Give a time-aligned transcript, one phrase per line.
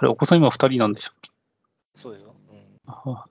[0.00, 1.30] あれ、お子さん今二人なんでしたっけ？
[1.94, 2.34] そうよ。
[2.50, 2.58] うん。
[2.86, 3.26] あ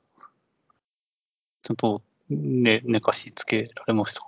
[1.64, 4.28] ちゃんと、ね、寝かしつけられましたか？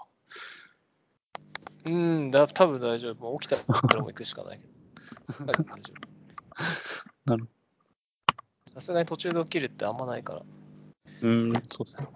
[1.85, 3.21] うん、だ多分大丈夫。
[3.21, 3.63] もう起きたら
[4.01, 4.71] もう行くしかないけど。
[5.45, 5.93] はい大丈
[7.27, 7.31] 夫。
[7.31, 7.47] なる
[8.73, 10.39] さすがに途中で起きるってあんまないから。
[10.39, 12.07] うーん、そうですね。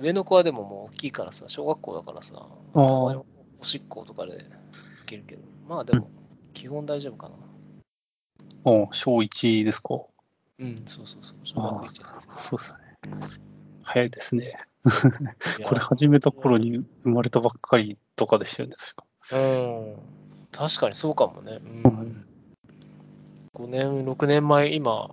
[0.00, 3.24] 上の子はでももう大きいからさ、小学校だからさ、お
[3.62, 4.46] しっことかで
[5.00, 6.10] 起きるけど、まあでも、
[6.54, 7.34] 基本大丈夫かな。
[8.64, 10.00] ああ、小1ですか？
[10.58, 11.38] うん、そうそうそう。
[11.42, 12.06] 小学ああ1年
[12.50, 12.78] そうですね。
[13.82, 14.58] 早いですね。
[14.84, 15.64] 生。
[15.64, 19.04] これ始めた頃に生まれたばっかりとかでしたよね、確か。
[19.36, 19.96] うん。
[20.50, 21.60] 確かにそうかもね。
[21.62, 22.26] うん。
[23.52, 25.10] 5年、6年前、今、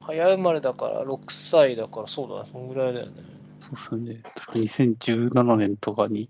[0.00, 3.22] 早生まれだから6歳だからそうだね、そんぐらいだよね。
[3.60, 4.22] そうですよね。
[4.34, 6.28] 確か2017年とかに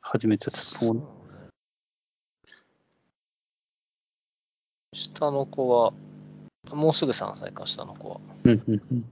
[0.00, 1.17] 始めてたと思う。
[4.92, 5.92] 下の子は、
[6.70, 8.20] もうすぐ3歳か、下の子は。
[8.44, 8.80] うんうんうん。
[8.92, 9.04] うん。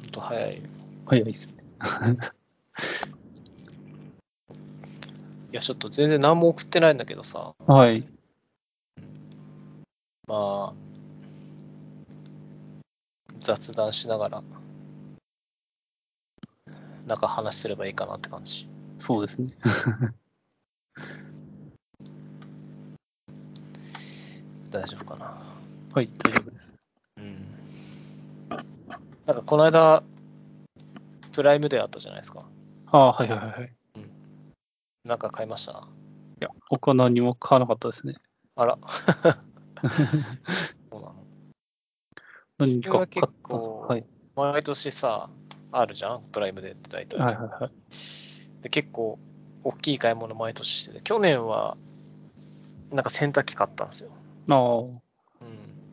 [0.00, 0.62] ほんと早いよ。
[1.06, 1.54] 早いですね。
[5.52, 8.06] いや、ちょっと全然何も送ってないんだけどさ、はい。
[10.26, 10.74] まあ、
[13.40, 14.42] 雑談しながら、
[17.06, 18.68] なんか話すればいいかなって感じ。
[18.98, 19.50] そうですね。
[24.72, 25.26] 大丈夫かな。
[25.94, 26.74] はい、大丈夫です。
[27.18, 27.46] うん。
[29.26, 30.02] なんかこの間、
[31.32, 32.48] プライムデーあったじゃないですか。
[32.86, 33.72] ああ、はいはいはいはい。
[33.96, 35.86] いなんか買いました？
[36.40, 38.14] や、僕は何も買わなかったですね。
[38.56, 38.78] あら。
[40.90, 41.14] そうなの。
[42.58, 43.48] 何か買ったんですか？
[43.48, 44.04] 構はい。
[44.36, 45.28] 毎年さ、
[45.72, 46.22] あるじゃん？
[46.32, 47.18] プライムデーって大体。
[47.18, 47.70] はいはいはい。
[48.62, 49.18] で結構、
[49.64, 51.76] 大きい買い物毎年してて、去年は、
[52.90, 54.10] なんか洗濯機買ったんですよ。
[54.48, 55.00] ああ、うん。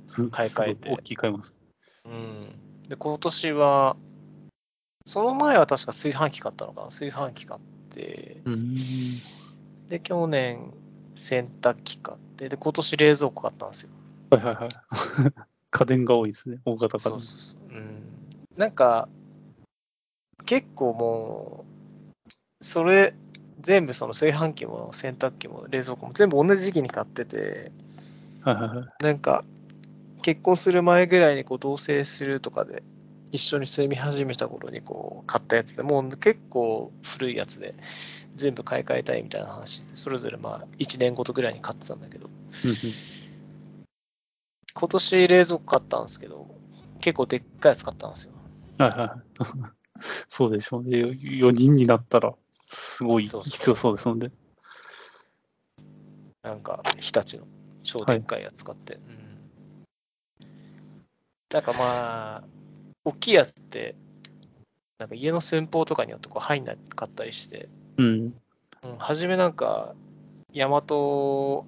[0.08, 1.44] す買い替えて大きい買い物。
[2.06, 2.50] うん。
[2.88, 3.96] で、今年は、
[5.06, 7.62] その前は確か炊飯器買ったのかな炊飯器買っ
[7.94, 8.70] て、うーん。
[9.90, 10.72] で、去年
[11.16, 13.90] 洗濯機買って、で、今年冷蔵庫買ったんですよ。
[14.32, 14.70] はいはいはい。
[15.72, 16.60] 家電が多いですね。
[16.66, 17.12] 大型家電。
[17.12, 17.78] そうそうそう。
[17.78, 18.02] うん。
[18.58, 19.08] なんか、
[20.46, 21.66] 結構も
[22.62, 23.14] う、それ、
[23.60, 27.72] 全部その炊飯器も洗濯機も冷蔵庫も全部同じ時期に買ってて、
[28.42, 29.04] はいはいはい。
[29.04, 29.46] なんか、
[30.22, 32.84] 結婚する前ぐらいにこう同棲するとかで、
[33.32, 37.76] 一緒に住み始めた頃にこう買ったやつで、もう結構古いやつで、
[38.36, 42.30] 全部買い替えたいみたいな話で、それぞれまあ1年ごとぐらいに買ってたんだけど、
[44.74, 46.48] 今年冷蔵庫買ったんですけど、
[47.02, 48.34] 結構でっかいやつ買ったんですよ。
[48.78, 49.74] はいはいはい。
[50.28, 50.98] そうでしょうね。
[50.98, 52.34] 4人になったら、
[52.68, 54.32] すごい必要そうですので。
[56.42, 57.46] なんか、日立の
[57.84, 58.96] 超でっかいやつ買って。
[58.96, 60.50] うん。
[61.52, 62.44] なんかまあ、
[63.06, 63.96] 大きいやつって、
[64.98, 68.34] なんか家の寸法とかによってこう入んなかったりして、うん。
[68.84, 69.96] うん、初めなんか、
[70.52, 71.66] ヤマト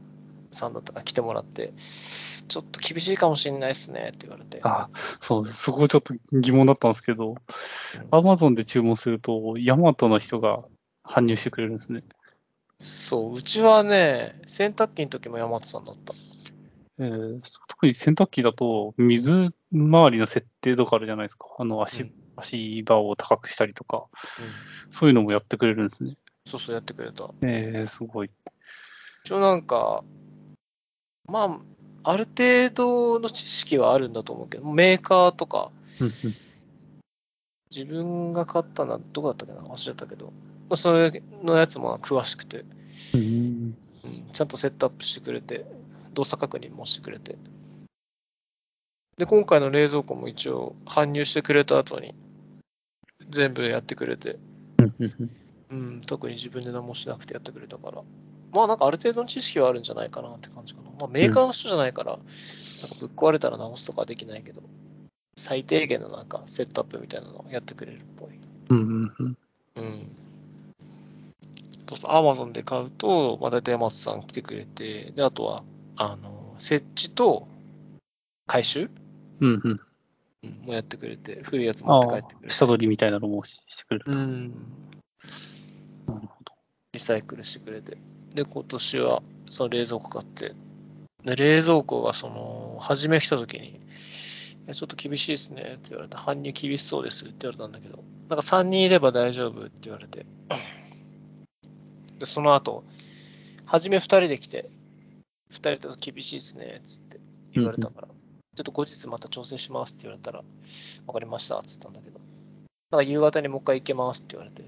[0.51, 1.73] さんだったか来てもらって、
[2.47, 4.59] ちょっと厳しいかもしれないですねって言われて。
[4.63, 4.89] あ、
[5.19, 5.47] そう。
[5.47, 7.37] そこちょっと疑問だったんですけど、うん
[8.11, 10.65] アマゾンで注文すると、ヤマトの人が
[11.05, 12.03] 搬入してくれるんですね。
[12.81, 16.13] そう、うちはね、洗濯機の時もヤマトさんだった。
[16.99, 21.47] えー特に洗濯機だと、水回りの設定とかあるじゃないですか。
[21.57, 24.05] あの足、うん足場を高くしたりとか、
[24.39, 24.91] うん。
[24.91, 26.15] そういうのもやってくれるんですね。
[26.45, 27.29] そうそうやってくれた。
[27.41, 28.31] えー、すごい。
[29.25, 30.03] 一応なんか、
[31.27, 31.61] ま
[32.03, 35.71] あ、ある程度の知識はあるんだと思うけど、メーカーとか、
[37.69, 39.61] 自分が買ったのはどこだったっけな？
[39.61, 40.33] 忘れちゃったけど、まあ
[40.75, 42.65] それのやつも詳しくて、
[43.13, 43.77] うん。
[44.03, 45.65] うん、ちゃんとセットアップしてくれて、
[46.13, 47.37] 動作確認もしてくれて。
[49.17, 52.15] で、今回の冷蔵庫も一応搬入してくれた後に、
[53.29, 54.37] 全部やってくれて、
[54.79, 54.95] うん。
[54.99, 55.13] うん。
[55.19, 55.31] うん
[55.71, 58.03] うん、特に自分で何もしなくてやってくれたから、
[58.51, 60.89] まあなんかある程度の知識はあるんじゃないかなって感じかな。
[60.99, 62.19] まあメーカーの人じゃないから、
[62.81, 64.61] なんかぶっ壊れたら直すとかはできないけど、
[65.37, 68.29] 最低限のなんかセットアップみたいなのをやってくれるっぽい。
[68.69, 69.13] うん。
[69.17, 69.37] うん。
[69.77, 70.15] うん
[71.91, 71.95] うん。
[71.95, 75.63] そうすると Amazon で買うと、まあ大体山津さん来てくれて、で、あとは、
[75.95, 77.47] あの、設置と
[78.47, 78.89] 回収、
[79.39, 79.79] うんうん。
[80.43, 82.55] うん、もやってくれて、古いやつ持あって帰ってくれあ、て。
[82.55, 84.11] 下取りみたいなのもししてくれると。
[84.11, 84.49] うん。
[86.07, 86.53] なるほど。
[86.93, 87.97] リサイクルしてくれて。
[88.33, 90.55] で、今年はその冷蔵庫買って、
[91.23, 93.79] で、冷蔵庫がその、初め来た時に、
[94.71, 100.25] ちょっと厳しいですねって言われて、搬入厳しそうですって言われたんだけど、なんか3人いれば大丈夫って言われて、
[102.21, 102.83] で、その後、
[103.65, 104.69] 初め2人で来て、
[105.49, 107.19] 2人だと厳しいですね、つって
[107.51, 108.13] 言われたから、ちょ
[108.61, 110.43] っと後日また調整しますって言われたら、
[111.07, 114.63] わかりましたっつったんだけど、だから夕方にもう一回行けますって言われて、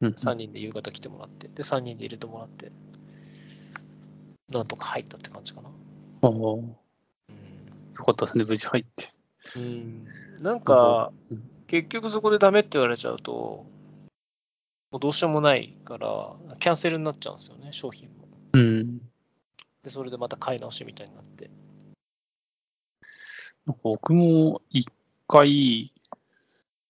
[0.00, 0.10] うん。
[0.12, 2.72] 3人で夕方来てもらって、で、3人で入れてもらって、
[4.50, 5.68] なんとか入ったって感じかな。
[5.68, 6.38] ああ、うん。
[6.38, 6.74] よ
[8.02, 9.10] かったですね、無事入って。
[9.56, 10.06] うん、
[10.40, 13.66] なんかうん、結局そこでダメって言われちゃうと、
[14.90, 18.28] もうどうしようもないから、キャンセルになっちゃうんですよね、商品も。
[18.54, 18.98] うん。
[19.82, 21.50] で、それでまた買い直しみたいになって。
[23.66, 24.88] なんか僕も一
[25.26, 25.92] 回、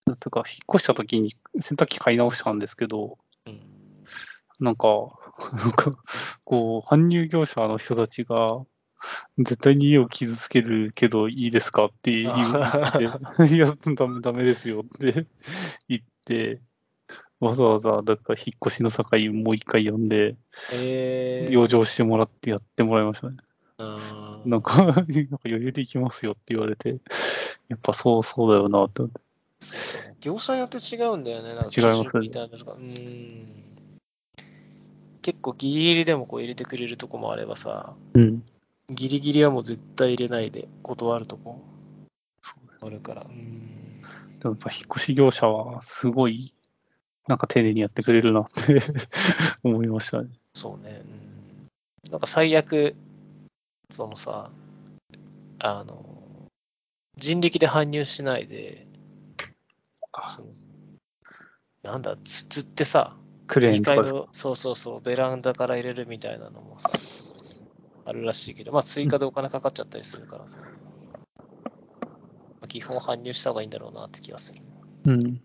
[0.06, 3.60] ないうか、引っ越した時に洗濯機買い直したんですけど、うん。
[4.60, 4.86] なんか、
[5.52, 5.96] なんか、
[6.44, 8.64] こう、搬入業者の人たちが、
[9.38, 13.04] 絶対に家を傷つけるけどいいですかって言って、
[13.54, 15.26] いや、ダメ、ダメですよって
[15.88, 16.60] 言って、
[17.40, 20.36] わざわざ、だから引っ越しの境もう一回呼んで、
[20.72, 23.36] えー、養生してもらってやってもらいましたね。
[23.78, 25.02] なんか、 なんか
[25.44, 26.98] 余裕で行きますよって言われて、
[27.68, 29.20] やっぱそうそうだよなって思って。
[30.20, 32.74] 業者によって違うんだよね、なんか違いますみたいなのが。
[32.74, 33.46] うん。
[35.22, 38.42] 結構ギリギリでもこう入れてくれるとこもあればさ、うん。
[38.90, 41.60] ギリギリはもう絶対入れないで断るとこ
[42.80, 43.26] あるから。
[43.28, 44.00] うん。
[44.40, 46.52] でもやっぱ引っ越し業者はすごい、
[47.28, 48.82] なんか丁寧にやってくれるなって
[49.62, 50.30] 思いましたね。
[50.54, 51.02] そうね。
[52.06, 52.10] うん。
[52.10, 52.96] なんか最悪、
[53.90, 54.50] そのさ、
[55.60, 56.48] あの、
[57.16, 58.86] 人力で搬入しないで、
[61.82, 63.16] なんだ、つつってさ、
[63.48, 66.90] 2クレーンとかそうそうそう、ベランダから入れるみたいなのもさ、
[68.04, 70.64] あるらしいけど、まあ追加でお金かかっちゃったりするからさ、ま
[72.62, 74.62] あ基本搬入した方がいいんだろうなって気がする。
[75.06, 75.12] うん。
[75.12, 75.40] うん、で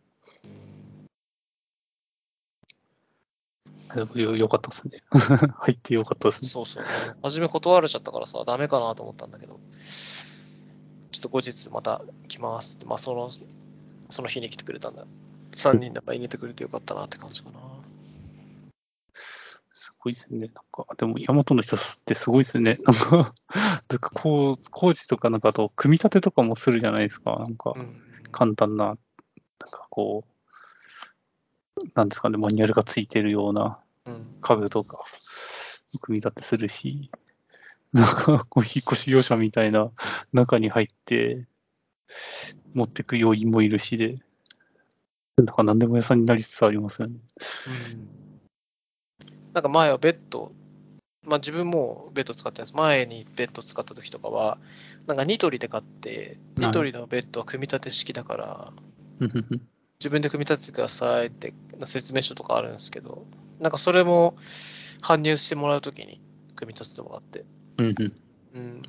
[3.83, 5.02] もよよかったですね。
[5.12, 6.48] 入ってよかったですね。
[6.48, 6.84] そうそう。
[7.22, 9.60] 初め断られちゃったからさ、ダメかなと思ったんだけど、
[11.12, 13.30] ちょっと後日また来ますって、まあその、
[14.10, 15.06] その日に来てくれたんだ。
[15.56, 17.60] 3人だから入れてくれてよかったなって感じかな。
[19.72, 20.40] すごいですね。
[20.40, 22.80] なんか、でも、ヤマトの人ってすごいですね。
[22.84, 23.34] なんか、
[23.90, 27.38] なんかこう、工事とかなんかあと、組み立てとかもするじゃないですか。
[27.38, 28.02] なんかう、ん。
[28.32, 28.98] 簡単な、なん
[29.70, 30.34] かこう、
[31.96, 34.26] なんですかね、マニュアルがついてるようなうん。
[34.42, 35.04] 家具とか、
[36.02, 37.12] 組み立てするし、
[37.92, 39.92] なんか、こう、引っ越し業者みたいな
[40.34, 41.48] 中に入って、
[42.74, 44.18] 持ってく要員もいるしで、
[45.38, 47.16] なんか何でも屋さんになりつつありますよね。
[47.68, 48.24] うん
[49.54, 50.52] なんか前はベッド、
[51.28, 52.76] まあ自分もベッド使ってるんです。
[52.76, 54.58] 前にベッド使った時とかは、
[55.06, 58.74] なんかニトリで買って、はいニトリのベッドは組み立て式だから、
[59.20, 59.62] うんうんうん
[60.04, 61.54] 自分で組み立ててくださいって
[61.86, 63.26] 説明書とかあるんですけど、
[63.62, 64.36] なんかそれも
[65.02, 66.20] 搬入してもらうときに
[66.58, 67.46] 組み立ててもらって、
[67.78, 68.14] うんうん
[68.54, 68.82] うん。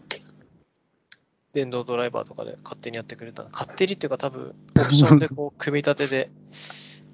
[1.53, 3.45] 電動ドライバーとかで勝手にやってくれた。
[3.53, 6.31] 勝手にっていうか多分、 オプションでこう、組み立てで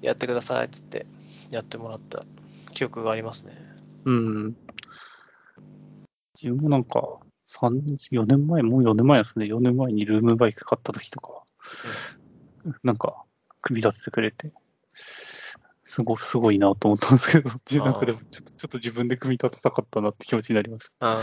[0.01, 1.05] やってくださいっつって
[1.51, 2.25] やってもらった
[2.71, 3.55] 記憶がありますね。
[4.05, 4.55] うん。
[6.41, 9.45] 自分もなんか、三4年前、もう4年前ですね。
[9.45, 11.43] 4年前にルームバイク買った時とかは、
[12.81, 13.25] なんか、
[13.61, 14.51] 組み立ててくれて、
[15.85, 21.19] すごすごいなと思ったんですけど、じなんかでもちょっと、ちょっと自分で組み立てたかったなって気持ちになりました。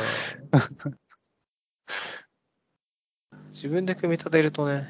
[3.52, 4.88] 自分で組み立てるとね、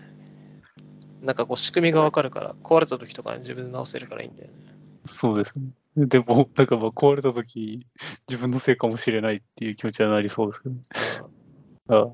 [1.23, 4.55] なんかこう仕組みがわかるから、壊れた時とかに自分で直せるからいいんだよね。
[5.07, 5.73] そうですね。
[5.97, 7.87] でも、なんかまあ壊れた時、
[8.29, 10.75] 自分のせいかもしれないっていう気持ちはなりそうですけど、
[11.89, 12.13] あーあ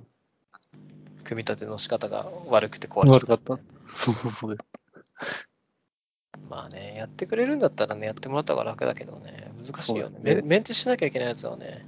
[1.25, 3.33] 組み立ての仕方が悪くて壊れちゃった。
[3.35, 3.95] 悪かった。
[3.95, 4.74] そうそうそうです。
[6.51, 10.19] まあね、やってくれるんだったらね、やってもらった方が楽だけどね、難しいよね。
[10.23, 11.85] メメンテしなきゃいけないやつはね、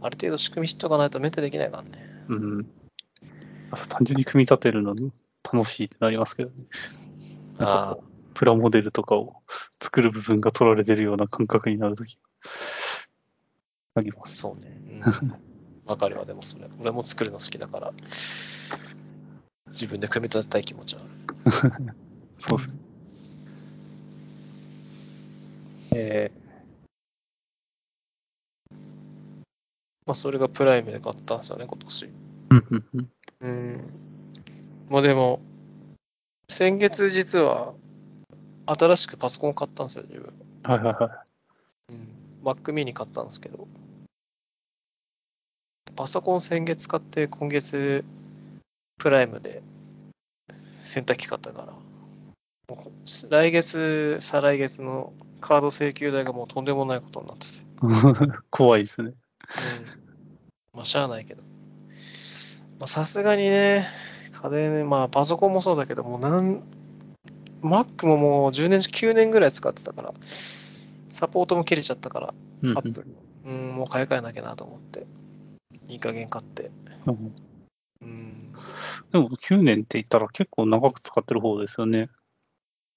[0.00, 1.90] ある程度仕組み知っておかないとメンテできないからね。
[2.28, 2.66] うん。
[3.88, 4.94] 単純に組み立てるの
[5.42, 6.56] 楽しいってなりますけどね。
[7.58, 7.96] あ
[8.34, 9.42] プラモデルとかを
[9.82, 12.18] 作る部分が取られてるような感覚になるとき
[13.94, 14.36] ありまあ、す。
[14.36, 14.76] そうね。
[15.04, 15.34] うん
[15.86, 16.68] わかるわ、でもそれ。
[16.80, 17.92] 俺も作るの好きだから、
[19.68, 21.02] 自分で組み立てたい気持ちは
[21.44, 21.94] ある。
[22.48, 22.76] そうですね。
[25.94, 26.30] え
[30.06, 32.04] まあ、それがプライムで買ったんですよね、今年。
[32.06, 33.06] ー、
[33.40, 33.90] うん。
[34.88, 35.40] まあでも、
[36.48, 37.74] 先月実は、
[38.66, 40.32] 新しくパソコン買ったんですよ、自分。
[40.62, 41.24] はいはいは
[41.90, 42.08] うん。
[42.44, 43.66] Mac mini 買ったんですけど、
[45.96, 48.04] パソコン先月買って、今月、
[48.98, 49.62] プライムで
[50.66, 51.85] 洗濯機買ったから、
[53.30, 57.58] 来月、再来月のカード請求代がもうとんでもないことになってて。
[57.58, 58.38] い。
[58.50, 59.12] 怖いですね。
[60.74, 61.42] うんしゃあないけど。
[62.78, 63.86] まあさすがにね、
[64.32, 66.62] 家電ね、まあパソコンもそうだけど、もうなん、
[67.62, 70.14] Mac ももう10年、9年ぐらい使ってたから、
[71.12, 73.06] サポートも切れちゃったから、うんうんアップル
[73.46, 75.06] うん、もう買い替えなきゃなと思って、
[75.88, 76.70] いい加減買って。
[77.06, 77.34] うん
[78.02, 78.52] うん、
[79.12, 82.10] でも9年って言ったら結構長く使ってる方ですよね。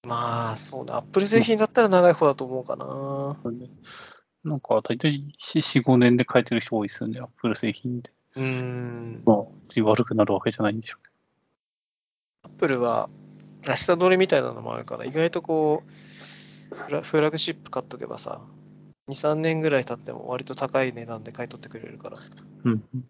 [0.08, 3.38] まあ、そうね、アップル製品だったら長い方だと思うかな。
[4.44, 8.12] なんか大体4、5年で変えてる人多いですよね、アップル製品で。
[8.36, 11.10] うん、まあ、別に悪くなるわけじゃないんでしょうけ
[12.44, 13.10] アップルは、
[13.68, 18.42] 明日乗りみたいなのもあるから、意外とこう、フラフラグシップ買っとけばさ、
[19.10, 22.24] 2、3年ぐらい経っても割と高い値段で買い取ってくれるから、ど。
[22.64, 23.06] うんうん。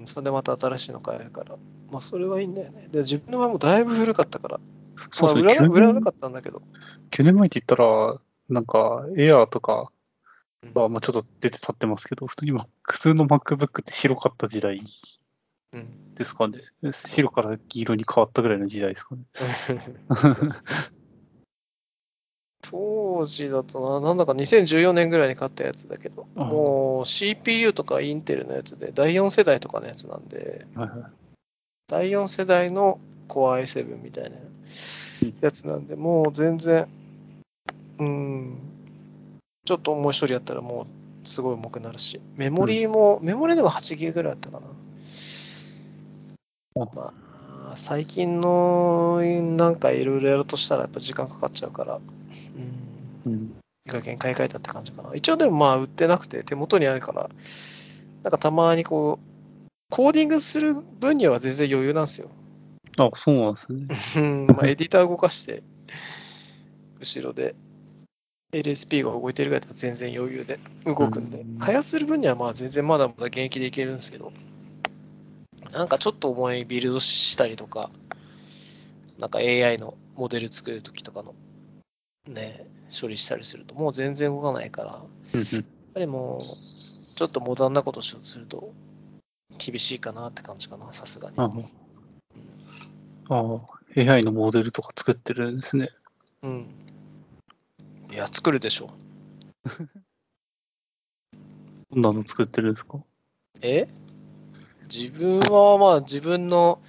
[0.00, 1.56] うん、それでまた新しいの買えるから、
[1.90, 2.88] まあそれはいいんだよね。
[2.90, 4.60] で、自分の場合もだいぶ古かったから、
[4.96, 6.62] まあそうですね、9売ららな年かったんだけど、
[7.10, 9.90] 9年前って言ったら、なんか、エアーとか
[10.62, 14.82] うんは、まあちょっと出て立ってますけど、普通に Mac 普通の MacBook って白かった時代
[15.72, 16.14] うん。
[16.14, 16.60] ですかね。
[16.92, 19.22] 白から黄色に変わったぐらいの時代ですかね。
[19.54, 20.62] そうそう
[22.62, 31.12] 当時だとな、なんだか2014年ぐらいに買ったやつだけど、ああもう CPU とかインテルのやつで、第4世代とかのやつなんで、はいはい。
[31.88, 34.36] 第4世代の Core i7 みたいな
[35.40, 36.86] やつなんで、もう全然、
[37.98, 38.58] うん、
[39.64, 40.86] ちょっと重い処理やったらも
[41.24, 44.66] うすごい重くなるし、メモリーも、メモリーでも8ギガぐらいあったかな。
[46.82, 47.12] あま
[47.72, 52.00] あ、最近のなんかいろいろやるとしたらやっぱ時間かかっちゃうから、
[53.24, 53.40] うん、うん。
[53.86, 55.14] いい加減買い替えたって感じかな。
[55.14, 57.28] 一応でもまあ売ってなくて手元にあるから、
[58.22, 59.34] なんかたまにこう、
[59.90, 62.28] コーディングする分には全然余裕なんですよ。
[62.98, 64.26] あ、そうなんですね。
[64.26, 65.62] うんまあ、エディター動かして、
[67.00, 67.54] 後ろで
[68.52, 74.32] LSP が動いてるぐらいだったら全然余裕で動くんでうん、開発する分にはまあ全然まだまだ現役でいけるんですけど、
[75.72, 77.90] なんかちょっと重いビルドしたりとか、
[79.18, 81.34] なんか AI のモデル作るときとかの
[82.28, 85.64] ね、処理したりするともう全然動かないから、やっ。
[85.94, 88.72] ぱりもうちょっとモダンなことすると
[89.58, 91.36] 厳しいかなって感じかな、さすがに。
[93.28, 93.60] ああ。
[93.96, 95.90] AI のモデルとか作ってるんですね。
[96.42, 96.66] うん。
[98.10, 98.88] いや、作るでしょ。
[101.90, 102.98] どんなの作ってるんですか？
[103.62, 103.86] え？
[104.92, 106.82] 自分はまあ自分の、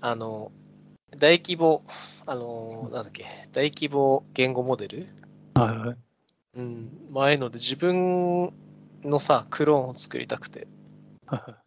[0.00, 0.50] あの、
[1.16, 1.84] 大規模、
[2.26, 5.06] あの、なんだっけ、大規模言語モデル？
[5.54, 5.96] はいはい。
[6.56, 7.08] うん。
[7.10, 8.52] まあああいうので自分
[9.04, 10.66] のさ、クローンを作りたくて、
[11.26, 11.60] はいはい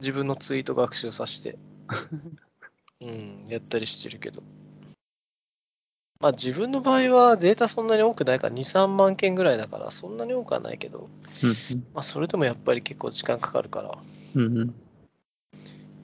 [0.00, 1.58] 自分のツイート学習させて、
[3.00, 4.42] うん、やったりしてるけど。
[6.20, 11.08] まあ自分の場合はデータそんなに多くないから2、3万件ぐらいだからそんなに多くはないけど、
[11.42, 13.98] うんまあそれでもやっぱり結構時間かかるから、
[14.34, 14.46] うん。
[14.46, 14.74] うんうん。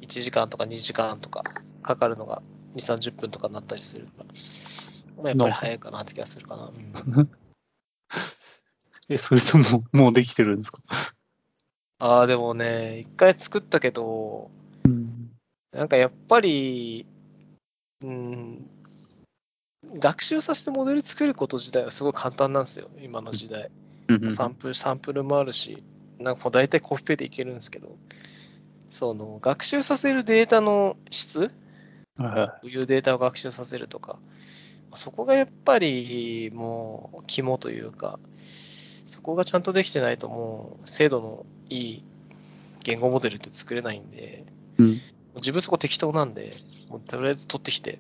[0.01, 1.43] 1時間とか2時間とか
[1.83, 2.41] かかるのが
[2.75, 4.25] 2、30分とかになったりするから、
[5.23, 6.65] まあ、やっぱり早いかなって気がするかな。
[6.65, 7.31] うん
[9.09, 10.79] え、それとも、もうできてるんですか？
[11.99, 14.56] ああ、でもね、一回作ったけど、うん。
[15.77, 17.05] なんかやっぱり、
[18.03, 18.67] うん、
[19.99, 23.71] 学習させてモデル作ること自体はすごい簡単なんですよ、今の時代。
[24.31, 25.83] サンプル、サンプルもあるし、
[26.19, 27.95] なんか大体コピペでいけるんですけど、
[28.89, 31.51] その学習させるデータの質？
[32.19, 32.25] ど
[32.63, 34.19] ういうデータを学習させるとか、
[34.95, 38.19] そこがやっぱりもう肝というか、
[39.09, 42.05] そこがちゃんとできてないともう精度のいい
[42.83, 44.47] 言語モデルって作れないんで、
[44.79, 45.01] うん。
[45.37, 46.57] 自分そこ適当なんで、
[46.89, 47.99] もうとりあえず取ってきて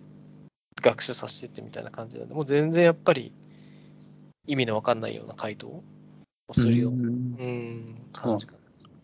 [0.80, 3.32] 学習させてってみたいな感じなんで、もう全然やっぱり
[4.46, 5.82] 意味のわかんないような回答を
[6.52, 7.06] するような、ん。
[7.06, 8.58] うん、感じかな。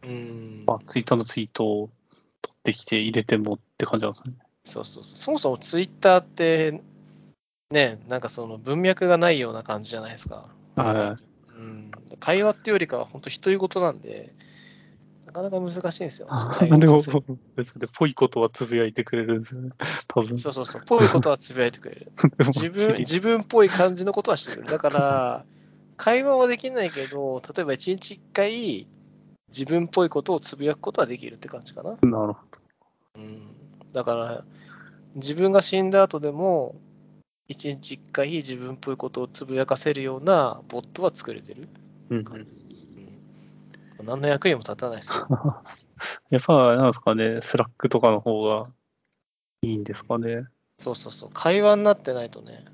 [0.08, 0.64] うん。
[0.66, 1.90] あ、ツイッターのツイートを
[2.40, 4.34] 取ってきて入れてもって感じなんですね。
[4.64, 5.18] そうそうそう。
[5.18, 6.80] そもそもツイッターって、
[7.70, 10.48] ね、なんかその文脈がないような感じじゃないですか。
[10.76, 11.52] はいはい。
[11.54, 14.32] うん、会話っていうよりかは本当独り言なんで、
[15.32, 16.26] なかなか難しいんですよ。
[16.30, 17.24] あ会話でもをさせる、
[17.56, 19.70] 別で、ぽいことはつぶやいてくれるんですよね。
[20.06, 20.36] 多分。
[20.36, 20.82] そうそうそう。
[20.84, 22.12] ぽいことはつぶやいてくれる。
[22.48, 24.68] 自分、自分っぽい感じのことはしてくれる。
[24.68, 25.44] だから、
[25.96, 28.86] 会話はできないけど、例えば一日一回、
[29.48, 31.90] 自分っぽいことをつぶやくことはできるって感じかな。
[32.02, 32.36] なるほど。
[33.16, 33.40] うん。
[33.92, 34.44] だから、
[35.14, 36.74] 自分が死んだ後でも、
[37.48, 41.68] 一日一回自分っぽいことをつぶやかせるようなボットは作れてる。
[42.10, 42.24] うんうん。
[42.34, 42.62] うん。
[44.02, 45.28] 何の役にも立たないですよ。
[46.30, 48.64] やっぱ、なんですかね、スラックとかの方が
[49.62, 50.47] いいんですかね。
[50.78, 51.30] そうそうそう。
[51.32, 52.64] 会話になってないとね、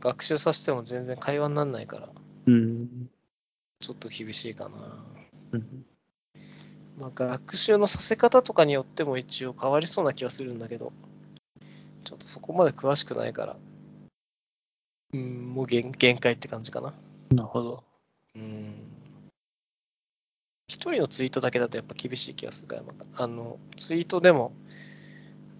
[0.00, 2.08] 学習させても全然会話にならないから、
[2.46, 3.10] うん。
[3.80, 5.04] ちょっと厳しいかな。
[5.52, 5.86] うん
[6.96, 10.92] まあ、学習のさせ方とかによっても一応変わりそうな気はするんだけど、
[12.04, 13.56] ちょっとそこまで詳しくないから、
[15.12, 16.92] うん、もう限限界って感じかな。
[17.30, 17.84] なるほど。
[18.36, 18.83] うん。
[20.74, 22.82] 一人のツイートだけだとやっぱ厳しい気がするから、
[23.16, 24.52] あの、ツイートでも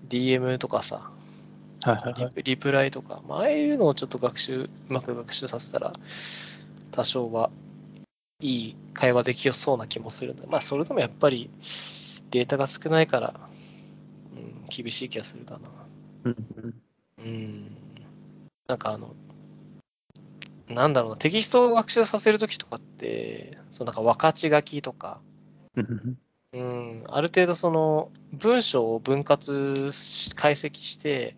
[0.09, 1.12] DM とかさ、
[1.83, 2.25] はいはいはい。
[2.25, 5.94] リプリプライとか、まあ、ああいうのをちょっと学習、うまく学習させたら、
[6.90, 7.50] 多少は
[8.40, 11.49] いい会話できそうな気もするんで、まあ、それでもやっぱり
[12.30, 13.35] データが少ないから、
[14.37, 15.71] うん、厳しい気がするかな。
[17.25, 17.76] うん。
[18.66, 19.14] なんかあの、
[20.68, 25.21] なんだろうな、テキストを学習させるときとかって、そのなんか分かち書きとか、
[26.52, 31.37] うんある程度その文章を分割し解析して、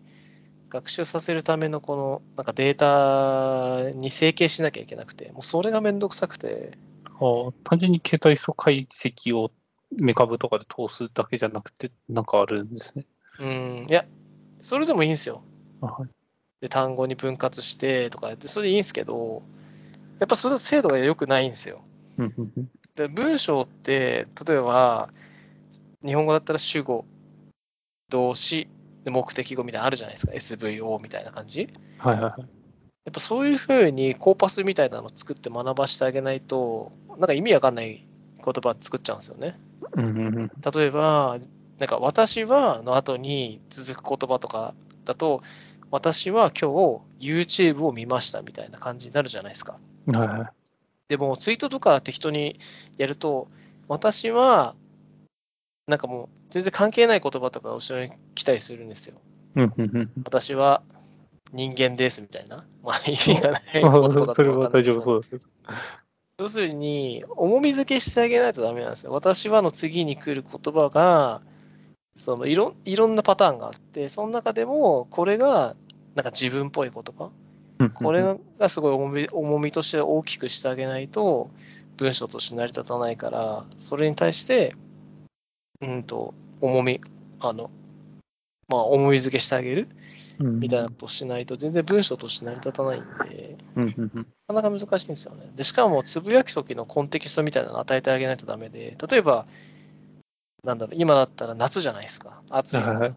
[0.69, 2.77] 学習させるためのこのなんかデー
[3.91, 6.77] タに整形しなきゃいけなくて、もうそれがめんどくさくて、
[7.19, 9.51] ああ、単純に携帯素解析を
[9.91, 13.05] メカブとかで通すだけじゃなくて、なんかあるんですね。
[13.39, 14.05] うん、いや、
[14.61, 15.41] それでもいいんですよ。
[15.81, 16.09] あはい。
[16.61, 19.43] で、単語に分割してとかやって、それでいいんですけど、
[20.19, 21.81] やっぱそれ精度が良くないんですよ。
[22.95, 25.09] で文章って、例えば、
[26.03, 27.05] 日本語だったら主語、
[28.09, 28.67] 動詞、
[29.03, 30.33] で目的語みたいなのあるじゃないですか。
[30.33, 31.69] SVO みたいな感じ。
[31.99, 32.41] はいはいはい。
[32.41, 32.45] や
[33.09, 38.05] っぱそういうふうにコーパスみたいなのを作って学ばしてあげないと、なんか意味わかんない
[38.43, 39.57] 言葉作っちゃうんですよね。
[39.93, 40.51] うんうんうん。
[40.75, 41.37] 例えば、
[41.79, 44.73] なんか私はの後に続く言葉とか
[45.05, 45.41] だと、
[45.91, 46.71] 私は今
[47.19, 49.79] 日 YouTube を見ましたみたいな感じになるじゃないですか。
[50.07, 50.49] はいはい。
[51.09, 52.59] でもツイートとか適当に
[52.97, 53.47] やると、
[53.87, 54.75] 私は
[55.87, 59.15] なんかもう全然関係ない言葉とか後ろに来たりするんですよ。
[60.25, 60.83] 私は
[61.53, 62.65] 人間ですみたいな。
[62.83, 65.47] まあ 意味がない言葉とかそれは大丈夫そうです。
[66.39, 69.11] 要するに、重み付けしてあげないとダメなんですよ。
[69.11, 71.41] 私はの次に来る言葉が、
[72.17, 75.75] そのいろいろんなパターンがあって、その中でも、これが、
[76.15, 77.29] なんか自分っぽい言葉。
[77.93, 78.23] これ
[78.57, 81.51] がすごい重み重みとして大きくしてあげないと、
[81.95, 84.75] 文章として成り立たないから、それに対して、
[85.79, 87.01] うんと、重み、
[87.39, 87.69] あの、
[88.67, 89.87] まあ、重み付けしてあげる
[90.39, 93.57] みたいなことをしないと、全然文章として成り立たないんで。
[94.47, 95.51] なかなか難しいんですよね。
[95.55, 99.45] で、しかも、つぶやく時のコンテキストみたいなのを与えてあげないとダメで、例えば、
[100.63, 102.41] なんだろう、今だったら夏じゃないですか。
[102.49, 102.99] 暑いから。
[102.99, 103.15] はい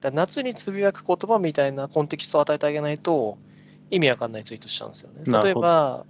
[0.00, 3.38] だ夏につぶやく言葉みたいなコンテキストを与えてあげないと、
[3.90, 5.22] 意味わかんないツイートしちゃうんですよね。
[5.24, 6.04] 例えば、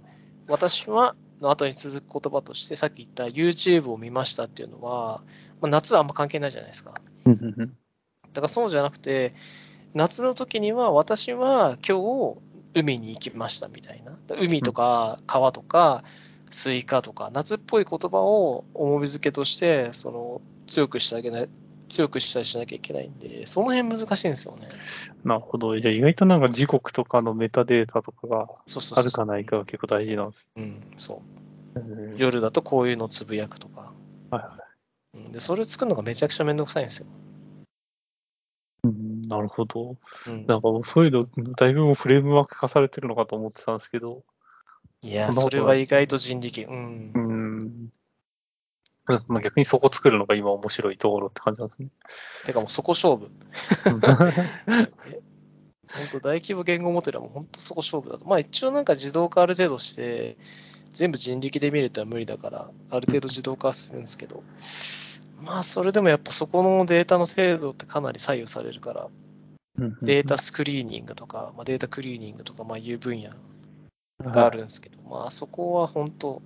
[0.47, 5.21] 私はの後に続く言葉として、さっき言った YouTube を見ましたっていうのは、
[5.61, 6.93] まあ、夏はあんま関係ないじゃないですか。
[8.33, 9.33] だからそうじゃなくて、
[9.93, 12.37] 夏の時には私は今日
[12.73, 14.17] 海に行きましたみたいな。
[14.37, 16.03] 海とか川とか
[16.51, 21.49] スイカとか夏っぽい言葉を重み付けとしてその強くしてあげない、
[21.89, 24.67] 強くしたりしなきゃいけないんで、その辺難しいんですよね。
[25.23, 25.77] なるほど。
[25.79, 28.47] じゃあ意外となんか時刻とかのメタデータとかが
[28.95, 30.47] あるかないかが結構大事なんです。
[30.55, 31.79] うん、そう。
[31.79, 33.91] うん夜だとこういうのつぶやくとか。
[34.31, 34.57] はいは
[35.15, 37.07] うんで、それを作るのがめちゃくちゃめんどくさいんですよ。
[38.83, 39.97] うんなるほど。
[40.27, 44.23] うん、なんかそういうの、だいぶフレームワーク化されてるのかと思ってたんですけど、
[45.01, 46.63] いや、それは意外と人力。
[46.63, 47.19] うんう。
[47.19, 47.89] ん。
[49.27, 51.89] まあ、逆にそこ作るのが今面白いところって感じなんですね。
[52.45, 53.25] てかもうそこ勝負。
[53.25, 53.99] う ん
[55.95, 58.25] 本当大規模言語モデルはもう本当そこ勝負だと。
[58.25, 60.37] まあ一応なんか自動化ある程度して、
[60.91, 64.43] 全部人力で見るってのは無理だから、ある程度自動化はするんですけど、
[65.41, 69.07] まあそれでもやっぱそこのデータの精度ってかなり左右されるから、
[69.77, 73.31] うんデータスクリーニングとか、まあ、データクリーニングとか、まあいう分野
[74.23, 76.41] があるんですけど、まあそこは本当、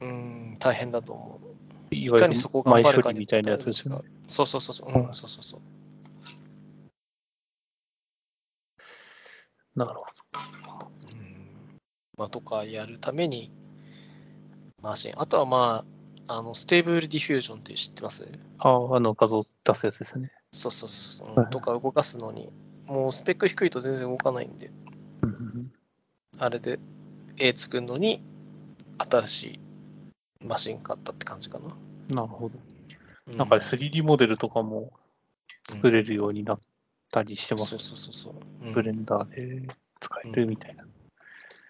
[0.00, 1.47] うん、大変だと思う。
[1.90, 3.96] いかにそこを頑前張るかに処理みたいなやつですね。
[4.28, 5.60] そうそうそうそう、うん、そうそうそう。
[9.78, 10.04] なるほ
[11.12, 11.48] うん
[12.16, 13.52] まあ、とかやるために、
[14.82, 15.12] マシン。
[15.16, 15.84] あとはま
[16.26, 18.26] あ、あの、 Stable Diffusion って知ってます？
[18.26, 18.38] ど。
[18.58, 20.32] ああ、あの画像出すやつですね。
[20.52, 22.50] そうそうそう、はいうんとか動かすのに、
[22.86, 24.70] もうスペック低いと全然動かないんで、
[26.38, 26.80] あれで
[27.36, 28.22] 絵作るのに、
[28.98, 29.60] 新しい
[30.44, 31.66] マシン買ったって感じかな。
[31.66, 32.58] うんなるほど。
[33.26, 34.92] うなんか 3D モデルとかも
[35.68, 36.60] 作れるようになっ
[37.10, 37.80] たりしてますそう。
[37.80, 38.66] そうそうそう。
[38.66, 40.84] うんブレンダーで使えるみたいな。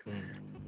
[0.07, 0.59] うん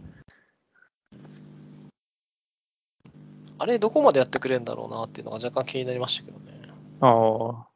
[3.62, 6.52] あれ、どこまでやってくれるんだろうなっていうのが若干気になりましたけどね。
[7.00, 7.68] ああ、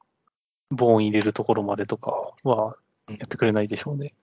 [0.70, 4.14] ボーン入れるところまでとかはやってくれないでしょうね。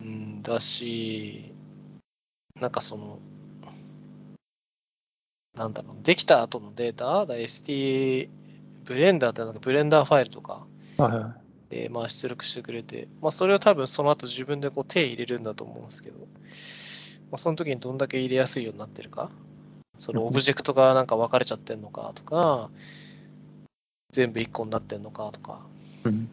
[0.00, 1.52] うん、だし、
[2.54, 3.18] なんかその、
[5.60, 8.30] なんだろう、できた後のデータ、だ ST、
[8.86, 11.34] ブレンダーってなんかブレンダーファイルとかはいは
[11.70, 11.74] い。
[11.74, 16.24] で、まあ、出力してくれて、まあ、それを多分その後自分でこう手入れるんだと思うんですけど、ま
[17.34, 19.30] あ、その時にどんだけ入れやすいようになってるか、
[19.98, 22.70] そのオブジェクトがなんか分かれちゃってんのかとか、
[24.12, 25.60] 全部一個になってんのかとか、
[26.04, 26.30] うん。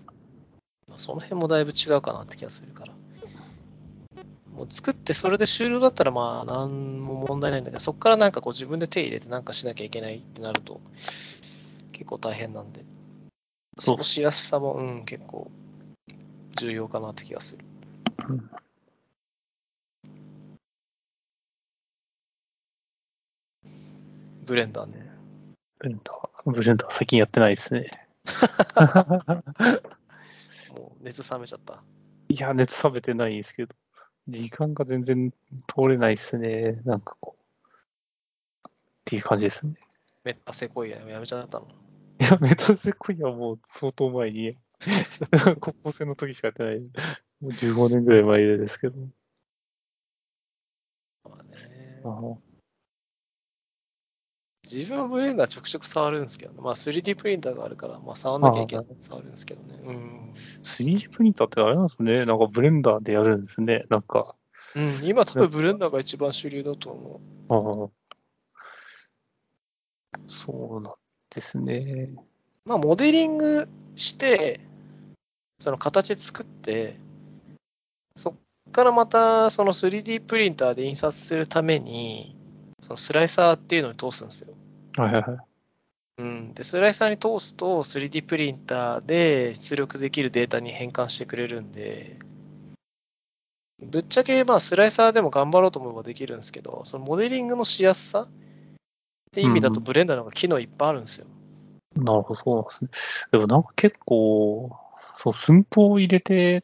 [0.88, 2.94] まあその辺もだいぶ違うかなって気がするから。
[4.58, 10.82] もう作ってそれで終了だったらまあ何も問題ないんだけど、そこからなんかこう自分で手入れてなんかしなきゃいけないってなると
[11.92, 12.84] 結構大変なんで、
[13.80, 15.52] そうしやすさも、うん、結構
[16.56, 17.66] 重要かなって気がする。
[18.30, 18.50] うん
[24.48, 25.12] ブレンダーね。
[25.78, 27.92] Blender、Blender 最近やってないですね。
[30.74, 31.84] もう熱冷めちゃった。
[32.30, 33.76] いや、熱冷めてないんですけど、
[34.28, 35.32] 時間が全然
[35.68, 36.82] 通れないですね。
[36.86, 38.68] なんかこう。
[38.68, 38.72] っ
[39.06, 39.74] ていう感じですね。
[40.24, 41.68] メタセコイアやめちゃったの。
[42.20, 44.58] いや、メタセコイアはもう相当前に、
[45.62, 46.80] 高校生の時しかやってない。
[47.40, 49.00] もう15年ぐらい前ですけど。
[51.24, 52.42] まあねあの
[54.72, 59.80] 自分はブレンダーちょくちょく触るんですけど、ね、まあ 3D プリンターがあるから、まあ触んなきゃいけない触るんですけどね。
[59.84, 60.34] うん。
[60.64, 62.26] 3D プリンターってあれなんですね。
[62.26, 63.86] なんかブレンダーでやるんですね。
[63.90, 64.36] なんか、
[64.76, 67.54] うん、今多分ブレンダーが一番主流だと思う。
[67.54, 67.98] ああ。
[70.28, 70.94] そうなん
[71.30, 72.10] ですね。
[72.66, 74.60] まあ、モデリングして、
[75.60, 77.00] その形作って、
[78.16, 78.36] そっ
[78.72, 82.37] からまたその 3D プリンターで印刷するために、
[82.80, 84.54] そのスライサーっていうのに通すんですよ。
[84.98, 85.38] はいはいはい。
[86.20, 92.18] うん、でスライサーに通すと 3D プリンターで出力できるデータに変換してくれるんで、
[93.80, 98.28] ぶっちゃけまあスライサーでも頑張ろうと思えばできるんですけど、そのモデリングのしやすさっ
[99.32, 101.28] て意味だとうんブレンダーの方が機能いっぱいあるんですよ。
[101.96, 102.90] なるほど、そうなんですね。
[103.32, 104.72] でもなんか結構、
[105.18, 106.64] そう、寸法を入れて、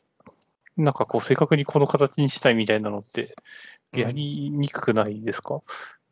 [0.78, 3.36] なんかこう、正確にこの形にしたいみたいなのって、
[3.94, 5.62] うんやりにくくないですか、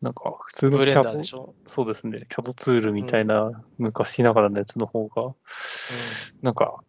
[0.01, 1.53] なんか、普通のブレンダーでしょ？
[1.67, 5.33] そうですね、CAD ツールみたいな、昔ながらのやつの方が、
[6.41, 6.83] なんか、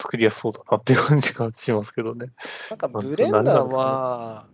[0.00, 2.26] 作りやすそうだなっていう感じがしますけどね。
[2.70, 4.46] なんかまあブレンダーは、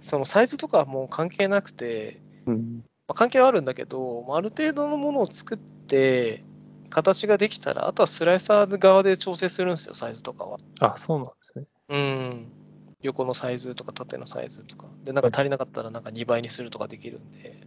[0.00, 2.84] そのサイズとかはもう関係なくて、うん。
[3.08, 6.42] まあ、関係はあるんだけど、まあある程度のものを作って、
[6.90, 10.58] 形ができたら、あとはスライサー側で調整するんですよ、サイズとかは。
[10.80, 11.64] あ、そうなんですね。
[11.88, 12.52] うん。
[13.02, 14.86] 横のサイズとか縦のサイズとか。
[15.04, 17.66] で、なんか足りなかったらなんか2倍にするとかできるんで、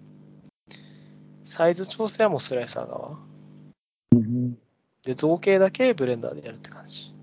[1.46, 3.18] サイズ調整はもうスライサー側。
[4.13, 4.58] うん。
[5.04, 7.13] で、造形だけブレンダーでやるって感じ。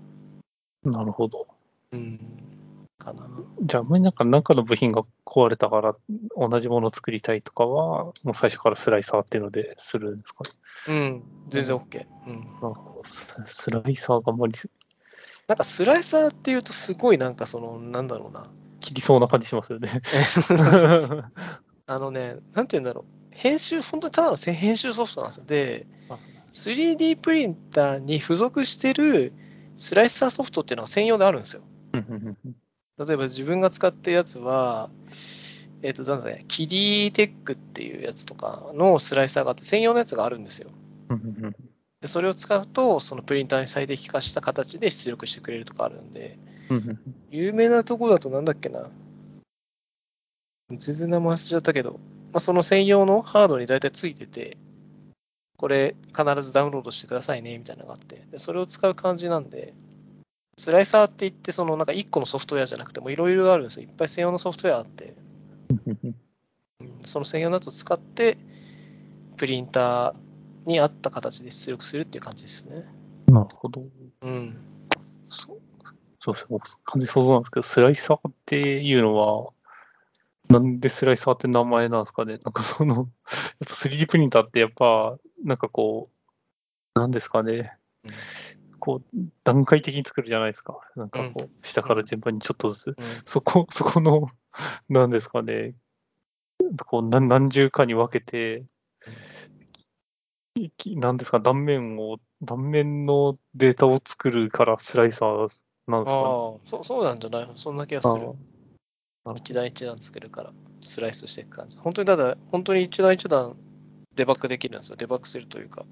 [0.83, 1.47] なるほど。
[1.91, 2.19] うん。
[2.97, 3.27] かな。
[3.61, 5.95] じゃあ、あんまりなんか中の部品が壊れたから
[6.35, 10.99] 同じものを作りたいとかは、もう最初からスライサーっていうのでするんですかね。
[10.99, 11.23] うん。
[11.49, 12.05] 全然 OK。
[12.27, 12.35] うん。
[12.35, 13.03] なるほど。
[13.05, 14.53] ススライサーがあんまり
[15.47, 18.49] なんかスライサーっていうとすごいなんかその、なんだろうな。
[18.81, 20.01] 切りそうな感じしますよね。
[21.87, 23.05] あのね、なんて言うんだろう。
[23.31, 25.45] 編集、本当にただの編集ソフトなんですよ。
[25.45, 25.87] で、
[26.53, 29.31] 3D プリンターに付属してる
[29.77, 31.61] スライサーソフトっていうのが専用であるんですよ。
[31.93, 34.89] 例えば自分が使ってるやつは、
[35.83, 40.71] えっ、と、なんだね、キリーテックっていうやつとかのスライサーがあって専用のやつがあるんですよ。
[42.07, 46.39] でそれを使うと、そのプリンターに最適化した形で出力してくれるとかあるんで、
[47.29, 48.89] 有名なとこだとなんだっけな。
[50.69, 51.99] 全然名前忘れちゃったけど、
[52.31, 54.57] まあ、その専用のハードに大体ついてて、
[55.57, 59.73] これ必ずダウンロードしてくださいねみたいなのがあって、でそれを使う感じなんで、
[60.57, 63.83] スライサーって言って、そのなんか1個のソフトウェアじゃなくてもいろいろあるんですよ。
[63.83, 65.13] いっぱい専用のソフトウェアあって、
[65.69, 66.15] うん
[67.03, 68.37] その専用のやつを使って、
[69.35, 70.26] プリンター
[70.67, 72.85] に合った形で出力するっていう感じですね。
[73.27, 73.83] なるほど。
[74.21, 74.57] うん。
[75.29, 75.57] そう
[76.19, 76.47] そうですね。
[76.49, 79.51] 僕完全に想像なんですけど、スライサーっていうのは、
[80.49, 82.39] なんでスライサーって名前なんですかね。
[82.45, 83.07] なんかその、やっ
[83.67, 86.09] ぱ 3D プリンターってやっぱ、なんかこ
[86.95, 87.77] う、なんですかね。
[88.03, 88.11] うん
[88.79, 90.79] こう、段階的に作るじゃないですか。
[90.95, 92.87] なんかこう、下から順番にちょっとずつ。
[92.89, 94.29] うんそこ、 そこの、
[94.87, 95.73] なんですかね。
[96.85, 98.63] こう何何重かに分けて、
[100.77, 105.59] きなんですか、断面を、断面のデータを作るからスライサーなんですかね？
[106.05, 107.49] ああ、そうそうなんじゃない？
[107.55, 108.31] そんな気がする。
[109.25, 111.77] あ一段一段作るから、スライスしていく感じ。
[111.77, 113.55] 本当にただ、本当に一段一段
[114.15, 114.95] デバッグできるんですよ。
[114.95, 115.85] デバッグするというか、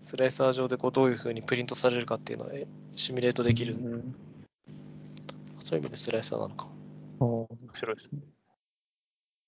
[0.00, 3.74] スライサー上でこうどういうふうにプリントされるかっていうのをえシミュレートできる。
[3.74, 4.14] うん
[5.60, 6.66] そういう意味でスライサーなのか
[7.20, 8.20] 面白いですね。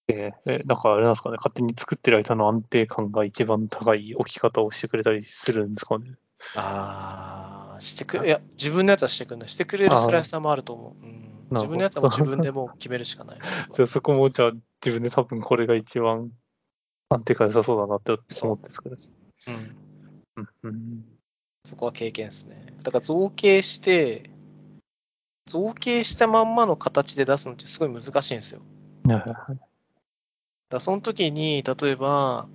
[0.08, 6.14] ええ、だからあれなんですかね、勝手に作ってる間の安定感が一番高い置き方をしてくれたりするんですかね。
[6.54, 9.48] ああ、してくれ、いや、自分のやつはしてくれない。
[9.48, 11.04] してくれるスライサーもあると思う。
[11.04, 13.50] うん、なるほど自分のやつはもう自分でもう決めるしかないです。
[13.74, 14.52] じゃあそこもじゃあ
[14.84, 16.30] 自分で多分これが一番
[17.08, 18.98] 安定感良さそうだなって思って作る。
[19.48, 19.76] うん。
[20.36, 21.04] うんうん
[21.64, 22.74] そこは経験ですね。
[22.84, 24.30] だから造形して、
[25.46, 28.60] 造形したまんまの形で出すのってすごい難しいんですよ。
[29.04, 29.58] はいはいはい
[30.68, 32.48] だその時に、例えば、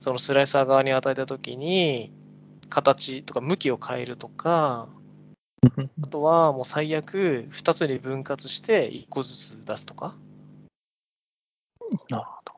[0.00, 2.12] そのスライサー側に与えた時に、
[2.68, 4.88] 形とか向きを変えるとか、
[5.76, 10.16] うんあとはもう最悪2つに分割して1個ずつ出すとか、
[12.08, 12.52] なるほど。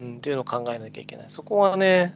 [0.00, 1.26] うん、っていうのを考えなきゃいけない。
[1.28, 2.14] そこはね、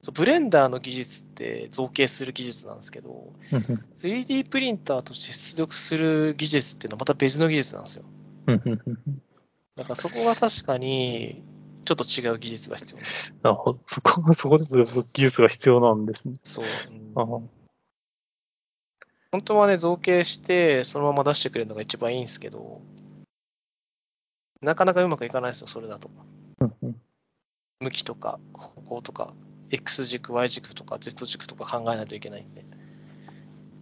[0.00, 3.60] そうブレンダーの技術って造形する技術なんですけど、うん
[3.96, 8.04] 3D プリンターとして出力する技術っていうのはまた別の技術なんですよ。
[9.76, 11.42] だからそこが確かに
[11.84, 13.00] ちょっと違う技術が必要。
[13.42, 13.80] なるほど。
[13.86, 14.66] そこ、そこで
[15.12, 16.36] 技術が必要なんですね。
[16.42, 16.64] そう。
[16.90, 17.48] うん
[19.32, 22.80] 本当はね、造形してそのまま出してくれるのが一番いいんですけど、
[24.62, 26.08] なかなかうまくいかないですよ、それだと。
[26.60, 26.96] うんうん
[27.80, 29.34] 向きとか方向とか、
[29.70, 32.64] X 軸、Y 軸とか Z 軸とか考えないといけないんで。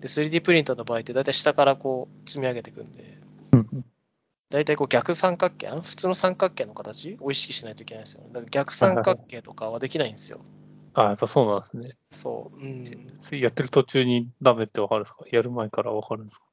[0.01, 3.19] で、3D プリンターの場合って大体下からこう積み上げていくんで、
[4.53, 8.25] 大体こう逆三角形、あ普通の三角形の形を意識しないといけないんですよ。
[8.29, 10.41] だから逆三角形とかはできないんですよ。
[10.95, 11.97] あやっぱそうなんですね。
[12.11, 12.57] そう。
[12.59, 13.09] うん。
[13.41, 15.25] やってる途中にダメってわかるんですか？
[15.33, 16.45] やる前からわかるんですか？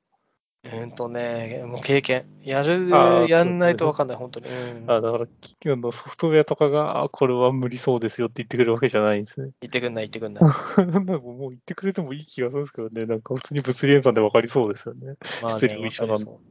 [0.74, 2.26] うんとね、もう経験。
[2.44, 2.90] やる
[3.30, 4.48] やんないと分かんない、本当に。
[4.48, 4.52] う
[4.86, 4.92] ん。
[4.92, 9.52] あだから、企業のソフトウェアとかが、あこれは無理そうですよって言ってくれるわけじゃないんですね。
[9.62, 10.44] 言ってくんない、言ってくんない。
[10.86, 13.06] なんかもう言ってくれてもいい気がするんですけどね。
[13.06, 15.16] なんか普通に物理演算でわかりそうですよね。
[15.42, 16.42] まあね、 一緒なんだわかり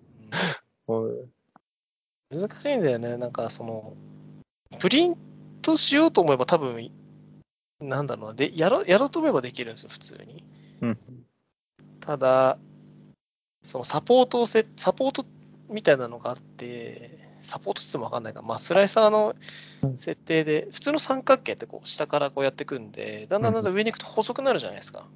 [0.87, 1.30] そううんうん
[2.31, 3.17] 難しいんだよね。
[3.17, 3.95] なんかその、
[4.79, 5.17] プリン
[5.62, 6.91] トしようと思えば多分、
[7.81, 10.45] なんだろうな、で、やろう、やろうと思えばできるんですよ、普通に。
[10.83, 10.99] うん
[12.01, 12.59] ただ、
[13.62, 15.27] そのサポートをせ、サポート
[15.69, 18.41] みたいなのがあって、サポートしてもわかんないか。
[18.41, 19.37] まあ、スライサーの
[19.99, 25.07] 設定で、普通の三角形ってこう、下からこうやっていくんで、だんだんだんだん上に行くと細くなるじゃないですか。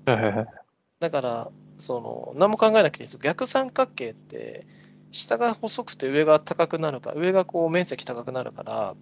[1.00, 3.20] だから、その、何も考えなくていいですよ。
[3.22, 4.66] 逆三角形って、
[5.12, 8.94] 下が細くて上が高くなるから、上がこう面積高くなるから、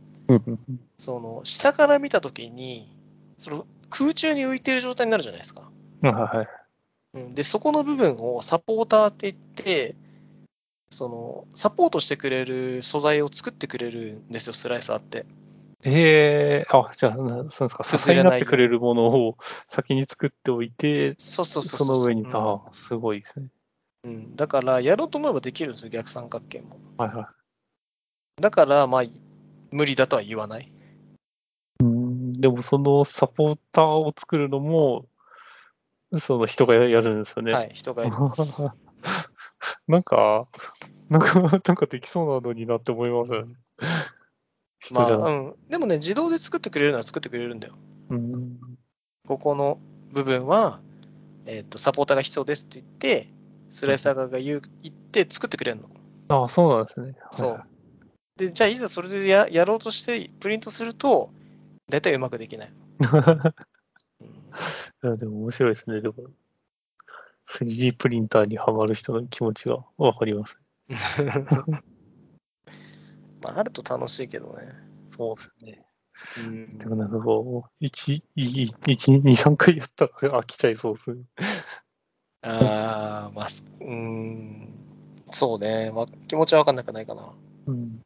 [0.99, 2.95] その、下から見たときに、
[3.39, 5.63] その空中に浮いている状態になるじゃないですか。
[6.03, 6.49] はいはい。
[7.15, 9.95] うんで、そこの部分をサポーターって言って、
[10.91, 15.25] その、サポートしてくれる素材を作ってくれるんですよ、スライサーって。
[15.83, 17.85] ええあ、じゃあ、なそうですか。
[17.85, 19.39] 支えになってくれるものを
[19.71, 21.93] 先に作っておいて、そうそうそうそ。
[21.93, 23.47] の上に、うんあすごいですね。
[24.05, 24.37] うん。
[24.37, 26.79] だから、やろうと思えばできるんですよ、逆三角形も。
[26.99, 27.31] はいは
[28.41, 29.03] だから、まあ、
[29.71, 30.65] 無理だとは言わない。
[30.65, 31.85] い。
[31.85, 35.07] うん、でもそのサポーターを作るのも、
[36.19, 37.53] その人がややるんですよね。
[37.53, 38.69] はい、人がいます。
[39.87, 40.49] なんか、
[41.09, 43.55] なんか、なんかできそうなのになって思いますよね。
[44.81, 45.55] 人まあ、うん。
[45.69, 47.75] でもね、自動で作ってくれるのは作ってくれるんだよ。
[48.09, 48.59] うん。
[49.27, 49.79] ここの
[50.13, 50.81] 部分は、
[51.47, 53.29] えっ、と、サポーターが必要ですって言って、
[53.71, 55.89] スライサー側が言う言って作ってくれるの。
[56.29, 57.15] あそうなんですね。
[57.31, 57.65] そう。
[58.37, 61.31] で、じゃあ、いざそれでややろうとしてプリントすると、
[61.89, 62.73] 大体うまくできない。
[63.01, 63.55] う ん
[65.03, 66.01] いやでも面白いですね。
[66.01, 66.15] でも、
[67.49, 70.59] 3D プリンターにはまる人の気持ちがわかります。
[73.43, 74.63] まあ、あると楽しいけどね。
[75.17, 75.85] そうですね。
[76.37, 81.25] うんでもなんかこう、1、1、2、3回やったら飽きちゃいそうですね。
[82.43, 83.49] ああ、まあ、
[83.81, 84.69] うーん、
[85.31, 85.91] そうね。
[85.95, 87.33] まあ、気持ちは分かんなくないかな。
[87.67, 88.01] うん。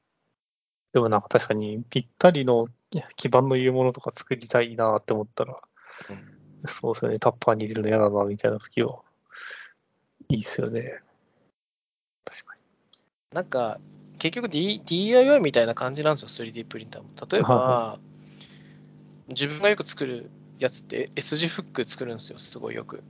[0.92, 2.68] でもなんか確かにぴったりの
[3.16, 5.60] 基盤の言うものとか作りたいなって思ったら、
[6.10, 6.34] うん
[6.66, 7.18] そうですよね。
[7.18, 9.00] タッパーに入れるの嫌だなみたいな時は、
[10.28, 11.00] いいですよね。
[12.24, 12.62] 確かに。
[13.32, 13.80] なんか、
[14.18, 17.08] 結局、D、DIY みたいな感じなんですよ、3D プリンターも。
[17.30, 17.98] 例えば、
[19.28, 23.02] 自分がよく作るやつって S 字フック作るんですよ、すごいよく。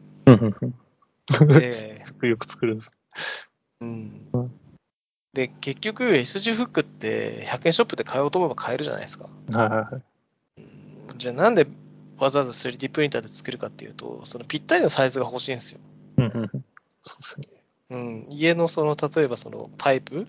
[1.41, 1.61] うんうんうん。
[1.61, 2.91] でよく作るんです。
[3.81, 4.31] うん、
[5.35, 9.29] で、結局 S 字フックって100円ショップで買おうと思えば買えるじゃないですか。
[9.53, 10.03] はいはいはい。
[10.59, 10.61] う
[11.13, 11.67] んじゃあなんで
[12.19, 15.81] わざわざ 3D プリンターで作るかっていうと、そのぴったりのサイズが欲しいんですよ。
[16.19, 16.65] うんうんうん。
[17.03, 17.47] そうですね。
[17.91, 20.27] うん、家のその例えばそのパイプ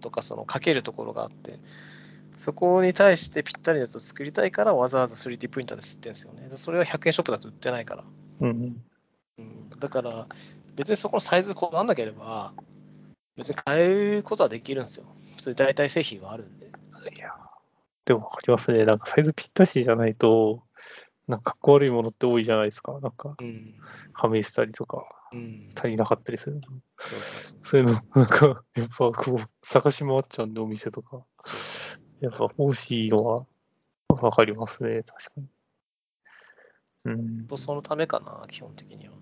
[0.00, 1.58] とかそのかけるところがあって、
[2.36, 6.48] そこに対してぴったりのやつを作りたいからわざわざ 3D プリンターで吸ってるんですよね。
[6.48, 8.04] でそれは100円ショップだと売ってないから。
[8.40, 8.82] うん
[9.38, 9.44] うん。
[9.44, 10.26] うん、だから
[10.76, 12.52] 別にそこのサイズこだわんなければ
[13.36, 15.06] 別に変えることはできるんですよ。
[15.36, 16.66] 普通に代替製品はあるんで。
[16.66, 17.32] いや、
[18.04, 18.84] でもわかりますね。
[18.84, 20.62] なんかサイズぴったしじゃないと、
[21.28, 22.98] なんかかっこ悪いものって多いじゃないですか。
[23.00, 23.74] なんか、うん。
[24.12, 25.68] はめしたりとか、うん。
[25.76, 26.60] 足りなかったりする。
[26.98, 27.58] そうそうそう。
[27.62, 31.24] そういうの、なんか、やっぱこう、探し回っちゃうんで、お店とか。
[31.44, 33.46] そうそうそうやっぱ欲しいのは、
[34.08, 35.02] わかりますね。
[35.04, 35.46] 確かに。
[37.04, 37.46] うん。
[37.46, 39.14] とそのためかな、基本的には。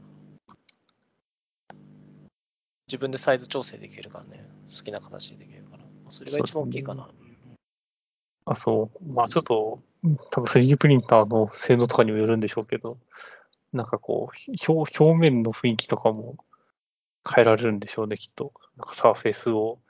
[2.89, 5.83] 自分でサイズ調整できるからね、好きな形でできるから。
[6.09, 7.09] それが一番大きいかな。
[8.45, 9.13] あ、そう。
[9.13, 9.81] まあちょっと、
[10.31, 12.99] 多分 3D プリンターの性能とかにもよるんでしょうけど、
[13.73, 16.37] なんかこう、表表面の雰囲気とかも
[17.29, 18.53] 変えられるんでしょうね、きっと。
[18.77, 19.81] なんかサーフェイスを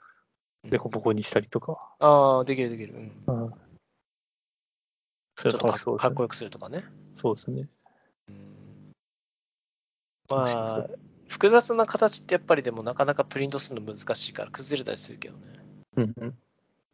[0.63, 1.77] デコボコにしたりとか。
[1.99, 2.95] ああ、できるできる。
[3.27, 3.53] うん、うん。
[5.35, 6.83] それちょっとか楽しそうですねかっこよくするとかね。
[7.13, 7.67] そうですね。
[8.29, 8.91] うん
[10.29, 10.45] ま
[10.79, 10.87] あ、
[11.27, 15.41] 複雑な形ってやっぱりでもなかなかプリントするの難しいから崩れたりするけどね。
[15.97, 16.37] うんうん。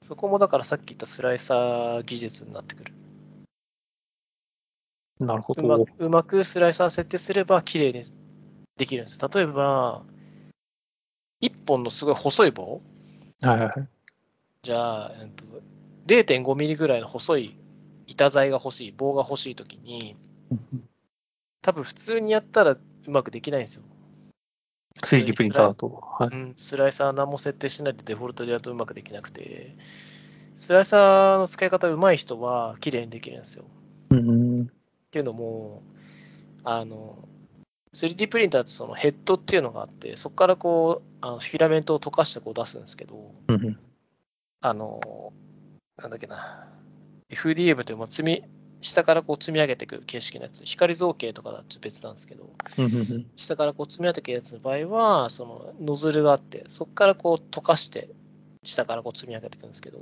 [0.01, 2.93] そこもだからさっき言ったスライサー技術になってくる。
[5.19, 5.87] なるほうまど。
[5.99, 8.03] うまくスライサー設定すれば綺麗に
[8.77, 9.19] できるんです。
[9.33, 10.03] 例えば、
[11.39, 12.81] 一本のすごい細い棒
[13.41, 13.87] はいはいはい。
[14.63, 15.45] じゃあ、えっと、
[16.07, 17.57] 0.5ミリぐらいの細い
[18.07, 20.15] 板材が欲しい、棒が欲しいときに、
[21.61, 23.83] 多分普通にやったらうまくできないんですよ。
[25.01, 25.89] 3D プリンターだと。
[26.19, 26.29] はい。
[26.29, 29.75] うん、スライサー何も設定しないでデフォルトでやるとうまくできなくて、
[30.56, 33.65] スライサーの使い方上手い人は綺麗にできるんですよ。
[34.12, 34.62] うん。
[34.62, 34.65] っ
[35.12, 35.82] ていうのも、
[36.63, 37.17] あの、
[37.93, 43.79] 3D プリンターってそのヘッドっていうのがあって、そこからこう、あのフィラメントを溶かしてこう出すんですけど、うんうん。
[44.62, 44.99] あの、
[45.97, 46.67] なんだっけな、
[47.29, 48.43] FDM というもう積み、
[48.83, 52.49] 下からこう積み上げていく形式のやつ、光造形とかだと別なんですけど。
[53.35, 58.09] 下からこう積み上げていくやつの場合は、そのノズルがあって、そこからこう溶かして、
[58.63, 59.99] 下からこう積み上げていくんですけど、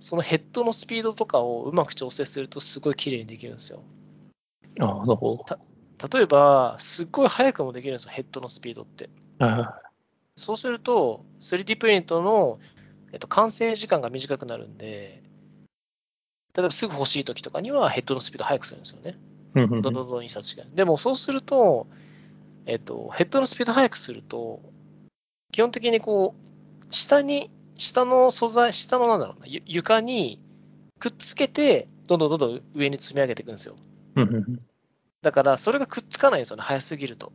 [0.00, 3.82] そのヘッドのスピードとかをうまく調整するとすごい綺麗にできるんですよ。
[4.80, 5.46] ああ、なるほど。
[6.12, 9.08] 例えば、すっごい速くもできるんですよ、ヘッドのスピードって。
[10.36, 12.58] そうすると、3D プリントの、
[13.12, 15.22] えっと、完成時間が短くなるんで、
[16.56, 19.16] 例えばすぐ欲しい時とかにはヘッドのスピード速くするんですよね。
[19.56, 19.60] い。
[19.60, 19.82] うん。
[19.82, 21.86] どんどんどん印刷しがでもそうすると、
[22.66, 24.60] えっと、ヘッドのスピード速くすると、
[25.52, 30.40] 基本的にこう、下に、下の素材、下のなんだろうな、ゆ床に
[30.98, 33.74] くっつけて、どんどんどんどん上に積み上げていくんですよ。
[35.22, 37.32] だから、それがくっつかないんですよね、速すぎると。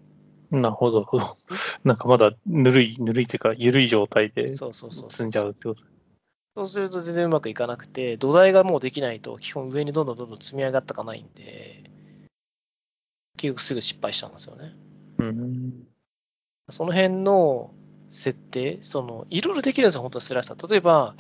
[0.51, 0.61] うん。
[0.61, 1.07] なるほど。
[1.83, 5.81] なんかまだぬるい、ぬるいというか、緩い状態で積んじゃうってこと。
[6.59, 11.89] そうすると全然うまくいかなくて、土台がもうできないと、基本上にどんどんどんどん積み上がっていかないんで、
[13.37, 14.75] 結局すぐ失敗しちゃうんですよね。
[15.19, 15.87] うん。
[16.69, 17.71] その辺の
[18.09, 20.69] 設定、その、いろいろできるんですよ、本当にスライサー。
[20.69, 21.15] 例えば、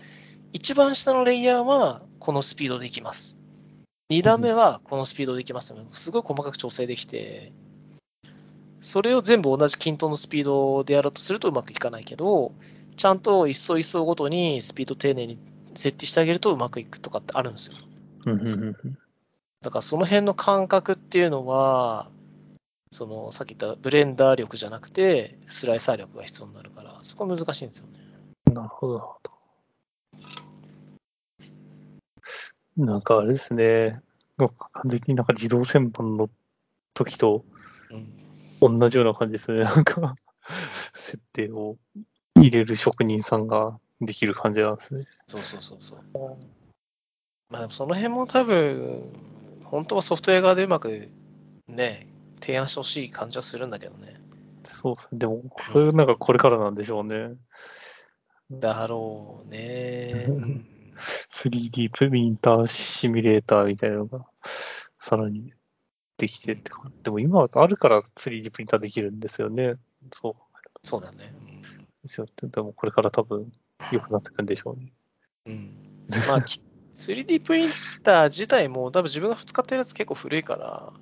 [0.51, 3.37] 一番下のレイヤーはこのスピードでいきます。
[4.09, 5.73] 二段目はこのスピードでいきます。
[5.91, 7.53] すごい細かく調整できて、
[8.81, 12.51] それを全部同じ均等のスピードでやろうとするとうまくいかないけど、
[12.99, 15.39] ちゃんと一層一層ごとにスピード丁寧に
[15.73, 17.77] 設定してあげるとうまくいくとかってあるんですよ。
[19.61, 22.11] だからその辺の感覚っていうのは、
[22.91, 28.53] そのさっき言ったブレンダー力じゃなくて、スライサー力が必要になるから、そこは難しいんですよね。
[28.53, 29.19] なるほど、なるほ
[32.75, 32.85] ど。
[32.85, 34.01] なんかあれですね。
[34.37, 34.51] 完
[34.87, 36.29] 全になんか自動旋盤の
[36.93, 37.45] 時と
[38.61, 38.77] うん。
[38.77, 39.63] 同じような感じですね。
[39.63, 40.15] なんか、
[40.95, 41.77] 設定を
[42.39, 45.05] 入れる職人さんができる感じなんですね。
[45.27, 45.99] そうそうそうそう。
[47.49, 49.03] まあでもその辺も多分、
[49.65, 51.09] 本当はソフトウェア側でうまく
[51.67, 52.07] ね、
[52.41, 54.19] 提案してほしい感じはするんだけどね。
[54.65, 57.35] そうでも、それなんかこれからなんでしょうね。
[58.51, 60.25] だろうね。
[60.27, 60.65] うん
[61.31, 64.25] 3D プリンターシミュレーターみたいなのが
[64.99, 65.53] さらに
[66.17, 66.91] できてってか。
[67.03, 69.75] でも今はあるから 3D プリンターできるんですよね。
[70.11, 70.35] そう
[70.83, 71.33] そうだね。
[72.03, 72.27] ですよ。
[72.41, 73.51] でもこれから多分
[73.91, 74.91] 良くなってくるんでしょうね。
[75.45, 75.53] うん。
[75.53, 76.61] うんまあ、き
[76.95, 77.69] 3D プリン
[78.03, 80.93] ター自体も多分自分が使ってるやつ結構古いから、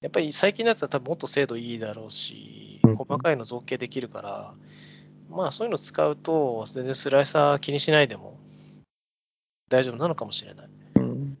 [0.00, 4.54] やっぱり最近のやつは多分もっと精度いいだろうし、うん細かいの造形できるから、
[5.28, 8.38] まあそういうの使うと、全然スライサー気にしないでも
[9.68, 10.68] 大丈夫なのかもしれない。
[10.96, 11.38] うん。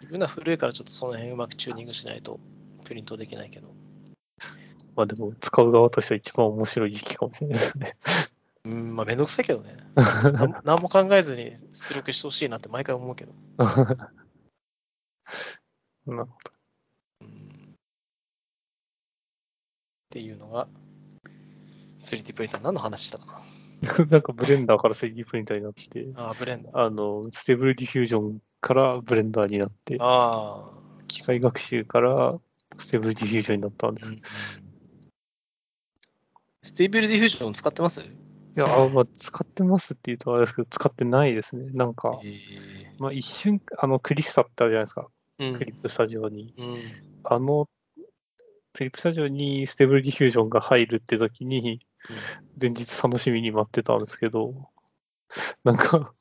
[0.00, 2.38] 自分は古いからちょっとその辺うまくチューニングしないと
[2.84, 3.68] プリントできないけど。
[4.96, 7.96] まあでも使う側としては一番面白い時期かもしれないですね。
[8.64, 9.76] うん、まあめんどくさいけどね。
[10.64, 13.32] 何も考えずに出力してほしいなって毎回思うけど。
[16.06, 16.26] な
[17.20, 17.74] うん
[20.06, 20.68] っていうのが
[22.00, 23.42] 3D プリンター何の話したか
[23.82, 24.06] な？
[24.10, 26.78] なんかブレンダーから 3D プリンターになって、ああ、 Blender。
[26.78, 30.72] あの、 Stable Diffusion からブレンダーになって、ああ。
[31.08, 32.40] 機械学習から
[32.78, 34.10] Stable Diffusion になったんです。
[34.10, 34.65] いうん
[36.66, 38.00] Stable Diffusion 使ってます？
[38.56, 41.70] や、あまあ、使ってますって言うとあれですけど、使ってないですね。
[41.70, 45.08] なんか、えまあ一瞬、あの、クリスタってあるじゃないですか。
[45.38, 46.54] えうんクリップスタジオに。
[46.58, 46.92] うん。
[47.22, 47.68] あの、
[48.72, 51.86] クリップスタジオに Stable Diffusion が入るって時に、
[52.60, 54.68] 前日楽しみに待ってたんですけど、
[55.62, 56.12] なんか、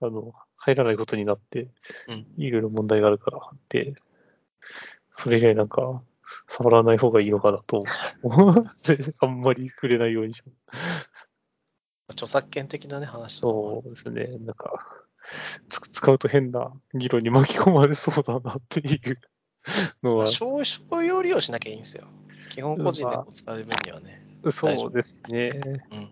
[0.00, 1.68] あの、入らないことになって
[2.08, 3.94] うん、いろいろ問題があるからって、
[5.16, 6.02] それ以来なんか、
[6.46, 7.84] 触らない方がいいのかなと
[8.22, 11.08] 思って、 あんまり触れないようにします。
[12.10, 15.04] 著作権的なね、話そうですね、なんか、
[15.68, 19.18] つ使うと変な議論に巻き込まれそうだなっていう
[20.02, 20.26] のは
[21.02, 22.04] 用利用しなきゃいいんですよ。
[22.50, 24.22] 基本個人で使う分にはね。
[24.52, 25.50] そうですね。
[25.90, 26.10] うん。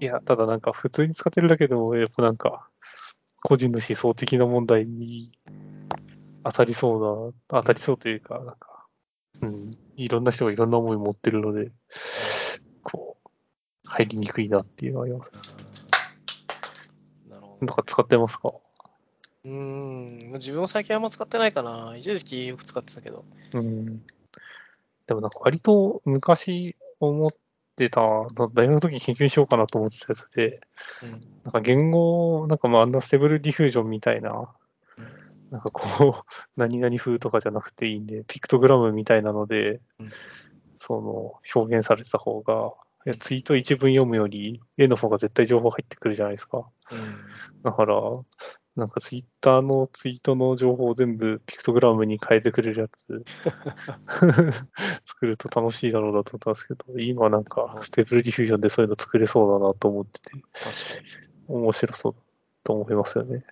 [0.00, 2.68] いや、ただなんか普通に使ってるだけでも、やっぱなんか、
[3.42, 5.32] 個人の思想的な問題に
[6.44, 8.73] 当たりそうな、当たりそうというか、なんか、
[9.44, 11.70] うん、いろんな人がいろんな思い持ってるので、
[12.82, 13.28] こう、
[13.86, 15.32] 入りにくいなっていうのはあります。
[17.28, 17.66] なるほど。
[17.66, 18.52] なんか使ってますか？
[19.44, 20.32] うーん。
[20.34, 21.94] 自分も最近あんま使ってないかな。
[21.96, 23.24] 一時期よく使ってたけど。
[23.52, 24.02] うん。
[25.06, 27.30] でもなんか割と昔思っ
[27.76, 30.60] てた、大学の時に研究しようかなと思ってたやつで、
[31.02, 31.10] うん。
[31.44, 34.48] なんか言語、なんかまあ、あんな Stable Diffusion みたいな、
[35.54, 40.10] なんかこう、 何々風とかじゃなくていいんで、ピクトグラムみたいなので、うん
[40.80, 42.74] その、表現されてた方が、
[43.06, 46.68] いやツイート一文読むより、絵の方が絶対情報入ってくるじゃないですか。
[46.90, 47.16] うん。
[47.62, 47.94] だから、
[48.76, 53.24] なんかツイッターのツイートの情報を全部ピクトグラムに変えてくれるやつ
[55.06, 60.30] 作ると楽しいだろうなと思ったんですけど、今なんか Stable Diffusion でそういうの作れそうだなと思ってて。
[61.46, 62.18] 面白そうだ
[62.64, 63.44] と思いますよね。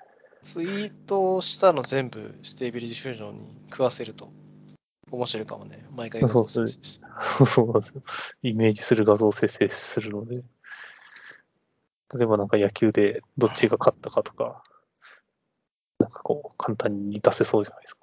[0.43, 3.41] ツイートしたの全部 Stable Diffusion に
[3.71, 4.33] 食わせると
[5.11, 5.85] 面白いかもね。
[5.95, 7.07] 毎回画像そう生成して。
[7.39, 8.03] そうそうなんですよ。
[8.43, 10.43] イメージする画像を生成するので。
[12.15, 14.63] 例えばなんか野球でどっちが勝ったかとか、
[15.99, 17.97] なんかこう簡単に出せそうじゃないです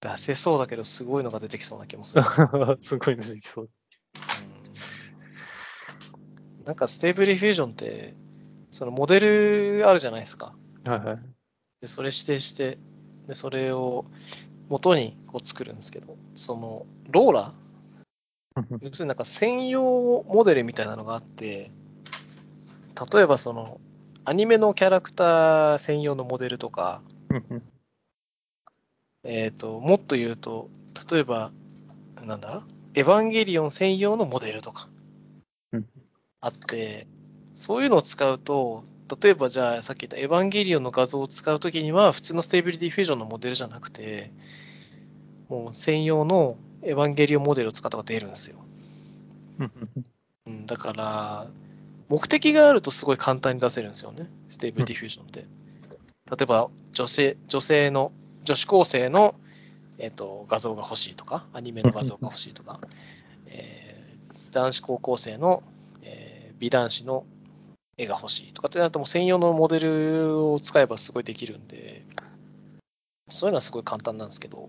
[0.00, 2.22] 出せそうだけど、すごいのが出てきそうな気もする。
[2.22, 2.76] か。
[2.80, 3.64] すごい出てきそう。
[3.64, 3.70] うん
[6.66, 8.16] なんか Stable Diffusion って、
[8.76, 9.20] そのモデ
[9.78, 10.54] ルあるじゃないですか。
[10.84, 11.16] はいはい。
[11.80, 12.76] で、それ指定して、
[13.26, 14.04] で、それを
[14.68, 21.70] 元にこう作るんですけど、その LoRA 要するになんか専用モデルみたいなのがあって、
[23.14, 23.80] 例えばその
[24.26, 27.00] アニメのキャラクター専用のモデルとか、
[29.24, 30.68] えっ、と、もっと言うと、
[31.10, 31.50] 例えば、
[32.22, 32.62] なんだ？
[32.92, 34.88] エヴァンゲリオン専用のモデルとか
[35.72, 35.86] うん
[36.42, 37.06] あって、
[37.56, 38.84] そういうのを使うと、
[39.22, 44.30] 例えばじゃあさっき言ったエヴァンゲリオンの画像を使うときには、普通の Stable Diffusion のモデルじゃなくて、
[45.48, 48.58] もう専用のエヴァンゲリオンモデルを使った方が出るんですよ。
[50.46, 51.46] うん、だから、
[52.08, 55.46] 目的があるとすごい簡単に出せるんですよね、 Stable Diffusion って。
[56.30, 58.12] 例えば、女性、女性の、
[58.44, 59.34] 女子高生の、
[59.98, 62.80] えっと画像が欲しいとか、アニメの画像が欲しいとか、
[63.48, 65.62] えー男子高校生の、
[66.02, 67.24] えー美男子の
[67.98, 72.04] 絵が欲しいとかってなると、も専用のモデルを使えばすごいできるんで、
[73.28, 74.68] そういうのはすごい簡単なんですけど、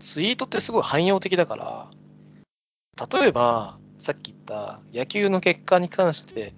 [0.00, 1.90] ツイートってすごい汎用的だから、
[3.20, 6.52] 例えば、さっき言った野球の結果に関して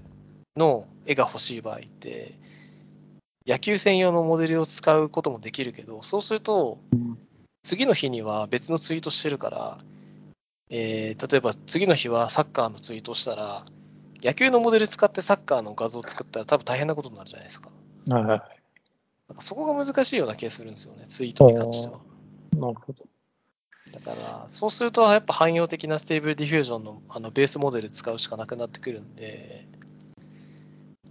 [0.56, 2.34] の絵が欲しい場合って、
[3.46, 6.78] 野球専用のモデルを使うこともできるけど、そうすると、
[7.62, 9.78] 次の日には別のツイートしてるから、
[10.68, 13.64] えー例えば次の日はサッカーのツイートしたら、
[14.26, 17.70] 野球のモデル使ってサッカーの画像を作ったら多分大変なことになるじゃないですか。
[18.08, 18.40] はいはい。
[19.28, 22.00] なんかそこが難しいような気がするんですよね、ツイートに関しては。
[22.56, 23.04] なるほど。
[23.92, 29.68] だから、そうするとやっぱ汎用的な Stable Diffusion のあのベースモデル使うしかなくなってくるんで、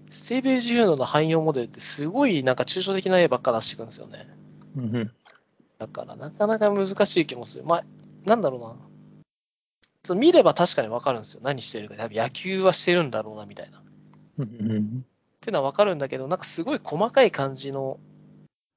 [0.09, 4.27] Stable Diffusion の汎用モデルってすごいなんか抽象的な絵ばっか出してくるんですよね。
[4.75, 5.11] うんうん
[5.77, 7.65] だからなかなか難しい気もする。
[7.65, 7.83] まあ、
[8.25, 8.75] なんだろうな。
[10.05, 11.41] そう見れば確かにわかるんですよ。
[11.43, 11.95] 何してるか。
[11.95, 13.79] 多分野球はしてるんだろうなみたいな。
[13.79, 13.81] っ
[14.37, 15.05] うんうん
[15.41, 17.99] ていうのはわかるんだけど、なんかすごい細かい感じの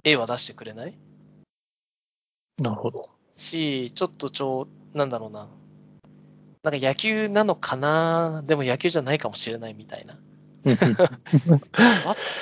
[0.04, 0.98] 絵は出してくれない？
[2.58, 3.10] なるほど。
[3.36, 5.48] し、ちょっとちょう、なんだろうな。
[6.62, 8.42] なんか野球なのかな？
[8.46, 10.18] でも野球じゃないかもしれないみたいな。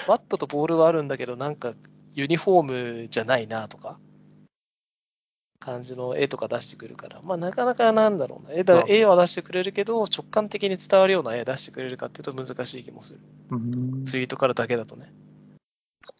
[0.08, 1.74] バットとボールはあるんだけど、なんか
[2.14, 3.98] ユニフォームじゃないなとか。
[5.66, 13.20] 感じの絵とか出してくるから、まあ、なかなかなんだろうな、絵だまあ絵は出してくれるけど、直感的に伝わるような絵出してくれるかっていうと難しい気もする。
[13.50, 15.12] うんツイートからだけだとね。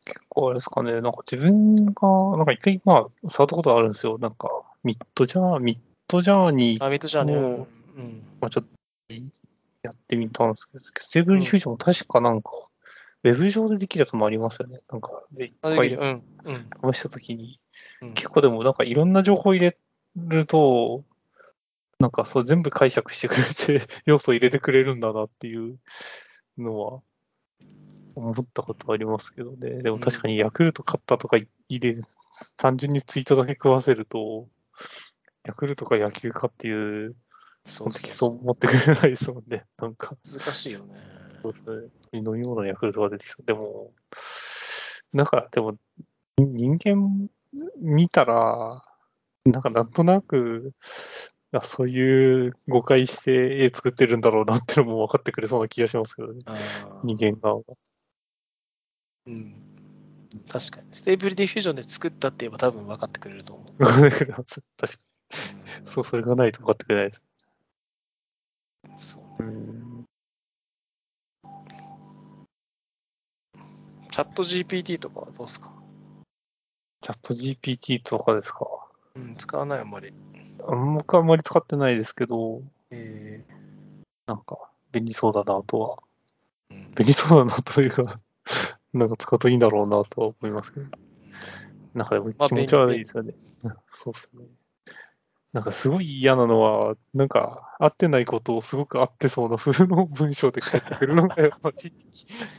[0.05, 4.18] 結構あれですかね、なんか自分が、なんか一回、まあ、触ったことあるんですよ。
[4.18, 4.49] なんか、
[4.82, 7.34] Midjour、Midjourney、あ、 Midjourneyね。
[7.34, 9.14] うんおうんまあ、ちょっと
[9.84, 12.51] やってみたんですけど、 Stable Diffusion も確かなんか、
[13.22, 14.80] ウェブ上でできるやつもありますよね。
[14.90, 15.55] なんか、で、一。
[15.62, 16.22] 回うん。
[16.44, 16.94] うん。
[16.94, 17.61] 試したときに、
[18.02, 19.76] うん結構でもなんかいろんな情報入れ
[20.16, 21.04] ると、
[21.98, 25.78] なんかそう全部解釈してくれて、 要素入れてくれるんだなっていう
[26.58, 27.00] のは
[28.14, 29.82] 思ったことありますけどね。
[29.82, 32.02] でも確かにヤクルト勝ったとか入れる、
[32.56, 34.48] 単純にツイートだけ食わせると、
[35.44, 37.16] ヤクルトか野球かっていう
[37.66, 39.64] そうコンテキストそうを持ってくれないですもんね。
[39.78, 40.16] なんか。
[40.24, 40.94] 難しいよね。
[41.42, 41.80] そうです
[42.12, 42.18] ね。
[42.18, 43.44] 飲み物のヤクルトが出てきそう。
[43.44, 43.92] でも、
[45.12, 45.76] なんか、でも、
[46.38, 47.28] 人間
[47.78, 48.82] 見たら、
[49.44, 50.72] なんかなんとなく、
[51.52, 56.40] あそういう誤解して絵作ってるんだろうなっていうのも分かってくれそうな気がしますけどね。
[57.04, 57.74] 人間側が。
[59.26, 59.54] うん。
[60.48, 60.88] 確かに。
[60.92, 63.66] Stable Diffusion で作ったって言えば多分分かってくれると思う。
[63.84, 64.62] 分かってくれます。
[64.76, 65.00] 確か
[65.30, 65.90] うんに。
[65.90, 67.16] そう、それがないと分かってくれないで
[68.98, 69.14] す。
[69.14, 70.04] そううん。
[74.11, 75.72] チャット GPT とかはどうですか？
[77.02, 78.66] ChatGPT とかですか？
[79.14, 80.12] うん、使わないあんまり。
[80.68, 83.44] あんま僕はあんまり使ってないですけど、え
[84.26, 84.59] なんか
[84.92, 85.97] 便利そうだなとは。
[86.70, 88.20] ーうん便利そうだなというか、
[88.92, 90.86] なんか使うといいんだろうなとは思いますけど。
[91.94, 93.34] なんかでもまあ気持ち悪いですよね。
[93.92, 94.44] そうですね。
[95.57, 101.94] なんかすごい嫌なのは、なんか合ってないことをすごく合ってそうな風の文章で返ってくるのがやっぱり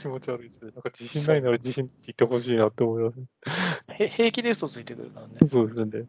[0.02, 0.72] 気持ち悪いですね。
[0.74, 3.18] なんか自信ないなら自信って言ってほしいなって思います。
[3.90, 5.34] へ平気で嘘ついてくるからね。
[5.46, 6.08] そうですよね。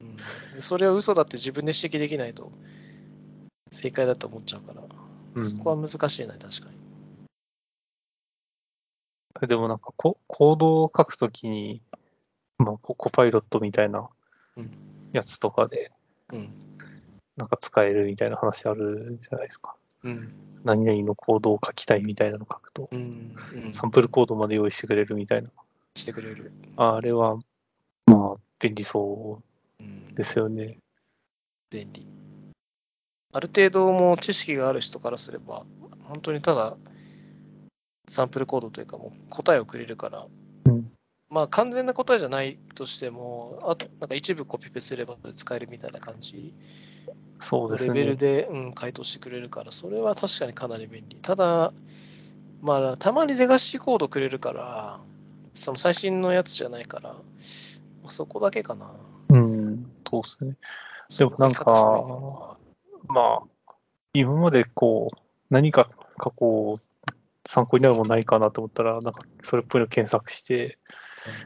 [0.00, 0.16] うん
[0.56, 2.50] でそれは嘘だって自分で指摘できないと
[3.70, 4.80] 正解だと思っちゃうから、
[5.34, 6.70] うんそこは難しいな、確か
[9.42, 9.46] に。
[9.48, 11.82] でもなんかココードを書くときに、
[12.56, 14.08] まあココパイロットみたいな
[14.56, 14.70] うん
[15.12, 15.92] やつとかで、
[16.32, 16.52] うん。
[17.36, 19.74] なんか使えるみたいな話あるじゃないですか。
[20.04, 20.32] うん。
[20.64, 23.36] 何々のコードを書きたいみたいなの書くと、うん。
[23.64, 23.72] うん。
[23.72, 25.50] サンプルコードまで用意してくれるみたいな。
[25.96, 26.52] してくれる。
[26.76, 27.36] あれは、
[28.06, 29.40] まあ、便利そ
[29.80, 30.78] うですよね。
[31.70, 32.06] 便利。
[33.32, 35.64] ある程度もう知識がある人からすれば、
[36.04, 36.76] 本当にただ
[38.08, 40.41] サンプルコードというかもう答えをくれるから、うん
[41.32, 46.52] まあ完全な答えじゃないとしても、あとなんか一部コピペすれば使えるみたいな感じ
[47.40, 47.88] そうですね。
[47.88, 51.16] のレベルで、うん、回答してくれるから、それは確かにかなり便利。
[51.22, 51.72] ただ、
[52.60, 55.00] まあ、たまにレガシーコードくれるから、
[55.54, 57.18] その最新のやつじゃないから、ま
[58.08, 58.90] あそこだけかな。
[59.30, 60.56] うん、そうですね。
[61.18, 62.58] でもなんか
[63.08, 63.74] まあ、
[64.12, 65.16] 今までこう、
[65.48, 66.78] 何か過去を
[67.46, 70.78] 参考になるものないかなと思ったら、なんかそれっぽいの検索して、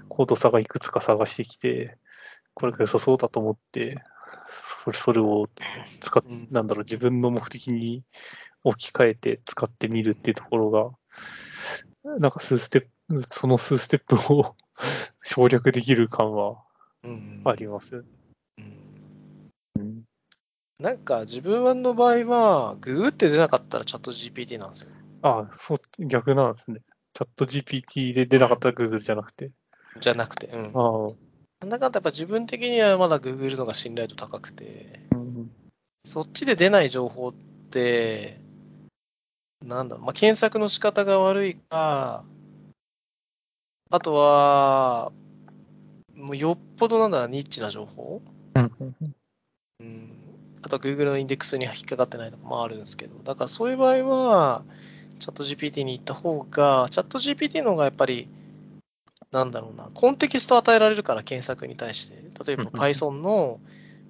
[0.09, 1.99] コード差がいくつか探してきて、
[2.55, 4.03] これが良さそうだと思って、
[4.85, 5.49] それそれを
[6.01, 8.03] 使っうんなんだろう、自分の目的に
[8.65, 10.97] 置き換えて使ってみるっていうところ
[12.05, 14.57] が、なんか数ステップ、その数ステップを
[15.23, 16.63] 省略できる感は
[17.03, 18.05] うんあります。
[20.79, 24.91] なんか自分の場合は、ググって出なかったらチャット GPT なんですよ。
[25.23, 26.81] あそう、逆なんですね。
[27.15, 29.53] チャット GPT で出なかったら Google じゃなくて。
[30.01, 30.47] じゃなくて。
[30.49, 31.17] うん。
[31.61, 35.51] なんだかんだやっぱ自分的にはまだ Google のが信頼度高くて、うん、
[36.05, 37.33] そっちで出ない情報っ
[37.71, 38.39] て、
[39.65, 42.25] なんだろう、まあ、検索の仕方が悪いか、
[43.91, 45.13] あとは、
[46.15, 48.21] もうよっぽどなんだ、ニッチな情報。
[48.55, 48.97] うんうん
[49.81, 50.11] うん。
[50.63, 54.65] あとは Google のインデックスに引っかかってないとかもあるんですけど、だからそういう場合は、
[55.19, 58.29] チャット GPT に行った方が、チャット GPT の方がやっぱり、
[59.33, 62.17] なんだろうな、コンテキストを与えられるから、検索に対して。
[62.47, 63.61] 例えば Python の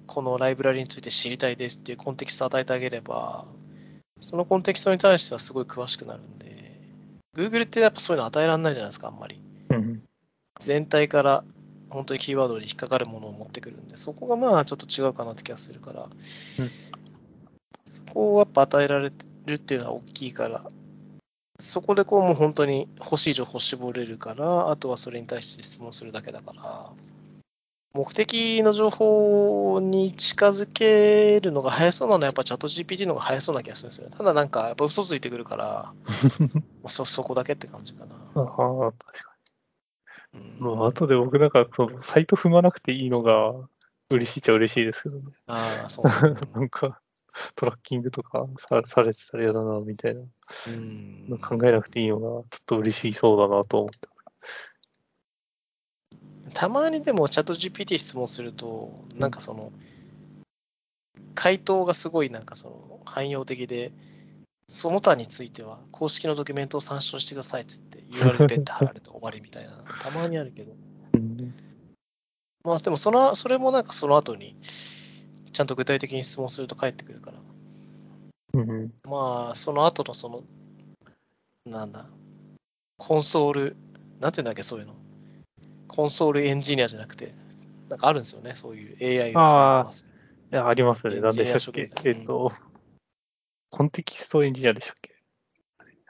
[0.05, 3.45] このライブラリについて知りたいですっていうコンテキストを与えてあげれば、
[4.19, 6.79] そのコンテキストに対してはすごい詳しくなるんで、
[7.35, 9.39] Google ってやっぱそういうの与えられないじゃないですか、あんまり。
[9.69, 10.03] うん。
[10.59, 11.43] 全体から
[11.89, 16.11] 本当にキーワードに引っかかるものを持ってくるんで、そこがまあちょっと違うかなって気がするから、うん。
[17.85, 19.11] そこをやっぱ与えられ
[19.45, 20.65] るっていうのは大きいから、
[21.59, 26.91] そこでこうもう本当に欲しい情報を絞れるから、あとはそれに対して質問するだけだから、
[27.93, 34.15] 目的の情報に近づけるのが早そうなのはやっぱチャット GPT の方が早そうな気がするんですよね。
[34.15, 35.93] ただなんかやっぱ嘘ついてくるから、
[36.87, 38.15] そそこだけって感じかな。
[38.35, 39.35] ああ、確か
[40.35, 40.61] うんに。
[40.61, 43.53] もう後で僕なんかそのサイト踏まなくていいのが、
[44.11, 45.23] 嬉しいっちゃ嬉しいですけどね。
[45.47, 46.11] ああ、そうね。
[46.53, 47.01] なんか、
[47.55, 50.21] トラッキングとかさされてたら嫌だな、みたいな。
[50.67, 51.39] うん。
[51.41, 54.07] 考えなくていいのが、ちょっと嬉しそうだなと思って。
[56.53, 59.71] たまにでもチャット GPT 質問すると、なんかその、
[61.35, 63.91] 回答がすごいなんかその汎用的で、
[64.69, 70.73] その他については公式のドキュメントを参照してくださいっつって URL ペッて貼られて終わりみたいな、たまにあるけど。
[71.13, 71.53] うん
[72.63, 74.57] まあでもその、それもなんかその後に、
[75.51, 77.37] ちゃんと具体的に質問すると返ってくるから。
[78.53, 80.43] うんまあ、その後のその、
[81.65, 82.07] なんだ、
[82.97, 83.75] コンソール、
[84.19, 84.95] なんていうんだっけ、そういうの。
[85.87, 87.33] コンソールエンジニアじゃなくて、
[87.89, 89.39] なんかあるんですよね、そういう AI を使いこ
[89.85, 90.05] なす。
[90.51, 91.19] いや、ありますね。
[91.19, 91.91] なんでしたっけ？
[91.93, 92.51] 人えっ、と、
[93.69, 95.15] コンテキストエンジニアでしたっけ？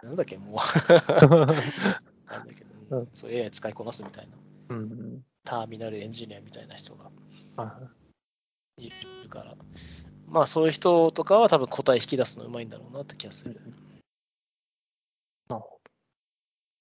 [0.04, 0.56] なんだっけ、もう。
[2.30, 4.76] なんだけど、うんそう AI 使いこなすみたいな。
[4.76, 5.26] うん。
[5.44, 7.10] ターミナルエンジニアみたいな人が
[7.56, 7.90] は
[8.78, 8.90] い
[9.24, 9.56] るから。
[10.28, 13.60] まあそういう人とかは多分答え引き出すのうまいんだろうなって気がする。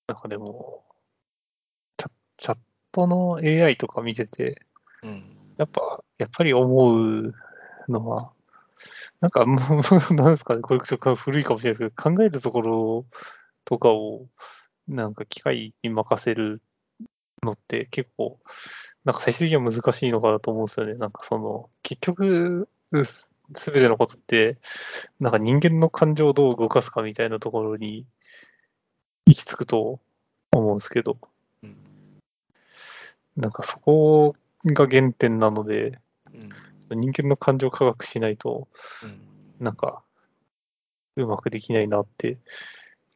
[0.07, 0.85] なんかでも、
[1.97, 2.59] チャチャッ
[2.93, 4.63] トの AI とか見てて、
[5.03, 5.37] うん。
[5.57, 7.35] やっぱ、やっぱり思う
[7.89, 8.33] のは、
[9.21, 9.45] なんか
[10.15, 10.81] なんですかね、これ
[11.17, 13.07] 古いかもしれないですけど、考えるところ
[13.65, 14.29] とかを、
[14.87, 16.63] なんか機械に任せる
[17.43, 18.39] のって結構、
[19.07, 20.95] なんか最終的には難しいのかなと思うんですよね。
[20.95, 22.69] なんかその、結局、
[23.05, 24.59] すすべてのことって、
[25.21, 28.05] なんか人間の感情をどう動かすかみたいなところに
[29.27, 30.01] 行き着くと
[30.51, 31.19] 思うんですけど、
[31.63, 31.77] うん。
[33.37, 34.35] なんかそこ
[34.65, 36.01] が原点なので、
[36.91, 37.01] うん。
[37.01, 38.67] 人間の感情を科学しないと、
[39.05, 39.21] うん。
[39.61, 40.03] なんか、
[41.15, 42.39] うまくできないなって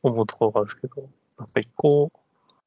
[0.05, 2.13] 思うところがあるんですけど、なんか一個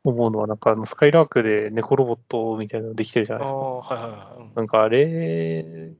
[0.04, 3.58] 思うのは、なんかあのスカイラークで猫ロボットみたいなのできてるじゃないですか。
[3.58, 4.51] はいはいはいうん。
[4.56, 5.93] なんかあれ、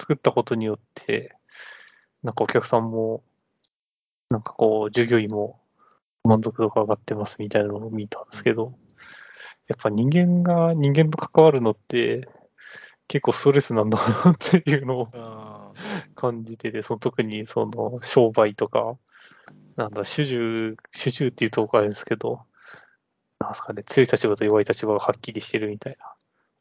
[0.00, 1.36] 作ったことによって、
[2.22, 3.22] なんかお客さんも、
[4.30, 5.60] なんかこう、従業員も
[6.24, 8.72] 満足度が上がってますみたいなのを見たんですけど、
[9.68, 12.28] やっぱ人間が人間と関わるのって、
[13.08, 15.72] 結構ストレスなんだなっていうのをあ
[16.14, 18.96] 感じてて、その特にその商売とか、
[19.76, 22.42] なんだ、主従、主従っていうとこあれですけど、
[23.42, 26.12] なんすかね、強い立場と弱い立場がはっきりしてるみたいな、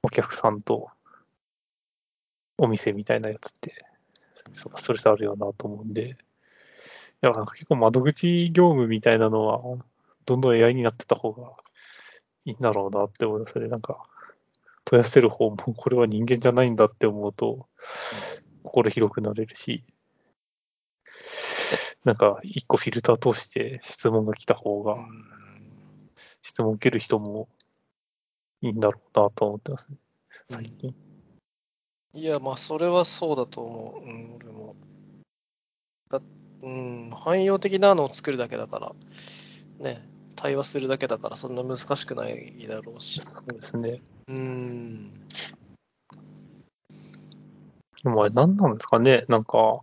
[0.03, 0.89] お客さんと
[2.57, 3.73] お店みたいなやつって、
[4.53, 6.15] ストレスあるよなと思うんで、い
[7.21, 9.61] や、なんか結構窓口業務みたいなのは、
[10.25, 11.51] どんどん AI になってた方が
[12.45, 13.67] いいんだろうなって思いますね。
[13.67, 14.03] なんか、
[14.85, 17.67] 問い合わせる方も、 これは人間じゃないんだって思うと、
[18.63, 19.83] 心広くなれるし、
[22.03, 24.97] なんか、一個フィルター通して質問が来た方が、
[26.41, 27.47] 質問受ける人も
[28.61, 29.97] いいんだろうなと思ってますね、
[30.49, 30.95] 最近。
[32.13, 34.03] いや、まあ、それはそうだと思う。
[34.03, 34.75] うん、俺も。
[36.09, 36.21] だ
[36.61, 38.93] うん、汎用的なのを作るだけだから、
[39.79, 43.21] ね、対話するだけだから、そんな難しくないだろうし。
[43.21, 44.01] そうですね。
[44.27, 45.27] うん。
[48.03, 49.81] でもあれ何なんですかねなんか、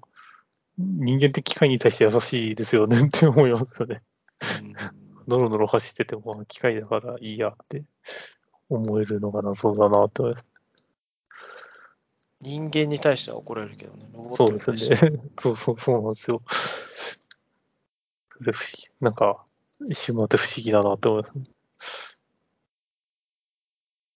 [0.77, 4.03] 人間って機械に対して優しいですよねって思いますよね。
[5.29, 7.85] うんノロノロ走ってても、機械だからいいやって
[8.71, 10.47] 思えるのが謎だなって思います。
[12.41, 15.11] 人間に対しては怒られるけどね、ロボッそトにうです対しては。
[15.11, 15.21] ね。
[15.39, 16.43] そうそう、そうなんですよ。
[18.39, 18.89] それ不思議。
[19.01, 19.45] なんか、
[19.89, 21.29] 一瞬待って不思議だなって思いま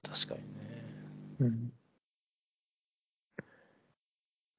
[0.09, 0.27] す。
[0.27, 0.95] 確かにね。
[1.41, 1.73] うん。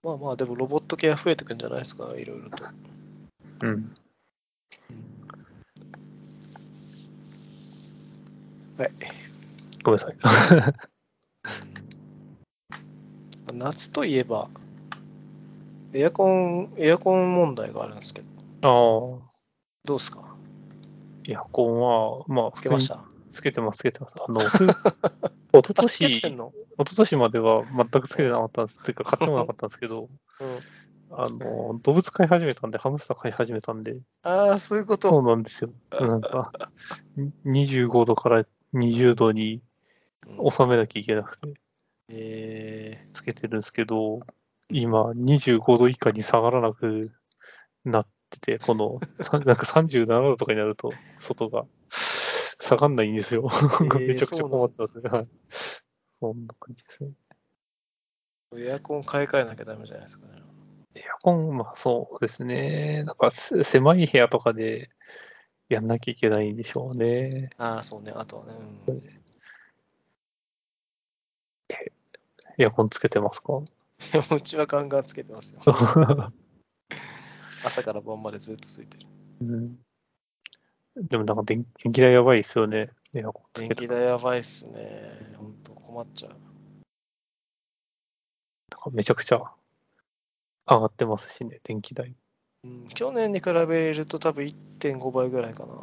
[0.04, 2.66] まあまあ、でもロボット系は増えてくんじゃないですか、いろいろと。
[3.62, 3.94] うん。
[8.78, 8.92] はい。
[9.84, 10.18] ごめんなさい。
[13.54, 14.50] 夏といえば、
[15.94, 18.28] エアコン、エアコン問題があるんですけど、
[18.62, 18.72] ああ、
[19.86, 20.24] どうですか？
[21.28, 23.04] エアコンは、まあ、つけました？
[23.32, 24.16] つけてます、つけてます。
[24.18, 24.66] あの、ふ
[25.54, 28.84] 一昨あ、つけて年一昨年までは全くつけてなかったんです。
[28.84, 30.10] というか、買ってもなかったんですけど、
[30.42, 30.60] うん。
[31.16, 35.10] あの、動物飼い始めたんで、ハムスター飼い始めたんで、ああ、そういうこと。
[35.10, 35.72] そうなんですよ。
[35.92, 36.52] なんか、
[37.16, 38.44] に25度から
[38.74, 39.62] 20度に
[40.28, 41.54] うん収めなきゃいけなくて、
[42.10, 44.22] えつけてるんですけど、
[44.70, 47.12] 今、25度以下に下がらなく
[47.86, 51.66] なってて、この、 さなんか37度とかになると、外が
[52.60, 53.50] 下がんないんですよ。
[53.50, 55.10] ー めちゃくちゃ困ってますね。
[55.10, 55.28] はい。
[56.20, 57.12] そんな感じですね。
[58.54, 60.42] ー、エアコン買い替えなきゃダメじゃないですかね。
[60.96, 63.04] エアコン、まあそうですね。
[63.04, 64.90] なんかせ狭い部屋とかで
[65.74, 67.50] やんなきゃいけないんでしょうね。
[67.58, 68.12] ああ、そうね。
[68.16, 68.54] あとはね。
[68.88, 69.04] うん
[72.60, 73.54] エアコンつけてますか？
[73.54, 73.64] い
[74.16, 75.62] やうちはガンガンつけてますよ。
[77.66, 79.08] 朝から晩までずっとついてる。
[79.42, 79.80] うん
[80.96, 82.92] でもなんか電電気代やばいですよね。
[83.16, 83.70] エアコンつ電。
[83.70, 85.34] 気代やばいっすね。
[85.36, 86.32] ほんと困っちゃう。
[86.32, 86.40] なん
[88.80, 89.42] かめちゃくちゃ
[90.68, 92.16] 上がってますしね、電気代。
[92.64, 95.74] うん、去年に比べると多分1.5倍ぐらいかな。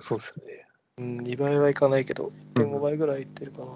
[0.00, 0.66] そうですね。
[0.98, 3.66] うん、2倍はいかないけど、1.5倍ぐらいいってるかな。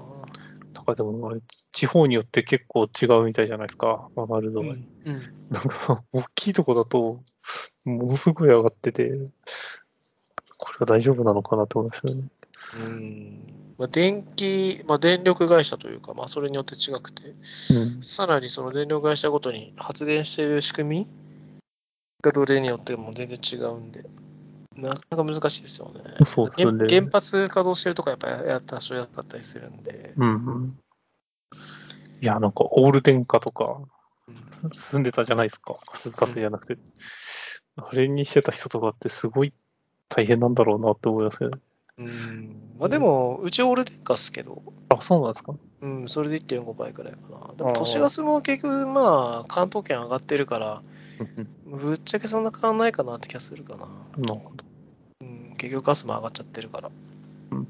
[0.75, 1.41] なんかでもあれ、
[1.73, 4.69] 地方によって結構違うみたいじゃないですか、上がる度合い。
[4.69, 4.89] うん。
[5.07, 7.23] うんなんか、大きいとこだと、
[7.85, 9.13] ものすごい上がってて、
[10.57, 12.29] これは大丈夫なのかなと思いますよね。
[12.75, 18.03] うんまあ、電気、まあ、電力会社というか、まあ、それによって違くて、うん。
[18.03, 21.24] さらにその電力会社ごとに発電している仕組み
[22.25, 24.05] がどれによっても全然違うんで、
[24.77, 26.01] なかなか難しいですよね。
[26.27, 30.79] そうですね原原発稼働してるとかやっぱやった所やったりするんで、うんうん。
[32.21, 33.77] いや、なんか、オール電化とか、
[34.29, 35.77] うん住んでたじゃないですか。
[35.93, 36.79] ガスガスじゃなくて。
[37.77, 39.53] あれにしてた人とかってすごい
[40.09, 41.59] 大変なんだろうなって思いますよね。
[41.99, 47.55] うんまあ、でも、うちオール電化っすけど、あ、そうなんですかうん、それで1.5倍くらいかな。
[47.55, 50.95] でも都市ガスも結局、まあ、関東圏上がってるから、うん
[51.67, 53.87] ぶっちゃけそんな変わんないかなって気がするかな。
[54.17, 54.65] うんなるほど。
[55.21, 56.91] うん、結局ガスも上がっちゃってるから。
[57.51, 57.69] うん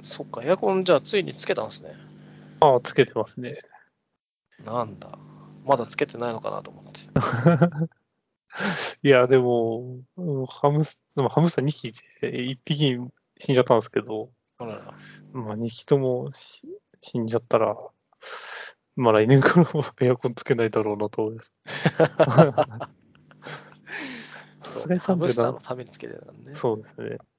[0.00, 1.94] そっか、エアコンじゃあついにつけたんですね。
[2.60, 3.58] ああ、つけてますね。
[4.64, 5.18] なんだ。
[5.64, 7.00] まだつけてないのかなと思って。
[9.06, 12.98] いや、でも、うんハムス、でもハムスター2匹で、1匹
[13.38, 14.94] 死んじゃったんですけど、あらら。
[15.32, 16.62] まあ2匹ともし
[17.02, 17.76] 死んじゃったら、
[18.98, 21.52] まあ来年からも エアコンつけないだろうなと思います。
[24.68, 26.56] そう、スター37のためにつけてたからね。
[26.56, 27.18] そうですね。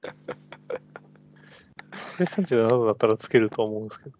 [2.16, 4.16] これ37度だったらつけるとは思うんですけど、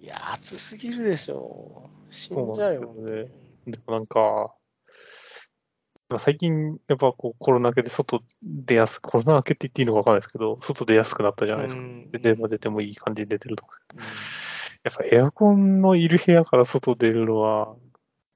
[0.00, 1.88] いや、暑すぎるでしょ。
[2.10, 2.92] 死んじゃうよ。
[2.92, 3.30] ね
[3.66, 4.52] でもなんか、
[6.08, 11.82] まあ最近、やっぱこうコロナ明けで外出やすく、コロナ明けって言っていいのかわかんないですけど、外出やすくなったじゃないですか。
[11.82, 14.37] うん出ても出てもいい感じで出てると思うんですうんけど。
[14.84, 17.74] やっぱエアコンのいる部屋から外出るのは、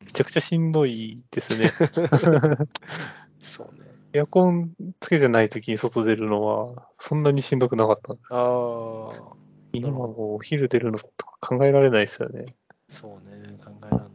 [0.04, 1.68] めちゃくちゃしんどいですね。
[3.38, 3.92] そうね。
[4.12, 8.12] エアコンつけてない時に外出るのは、そんなにしんどくなかった。
[8.12, 9.36] ああ、
[9.72, 12.56] 今はなるほどもうお昼出るのとか考えられないですよね。
[12.88, 13.56] そうね。
[13.64, 14.10] 考えらんない。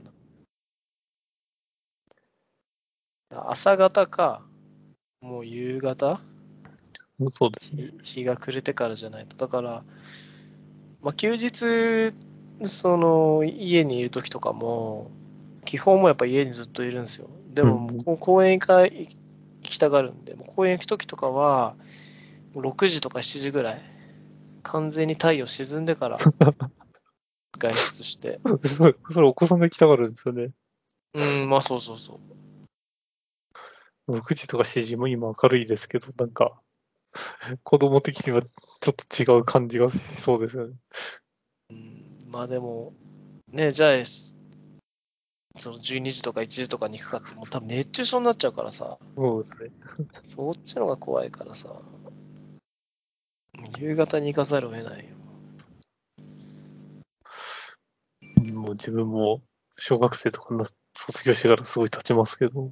[3.30, 4.44] 朝方か、
[5.22, 6.22] もう夕方？
[7.32, 7.92] そうですね。
[8.04, 9.36] 日日が暮れてからじゃないと。
[9.36, 9.84] だから、
[11.02, 12.14] まあ、休日、
[12.64, 15.12] その家にいる時とかも、
[15.66, 17.30] 基本もやっぱ家にずっといるんですよ。
[17.54, 19.10] でも、う公園行か行
[19.62, 21.76] きたがるんで、もう公園行く時とかは、
[22.56, 23.82] 6時とか7時ぐらい、
[24.64, 26.18] 完全に太陽沈んでから
[27.58, 28.40] 外出して。
[29.14, 30.52] それお子さんが来たがるんですよね。
[31.14, 32.20] うん、まあそうそうそ
[34.08, 34.14] う。
[34.18, 36.60] 6時とか7時も今明るいですけど、なんか、
[37.64, 38.42] 子供的には
[38.80, 40.74] ちょっと違う感じがしそうですよね。
[41.70, 42.94] うん、まあでも、
[43.52, 44.38] ね、じゃあ、す
[45.58, 49.70] その12時とか1時とかに行くかって、もう多分熱中症になっちゃうからさ、そうですね。
[50.26, 51.70] そっちの方が怖いからさ、
[53.80, 55.18] 夕方に行かざるを得ないよ。
[58.54, 59.42] もう自分も
[59.78, 62.72] 小学生とかな卒業してからすごい経ちますけど、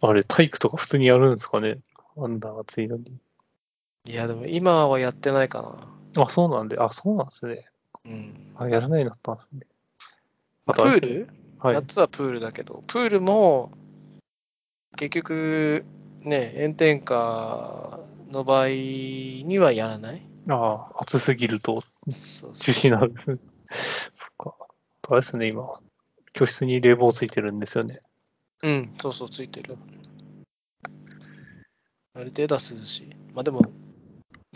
[0.00, 1.78] あれ、体育とか普通にやるんですかね
[2.16, 3.18] あんな暑いのに。
[4.08, 5.60] いや、でも今はやってないか
[6.14, 6.22] な。
[6.22, 7.68] あ、そうなんで、あ、そうなんですね。
[8.06, 8.34] うん。
[8.56, 9.66] あ、やらないようになったんですね。
[10.64, 11.28] まあ、プール、
[11.58, 11.74] はい。
[11.74, 13.70] 夏はプールだけど、プールも、
[14.96, 15.84] 結局、
[16.22, 18.00] ね、炎天下
[18.30, 20.22] の場合にはやらない。
[20.48, 23.38] ああ、暑すぎると中止なんですね。
[24.14, 24.54] そっか。
[25.10, 25.68] あれですね、今、
[26.32, 28.00] 教室に冷房ついてるんですよね。
[28.62, 29.76] うん、そうそう、ついてる。
[32.14, 33.14] ある程度は涼しい。
[33.32, 33.60] まあでも、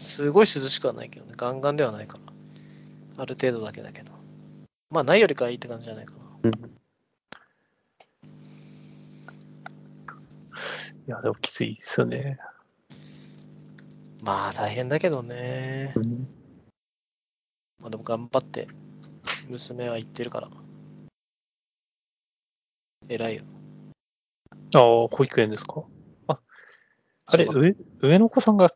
[0.03, 1.33] すごい涼しくはないけどね。
[1.37, 2.19] ガンガンではないか
[3.17, 3.23] ら。
[3.23, 4.13] ある程度だけだけど。
[4.91, 6.51] まあ、ないよりかはいいって感じじゃないかな。
[6.51, 6.53] い
[11.07, 12.39] や、でもきついですよね。
[14.25, 15.93] まあ、大変だけどね。
[15.97, 16.29] うん
[17.81, 18.69] まあでも頑張って、
[19.49, 20.49] 娘は行ってるから。
[23.09, 23.43] 偉いよ。
[24.75, 25.83] ああ、保育園ですか？
[26.29, 26.39] あ、
[27.27, 28.71] あれ、上、上の子さんが、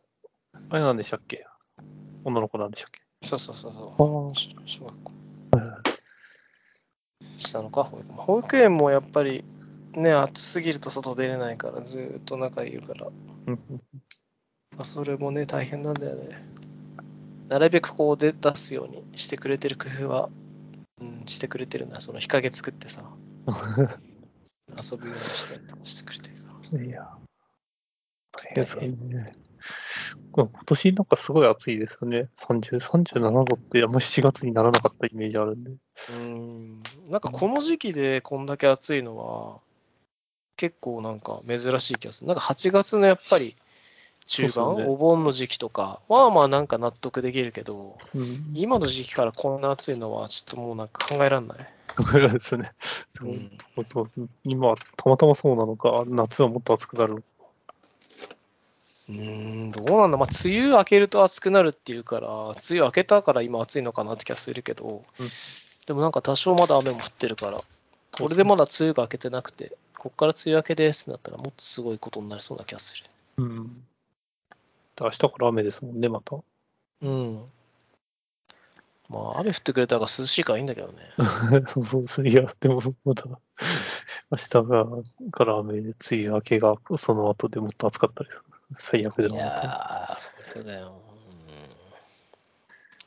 [0.69, 1.45] あれなんでしたっけ？
[2.23, 3.01] 女の子なんでしたっけ？
[3.27, 4.35] そうそうそうそう。
[4.65, 5.11] 小学校。
[7.37, 8.15] したのか、保育園。
[8.15, 9.43] 保育園もやっぱり、
[9.93, 13.05] ね、暑すぎると外出れないから、ずーっと中にいるから。
[13.05, 13.11] ま
[14.79, 16.45] あ、それもね、大変なんだよね。
[17.47, 20.29] なるべくこうで出すようにしてくれてる工夫は、
[21.01, 22.01] うん、してくれてるな。
[22.01, 23.09] その日陰作ってさ、
[23.47, 26.83] 遊ぶようにしたりとかしてくれてるから。
[26.83, 27.09] いや。
[28.37, 29.31] 大変ですね。
[30.31, 32.29] 今年なんかすごい暑いですよね。
[32.37, 35.71] 30、37度ってあんま7月にならなかったイメージあるんで。
[36.11, 36.79] うん、
[37.09, 39.59] なんかこの時期でこんだけ暑いのは、
[40.55, 42.27] 結構なんか珍しい気がする。
[42.27, 43.55] なんか8月のやっぱり
[44.27, 48.51] 中盤、ねお盆の時期とかはまあなんか納得できるけど、うん。
[48.53, 51.57] 今の時期からこんな暑いのはちょっともうなんか考えられない。
[52.11, 52.71] ぐらいですね。
[53.17, 57.23] そううん今、たまたまそうなのか、夏はもっと暑くなるのか。
[59.09, 60.17] うーん、どうなんだ。
[60.17, 65.27] まあ、梅雨明けると暑くなるっていうから、梅雨明けたから今暑いのかなって気がするけど、うん
[65.87, 67.63] でもなんか多少まだ雨も降ってるから、
[68.11, 73.05] これでまだ梅雨が明けてなくて、こっから梅雨明けですってなったらもっとすごいことになりそうな気がする。
[73.37, 73.83] うん。
[74.99, 76.35] 明日から雨ですもんね、また。
[77.01, 77.45] うん。
[79.09, 80.93] まあ、雨降ってくれたら涼しいからいいんだけどね。
[81.73, 82.27] そうそうです。
[82.27, 84.85] いや、でも、また、明日が
[85.31, 88.41] から雨で、梅雨明けがその後でもっと暑かったりする。
[88.77, 89.63] 最悪でいもまた。
[89.63, 91.01] やー、本当だよ。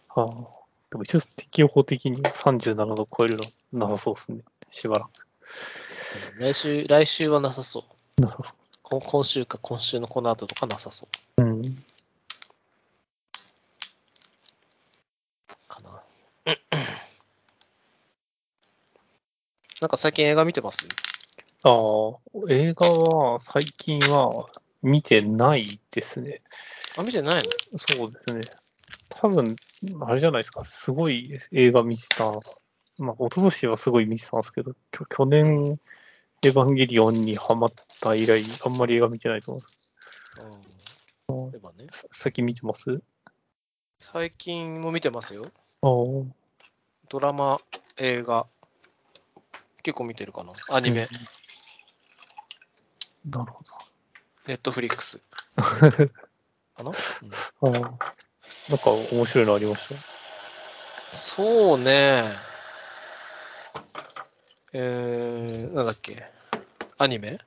[0.09, 0.27] はあ、
[0.91, 3.37] でも一応、適用法的に37度超える
[3.73, 4.43] のはなさそうですね。
[4.71, 5.09] しばらく。
[5.09, 7.85] うん来週、来週はなさそ
[8.19, 8.23] う。
[8.23, 11.07] なさそこ今週か今週のこの後とかなさそ
[11.39, 11.45] うう。
[11.45, 11.85] うん。
[15.69, 16.03] かな。
[19.81, 20.89] なんか最近映画見てます？
[21.63, 21.73] ああ、
[22.49, 24.47] 映画は最近は
[24.83, 26.43] 見てないですね。
[26.97, 27.79] あ、見てないの？
[27.79, 28.41] そうですね。
[29.09, 29.57] 多分、
[30.01, 30.65] あれじゃないですか。
[30.65, 32.25] すごい映画見てた。
[32.99, 35.79] まあ、一昨年はすごい見てたんですけど、きょ去年、
[36.43, 39.93] エヴァンゲリオンにハマった以来、あんまり映画見てないと思います。
[41.29, 41.51] うん。
[41.53, 41.87] 例えばね。
[41.91, 43.01] さ最近見てます？
[43.99, 45.43] 最近も見てますよ。
[45.83, 45.91] ああ、
[47.09, 47.61] ドラマ、
[47.99, 48.47] 映画。
[49.83, 50.53] 結構見てるかな。
[50.71, 51.09] アニメ、
[53.29, 53.63] なるほ
[54.47, 55.21] ネットフリックス
[55.57, 55.63] ど。
[55.63, 55.79] か
[56.83, 56.93] な、
[57.63, 59.95] うんなんか面白いのありまし
[61.13, 62.25] そうね。
[64.73, 66.25] えー、なんだっけ？
[66.99, 67.39] アニメ？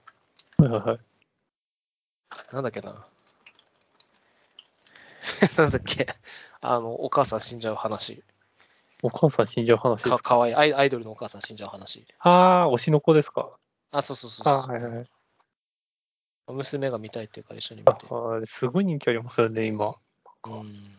[0.57, 0.99] たはいはいはい。
[2.53, 2.93] なんだっけな？
[5.57, 6.07] なんだっけ？
[6.61, 8.23] あの、お母さん死んじゃう話。
[9.01, 10.29] お母さん死んじゃう話でかすか？
[10.29, 10.73] かわいいアイ。
[10.73, 12.05] アイドルのお母さん死んじゃう話。
[12.19, 13.49] ああ、推しの子ですか？
[13.91, 15.09] あ、そうそうそうそうはいはい。
[16.51, 17.91] 娘が見たいっていうから一緒に見て。
[18.09, 19.95] ああ、すごい人気ありますよね、今。
[20.45, 20.97] うん。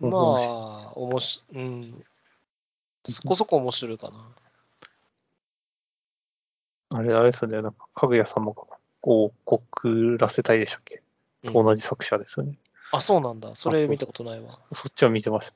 [0.00, 2.04] 面まあ、おもし、うん。
[3.04, 4.34] そこそこ面白いかな。
[6.90, 8.62] あれ、あれですよね、なんか、かぐや様が
[9.00, 11.02] こう告らせたいでしたっけ、
[11.44, 12.58] うんと同じ作者ですよね。
[12.92, 13.54] あ、そうなんだ。
[13.54, 14.48] それ見たことないわ。
[14.48, 15.52] そそっちは見てまし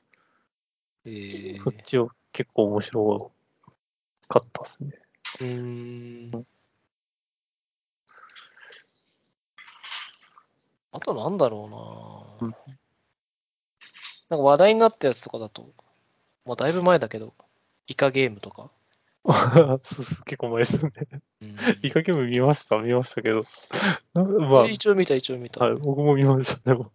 [1.05, 1.63] えーた。
[1.63, 3.31] そっちを結構面白
[4.27, 4.93] かったですね。
[5.41, 6.45] うーん。
[10.91, 12.55] あとなんだろうな、うん
[14.29, 15.69] なんか話題になったやつとかだと、
[16.45, 17.33] まあだいぶ前だけど、
[17.87, 18.71] イカゲームとか。
[20.25, 20.91] 結構前ですね。
[21.41, 23.43] うん、イカゲーム見ました、見ましたけど。
[24.13, 25.61] ま一応見た、一応見た。
[25.65, 26.61] あ、はい、僕も見ました。
[26.63, 26.91] でも、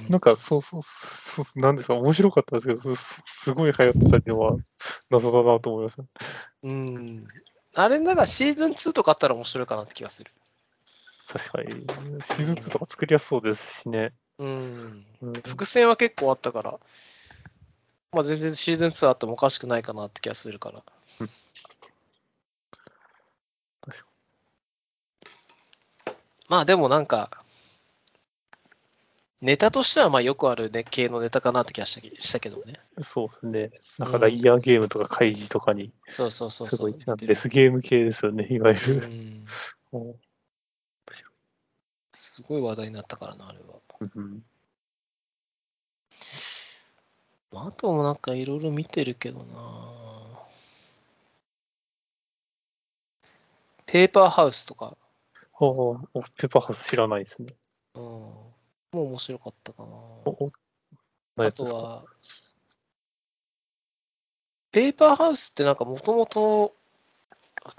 [0.00, 4.56] うんなんか、そうそうそう、なんですか、面白かったですけど、すすすごい流行ってたのは
[5.10, 6.02] 謎だなと思いました。
[6.64, 7.26] うん。
[7.76, 10.32] あれ、なんかシーズン2とかあったら面白いかなって気がする。
[11.32, 14.12] 確かに、シーズン2とか作りやすそうですしね。
[14.38, 15.04] うん。
[15.22, 16.80] うん、伏線は結構あったから、
[18.12, 20.82] まあ全然シーズン2あってもおかしくないかなって気がするから。
[23.82, 24.04] 確
[26.48, 27.30] まあでもなんか、
[29.40, 32.74] ネタとしてはまあよくある、ね、系のネタかなって気がしたきしたけどね。
[33.02, 33.70] そうですね。
[33.98, 36.92] なんかライアーゲームとか開示とかに、そうそうそうそう。
[36.92, 39.06] すごい、デスゲーム系ですよね、いわゆうる。
[39.06, 39.46] ん。
[39.92, 40.14] うん
[42.40, 43.64] すごい話題になったからな、あれは。
[44.14, 44.42] うん
[47.52, 49.92] まああともなんかいろいろ見てるけどな。
[53.86, 54.96] ペーパーハウスとか、
[55.58, 55.66] お
[56.14, 57.54] おペッパーハウス知らないですね。
[57.94, 58.54] うん、も
[58.92, 59.88] う面白かったかな。
[59.88, 60.50] おお
[61.36, 62.04] 何あとは、
[64.70, 66.76] ペーパーハウスってなんかもともと、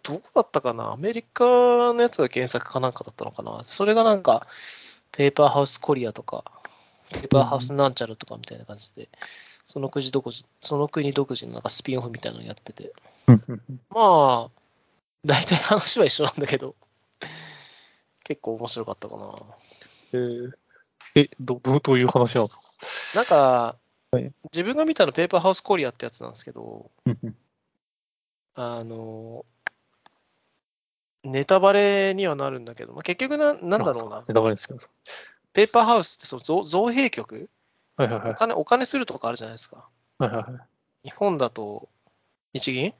[0.04, 0.92] どこだったかな？
[0.92, 3.64] アメリカのやつが原作かなんかだったのかな？
[3.64, 4.48] それがなんか、
[5.12, 6.44] ペーパーハウスコリアとか、
[7.12, 9.10] ペーパーハウスなんちゃらとかみたいな感じで、
[9.64, 12.94] その国独自、その国独自のなんかスピンオフみたいなのやってて、
[13.28, 13.36] ま
[13.96, 14.50] あ、
[15.26, 16.76] 大体話は一緒なんだけど、
[18.24, 19.34] 結構面白かったかな。
[20.14, 20.52] えー
[21.16, 22.62] え、どどういう話なんですか
[23.16, 23.76] なんか
[24.12, 26.92] はい、自分が見たのペーパーハウスコリアってやつなんですけど、
[28.56, 29.46] あの、
[31.24, 34.80] ネタバレにはなるんだけど、まあ、結局な、なんだろうな、ネタバレですけど。
[35.53, 37.49] ペーパーハウスってその造造幣局？
[37.97, 38.34] はいはいはいお。
[38.36, 39.86] 金、お金するとかあるじゃないですか。
[40.17, 40.61] はいはいは
[41.03, 41.89] 日本だと
[42.53, 42.86] 日銀？
[42.86, 42.95] い。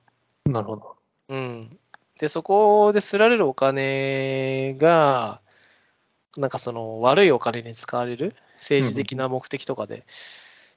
[0.50, 0.96] なるほど。
[1.30, 1.78] うん。
[2.20, 5.40] で、そこですられるお金が、
[6.38, 10.04] なんかその悪いお金に使われる、政治的な目的とかで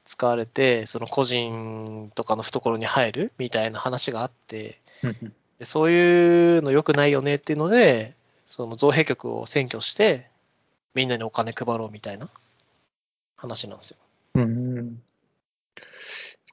[0.05, 3.33] 使われて、その個人とかの懐に入る？
[3.37, 4.81] みたいな話があって、
[5.65, 8.15] そういうの良くないよねっていうので、
[8.47, 10.29] その造幣局を占拠して、
[10.95, 12.29] みんなにお金配ろうみたいな
[13.37, 13.97] 話なんですよ。
[14.35, 15.03] うん。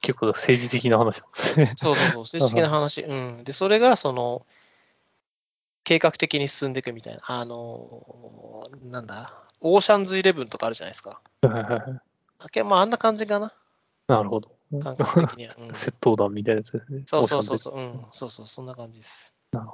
[0.00, 1.74] 結構政治的な話ですね。
[1.76, 3.02] そうそうそう、政治的な話。
[3.06, 3.44] うん。
[3.44, 4.44] で、それが、その、
[5.84, 7.20] 計画的に進んでいくみたいな。
[7.24, 11.20] あの、なんだ、オーシャンズイレブンとかあるじゃないですか。
[11.42, 12.00] はいはいはい。
[12.38, 13.52] あけまあ、あんな感じかな、
[14.08, 14.50] なるほど。
[14.80, 15.54] 感覚的には。
[15.58, 17.02] うん、窃盗団みたいなやつですね。
[17.06, 19.34] そうそうそうそう、うん、そうそう、そんな感じです。
[19.52, 19.70] シャンで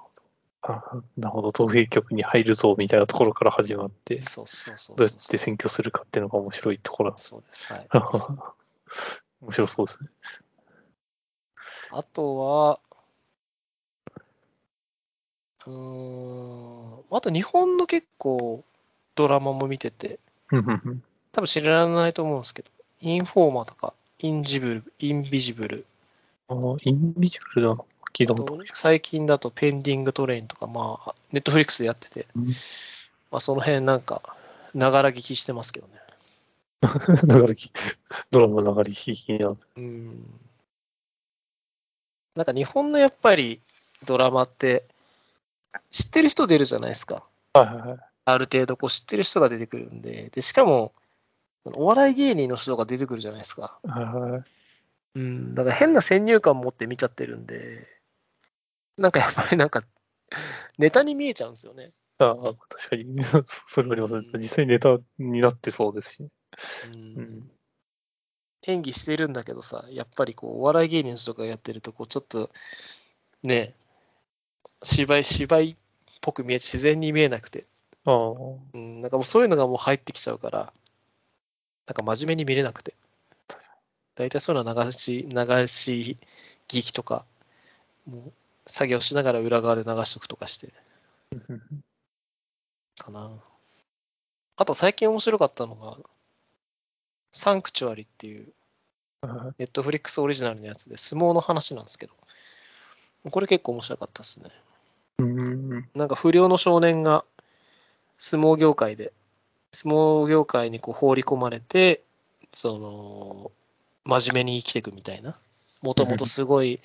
[0.62, 1.50] あなるほど。
[1.50, 5.12] 逃避局に入るぞみたいなところから始まって、そうそうそうどうや。
[5.12, 7.14] って選挙するかっていうのが面白いところ。
[7.16, 7.72] そうです。
[7.72, 7.88] はい。
[9.40, 10.10] 面白そうですね。
[11.90, 12.80] あとは、
[15.66, 18.64] うーん、あと日本の結構
[19.14, 20.18] ドラマも見てて、
[20.50, 22.70] 多分知らないと思うんですけど、
[23.00, 25.86] インフォーマーとか、インジブル、インビジブル、
[26.48, 28.58] あーインビジブルなの聞いたこと。
[28.74, 32.46] 最近だとペンディングトレインとか、まあ、ネットフリックスでやってて、うん
[33.30, 34.36] まあ、その辺なんか、
[34.74, 35.92] ながら聞きしてますけどね。
[36.80, 37.70] だからき、
[38.32, 39.56] ドラマの流れ引きになる。
[39.76, 40.40] うん。
[42.34, 43.60] なんか日本のやっぱり
[44.04, 44.84] ドラマって、
[45.92, 47.22] 知ってる人出るじゃないですか。
[47.52, 47.98] はいはいはい。
[48.24, 50.92] ある程度こう知ってる人が出てくるんで、で、しかも、
[51.76, 53.78] お笑い芸人の人が出てくるじゃないですか。
[55.14, 57.86] うん、だから変な先入観持って見ちゃってるんで、
[58.96, 59.82] なんかやっぱりなんか、
[60.78, 61.90] ネタに見えちゃうんですよね。
[62.18, 62.34] ああ、
[62.68, 63.04] 確かに。
[63.68, 64.20] それはありますね。
[64.32, 66.22] うん実際ネタになってそうですし。
[66.22, 66.30] う、
[66.94, 67.50] うんん。
[68.66, 72.50] 演技してるんだけどさ、やっぱりこう、お笑い芸人の人がやってると、こう、ちょっと、
[73.42, 73.74] ね、
[74.82, 75.76] 芝居、芝居っ
[76.20, 77.66] ぽく見えて、自然に見えなくて、
[78.04, 78.32] ああ、
[78.74, 80.72] うん、なんかもうそういうのがもう入ってきちゃうから、
[81.88, 82.94] なんか真面目に見れなくて。
[84.14, 86.18] 大体そういうのは流し、流し
[86.68, 87.24] 聞きとか、
[88.06, 88.32] もう
[88.66, 90.72] 作業しながら裏側で流しとくとかして、
[92.98, 93.30] かな。
[94.56, 95.96] あと最近面白かったのが、
[97.32, 98.52] サンクチュアリっていう、
[99.22, 102.12] はネットフリックスオリジナルのやつで、相撲の話なんですけど、
[103.30, 104.50] これ結構面白かったですね。
[105.94, 107.24] なんか不良の少年が
[108.18, 109.12] 相撲業界で、
[109.72, 112.02] 相撲業界にこう放り込まれて、
[112.52, 113.52] その、
[114.04, 115.36] 真面目に生きていくみたいな。
[115.82, 116.80] もともとすごい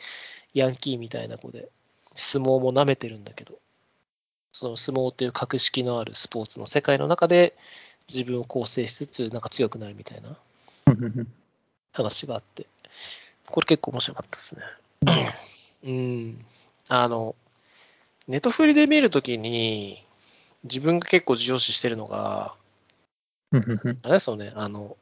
[0.53, 1.69] ヤンキーみたいな子で、
[2.15, 3.57] 相撲も舐めてるんだけど、
[4.51, 7.55] その相撲っていう格式のあるスポーツの世界の中で
[8.07, 10.37] 自分を構成しつつ、なんか強くなるみたいな
[11.91, 12.67] 話があって、
[13.47, 14.61] これ結構面白かったですね。
[15.83, 16.45] うん。
[16.87, 17.35] あの、
[18.27, 20.05] ネットフリで見るときに、
[20.63, 22.55] 自分が結構重要視してるのが、
[24.03, 24.97] あれですよね、あの、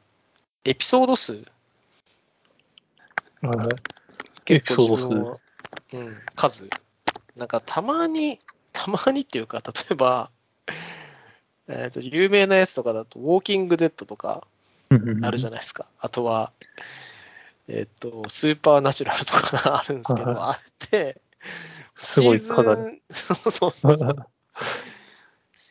[0.64, 1.32] エピソード数。
[3.40, 3.68] はい。
[4.44, 5.38] 結構自分は、
[5.94, 6.68] うん、数。
[7.36, 8.38] なんかたまに、
[8.72, 10.30] たまにっていうか、例えば、
[11.68, 14.46] えっと、有名なやつとかだと、ウォーキングデッドとか
[14.90, 15.52] あるじゃん。
[15.52, 15.86] ないですか。
[15.98, 16.52] あとは、
[17.68, 21.20] えっと、スーパーナチュラルとかがあるんですけど、はあれって、
[21.96, 24.16] すごいシーズンかなり そうそうそう。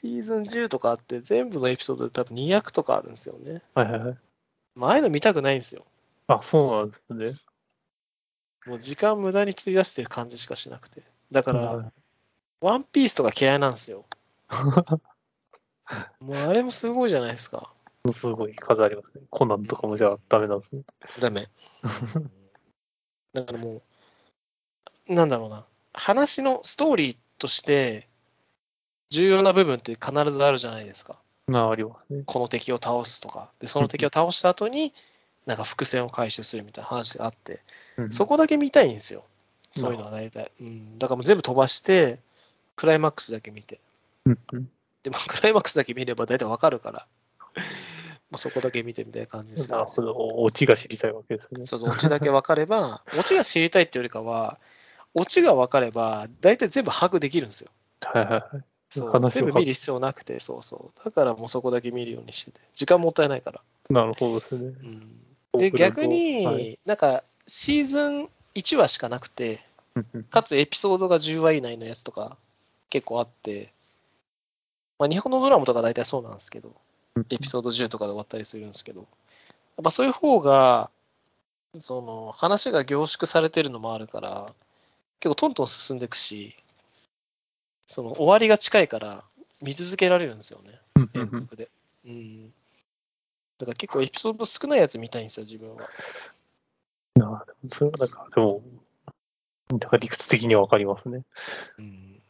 [0.01, 3.61] シーズン10とかあって、全部のエピソードで多分200とかあるんですよね。
[3.75, 4.17] はいはいはい。
[4.75, 5.85] まあ、ああいうの見たくないんですよ。
[6.27, 7.39] あ、そうなんですね。
[8.65, 11.03] もう時間無駄に費やしてる感じしかしなくて。
[11.31, 11.91] だから、はい
[12.61, 14.05] ワンピースとか嫌いなんですよ。
[16.19, 17.73] もうあれもすごいじゃないですか。
[18.13, 19.23] すごい数ありますね。
[19.31, 20.83] コナンとかもじゃあダメなんですね。
[21.19, 21.49] ダメ。
[23.33, 23.81] だからも
[25.07, 25.65] う、なんだろうな。
[25.93, 28.07] 話のストーリーとして、
[29.11, 31.17] 重要な部分って必ずあるじゃないですか。
[31.47, 32.23] まあ、ありますね。
[32.25, 33.51] この敵を倒すとか。
[33.59, 34.93] で、その敵を倒した後に、
[35.45, 37.59] なんか伏線を回収するみたいな話があって、
[37.97, 39.23] うんそこだけ見たいんですよ。
[39.75, 40.51] そういうのは大体。
[40.61, 40.97] うん。
[40.97, 42.19] だからもう全部飛ばして、
[42.75, 43.79] クライマックスだけ見て。
[44.25, 44.69] うんうん
[45.03, 47.07] でも、クライマックスだけ見れば大体わかるから、
[48.29, 50.13] もうそこだけ見てみたいな感じですよなるほど。
[50.15, 51.65] オチが知りたいわけですね。
[51.65, 54.59] そうそう、オチだけ分かれば、 オチが知りたいっていうよりかは、
[55.13, 57.71] オチが分かれば、大体全部把握できるんですよ。
[58.01, 58.63] はいはいはい。
[58.91, 59.31] そう。
[59.31, 61.05] 全部見る必要なくて、そうそう。
[61.05, 63.61] だからもうそこだけ見るようにしてて、時間もったいないから。
[63.89, 64.65] なるほどですね。
[65.53, 66.77] うん、で、逆に、はい。
[66.85, 69.59] なんか、シーズン1話しかなくて、
[70.29, 72.37] かつエピソードが10話以内のやつとか
[72.89, 73.73] 結構あって、
[74.99, 76.73] まあ、日本のドラマとか大体そうなんですけど、
[77.29, 79.07] エピソード10とかで終わったりするんですけど、やっ
[79.83, 80.91] ぱそういう方が、
[81.79, 84.53] その話が凝縮されてるのもあるから、
[85.19, 86.55] 結構トントン進んでいくし、
[87.91, 89.23] その終わりが近いから
[89.61, 91.69] 見続けられるんですよね、うんうんうん連続で。
[92.05, 92.53] うん。
[93.59, 95.83] だから結構エピソード少ないやつ見たいんですよ、自分は。
[97.15, 98.63] なるほどそれはなんか、でも、
[99.69, 101.25] なんか理屈的にはわかりますね。
[101.77, 102.21] うん。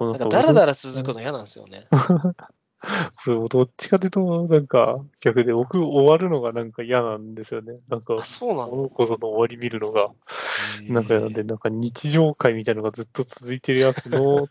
[0.00, 1.86] ななんかダラダラ続くの嫌なんですよね。
[3.26, 7.78] 僕どっちかというと、なんか、逆で僕終わるのがなんか嫌なんですよね。
[7.88, 10.10] なんかあ、、そうなこののこその終わり見るのが、
[10.88, 14.48] なんかなんで、なんか日常会みたいなのがずっと続いてるやつの、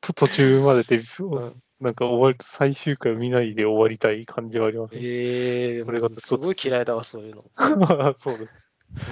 [0.00, 5.00] と 途中までで、うんなんか終わると最終回を見ないで終わりたい感じはありますね。
[5.02, 7.44] ええこれがずっとすごい嫌いだわ、そういうの。
[8.18, 8.50] そうです。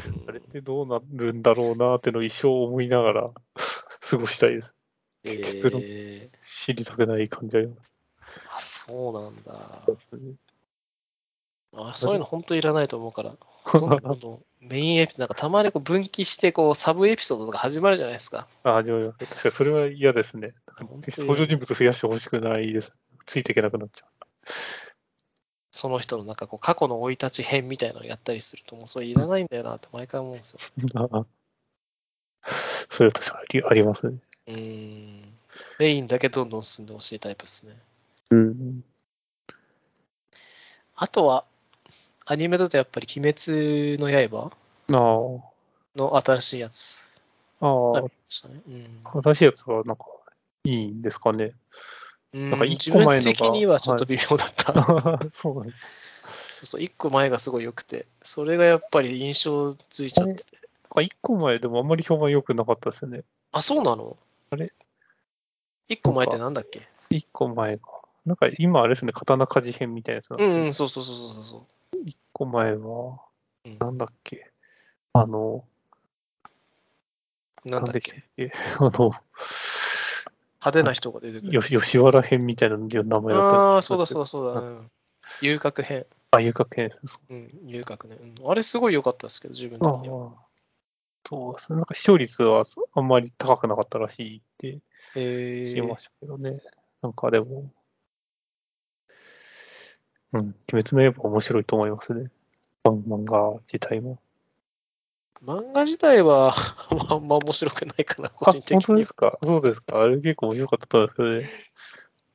[0.07, 3.30] うんあれってどうなるんだろうなってのを一生思いながら
[4.01, 4.74] 過ごしたいです。
[5.24, 7.93] 結論ええ知りたくない感じあります
[8.55, 9.53] あ、そうなんだ。
[10.18, 10.35] ね。
[11.76, 13.37] あそういうの本当いらないと思うから。
[13.64, 18.49] ほとんどこのメインエピなんかたまにこう分岐してこうサブエピソードとか始まるじゃないですか。
[18.62, 19.26] あ、始まりました。
[19.26, 20.55] 確かにそれは嫌ですね。
[20.78, 22.93] 登場人物増やしてほしくないです。
[23.26, 24.07] ついていけなくなっちゃ
[25.72, 30.61] その人のなんかこう過去の生い立ち編みたいなのをやったりするともうそれいらないんだよなって毎回思うんですよ。
[30.87, 31.26] う。
[32.91, 34.18] それは確かにありますね。
[34.47, 35.35] うーん。
[35.80, 37.76] メインだけどんどん進んでほしいタイプですね。
[38.31, 38.85] うん。
[40.97, 41.45] あとは、
[42.27, 44.51] アニメだとやっぱり鬼滅の刃
[44.89, 44.93] あ
[45.97, 47.03] の新しいやつ。
[47.61, 47.66] あ。
[47.97, 48.09] あね。
[48.68, 49.22] うんあ。
[49.22, 50.05] 新しいやつはなんか
[50.64, 51.53] いいんですかね。
[52.33, 54.72] うんなんか一個前のが的にはちょっと微妙だった。
[55.35, 55.70] そうなん
[56.51, 60.64] そうそう、一個前がすごい良くて、それがやっぱり印象ついちゃってて。
[60.95, 63.25] か一個前でもあんまり評判良くなかったですよね。
[63.53, 64.16] あ、そうなの？
[64.51, 64.72] あれ？
[65.89, 66.83] 一個前ってなんだっけ？
[67.11, 67.83] 一個前が。
[68.27, 71.97] なんか今あれですね、刀鍛冶編みたいなやつなんですけどうんうん、そうそうそうそうそう。
[72.05, 73.18] 一個前は、
[73.66, 74.51] うんなんだっけ。
[75.12, 75.64] あの、
[77.64, 78.25] なんだっけ？
[78.37, 78.53] け？
[78.79, 78.91] あの、
[80.61, 81.62] 派手な人が出てくるよ。
[81.62, 83.31] 吉原編みたいな名前だった
[83.75, 84.25] ああ、そうだそうだ。
[84.25, 84.61] だそうだ。
[84.61, 84.91] うん
[85.41, 86.07] 遊郭編。
[86.31, 87.20] あ、遊郭編です。
[87.31, 88.51] うん、遊郭ね、うん。
[88.51, 90.27] あれすごい良かったですけど、自分的あには。
[90.27, 90.33] あ。
[91.27, 91.77] そうですね。
[91.77, 92.64] なんか視聴率は
[92.95, 94.81] あんまり高くなかったらしいって
[95.16, 96.61] えー知りましたけどね。
[97.03, 97.72] なんかでも、
[100.35, 100.41] うん、
[100.72, 102.30] 鬼滅の刃面白いと思いますね。
[102.85, 104.18] 漫漫画自体も。
[105.45, 106.55] 漫画自体は
[107.11, 108.99] あんま面白くないかな、個あ、人的本当には。
[109.01, 109.39] ですか？
[109.43, 111.55] そうですかあれ結構面白かったんです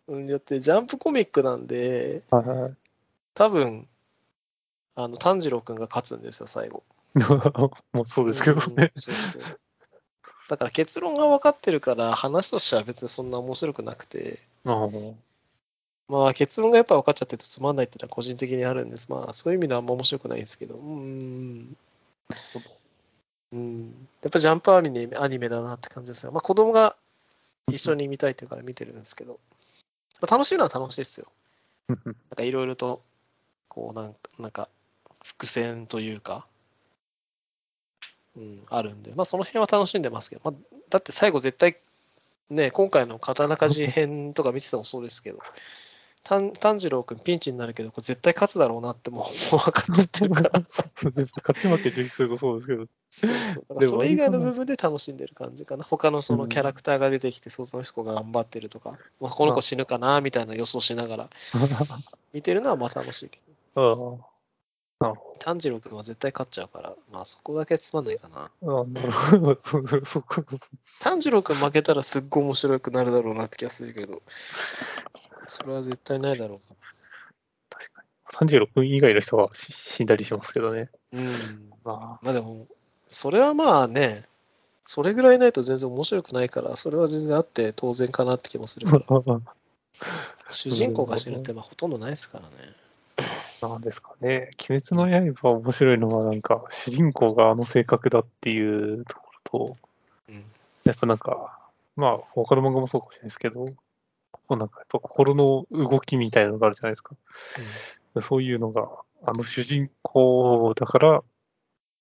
[0.08, 2.24] うんだって、ジャンプコミックなんで。
[2.32, 2.76] はいはい。
[3.36, 3.88] 多分
[4.95, 6.84] あの炭治郎くんが勝つんですよ、最後。
[7.93, 8.91] もうそうですけどうんね。
[8.95, 9.41] そうそう。
[10.50, 14.88] だから結論が分かってるから、話としては別にそんな面白くなくて、ああ
[16.10, 19.12] まあ結論がやっぱ分かっちゃっててつまんないっていうのは個人的にあるんです。
[19.12, 21.78] まあそういう意味ではあんま面白くないんですけど、うーん。
[23.51, 24.07] うん。
[24.22, 26.32] やっぱジャンプアニメアニメだなって感じですよ。
[26.32, 26.95] まあ子供が
[27.68, 29.39] 一緒に見たいっていうから見てるんですけど、
[30.22, 31.28] まあ、楽しいのは楽しいですよ。
[31.88, 33.01] なんかいろいろと、
[33.68, 34.70] こうなんか、なんか
[35.24, 36.45] 伏線というか、
[38.36, 41.76] うん、あるんで、まあその辺は楽しんでますけど、まあ、だって最後絶対、
[42.49, 45.40] ね、今回の刀鍛冶編とか見ててもそうですけど、
[46.30, 50.61] 炭炭治郎君ピンチになるけど、これ絶対勝つだろうなってもう分かっちゃってるから。
[50.61, 52.85] 勝ち負け重視するとそうですけど。
[53.10, 53.88] そうそう。
[53.88, 55.84] それ以外の部分で楽しんでる感じかな。
[55.84, 61.30] 他のそのキャラクターが出てきて、その人が頑張ってるとか、まあこの子死ぬかなみたいな予想しながら
[62.31, 63.39] 見てるのはまあ楽しいけ
[63.76, 64.19] ど。
[65.39, 68.51] 炭治郎君は絶対勝っちゃうから、まあそこだけつまんないかな。
[70.99, 74.22] 炭治郎君負けたらすっごい面白くなるだろうなって気がするけど、
[75.49, 76.76] それは絶対ないだろうか
[77.69, 78.03] 確か
[78.41, 78.59] に。
[78.61, 80.89] 36分以外の人はし死んだりしますけどね。
[81.13, 81.19] ら。
[81.19, 81.71] うん。
[81.84, 82.67] ままあでも、
[83.07, 84.26] それはまあね、
[84.85, 89.05] それぐらいないと全然面白くないから、それは全然あって当然かなって気もするから。
[89.07, 89.41] あ。
[90.51, 92.73] 主人公が死ぬってまあほとんどないですからね。
[93.61, 94.51] なんですかね。
[94.69, 99.73] 鬼滅の刃面白いのは、なんか、主人公があの性格だっていうところと、
[100.30, 100.43] うん。
[100.85, 101.59] やっぱなんか、
[101.95, 103.65] まあ、他の漫画もそうかもしれないですけど、
[104.49, 107.15] こうなんかやっぱ心の動きみたいなのがあるじゃないですか。
[108.21, 108.89] そういうのが、
[109.23, 111.23] あの主人公だから、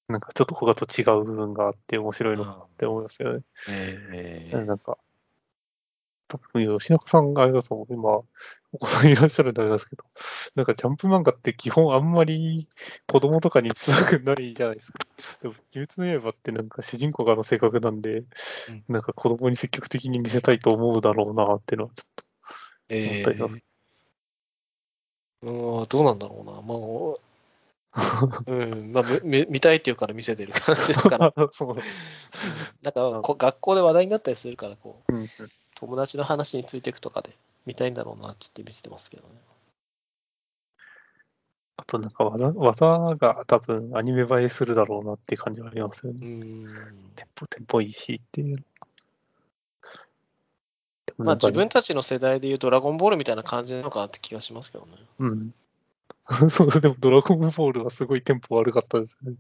[0.09, 3.43] なんかちょっと他と違う部分があって面白いのかなって思いますよね。
[3.69, 4.97] ええなんか、
[6.29, 7.87] 多分吉中さんがあれだと。
[7.91, 8.23] 今、
[8.73, 10.05] お子さんいらっしゃるんであれすけど、
[10.55, 12.69] なんかジャンプ漫画って基本あんまり
[13.07, 14.99] 子供とかに辛くないじゃないですか。
[15.43, 18.23] でも、鬼滅の刃ってなんか主人公があの性格なんで、う
[18.73, 22.28] んなんか子供に積極的に見せたいと思うだろうなっていうのはちょっと
[22.91, 23.57] 思えったりします。
[23.57, 23.61] ー、
[25.43, 26.63] うん、どうなんだろうな。
[26.63, 27.29] まあ、
[28.47, 31.33] うん、まあ、見たいっていうから見せてる感じだから。
[31.53, 31.77] そう。
[32.83, 35.29] なんかこ学校で話題になったりするから、こう、うんうん
[35.81, 37.31] 友達の話についていくとかで
[37.65, 39.29] 見たいんだろうなってって見せてますけどね。
[41.77, 46.27] あとなんか技技が多分アニメ映えするだろうなって感じはありますようね。
[46.27, 46.67] ん。
[47.15, 48.65] テンポ、テンポいいしっていう。
[51.19, 54.93] まあ自分たちの世代でいうドラゴンボールみたいな感じなのかなって気がしますけどね。
[55.19, 55.55] うん。
[56.51, 59.35] そう、でもドラゴンボールはすごいテンポ悪かったですね。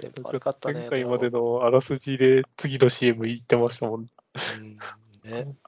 [0.00, 0.80] テンポ悪かったね。
[0.80, 4.00] 前回までドのあらすじで次の CM 行ってましたもん。
[4.00, 4.04] う
[4.60, 4.78] ん
[5.24, 5.56] ね。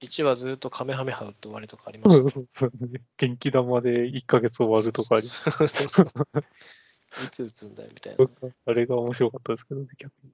[0.00, 2.46] 1話ずっとカメハメハ打って終わりとかありまそうしたね。
[2.52, 3.02] そうそうね。
[3.18, 6.08] 元気玉で1ヶ月終わるとかありそうそうそう
[7.24, 8.54] いつ打つんだよみたいなね。
[8.66, 10.30] あれが面白かったですけどね、逆に。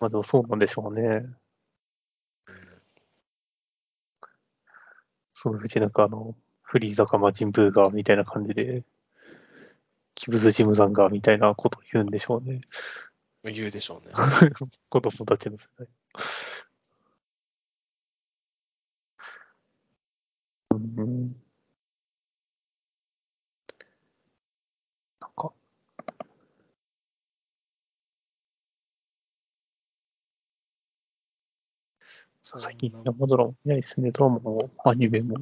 [0.00, 1.26] まあでもそうなんでしょうね。
[5.34, 8.84] そのうちなんかあの、フリーザか魔人ブーがみたいな感じで、
[10.14, 12.62] キブズジムザンがみたいなことを言うんでしょうね。
[13.44, 14.14] 言うでしょうね。
[14.90, 15.88] 子供たちの世代。
[20.72, 21.19] うん
[32.58, 34.10] 最近生ドラマ見ないですね。
[34.10, 35.38] ドラマもアニメも。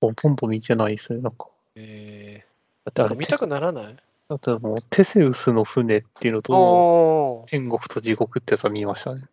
[0.00, 1.20] ほとんど見てないですね。
[1.20, 1.48] なんか。
[1.74, 3.96] えー、だってあれ、見たくならない？
[4.28, 9.26] だってもうテセウスの船っていうのと、天国と地獄ってやつは見ましたね。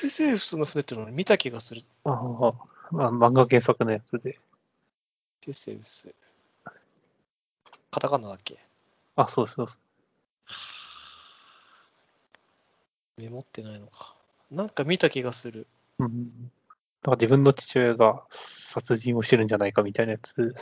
[0.00, 1.82] テセウスの船っていうのを見た気がする。
[2.04, 2.54] ああ、
[2.90, 4.38] まあ、漫画原作のやつで。
[5.40, 6.14] テセウス。
[7.90, 8.58] カタカナだっけ？
[9.16, 9.78] あ、そうですそうです。
[13.18, 14.14] メモってないのか。
[14.50, 15.66] なんか見た気がする。
[15.98, 16.48] うん。
[16.48, 16.50] だ
[17.04, 20.54] から自分の父親が殺人をしてるんじゃないかみたいなやつ。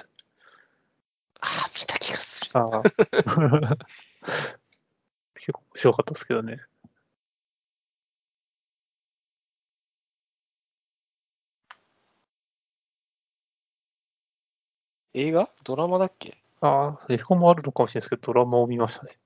[1.41, 2.51] ああ、見た気がする。
[2.55, 2.83] ああ。
[5.35, 6.59] 結構面白かったですけどね。
[15.15, 15.49] 映画？
[15.65, 16.37] ドラマだっけ？
[16.61, 19.19] ああ、映画もあるのかもしれないですけど、ドラマを見ましたね。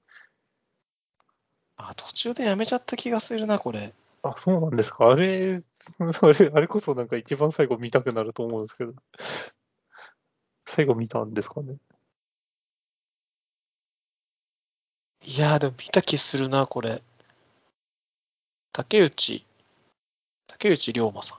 [1.77, 3.95] あ、途中でやめちゃった気がするな、これ。
[4.23, 5.11] あ、そうなんですか。
[5.11, 5.63] あれ、
[6.23, 8.93] あれ、あれこそなんか一番最後見たくなると思うんですけど。
[10.67, 11.79] 最後見たんですかね。
[15.25, 17.05] いやー、でも見た気するな、これ。
[18.73, 19.45] 竹内、
[20.49, 21.39] 竹内涼真さん。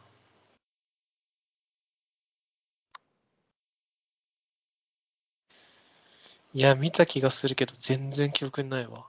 [6.53, 9.07] いや、見た気がするけど、全然記憶にないわ。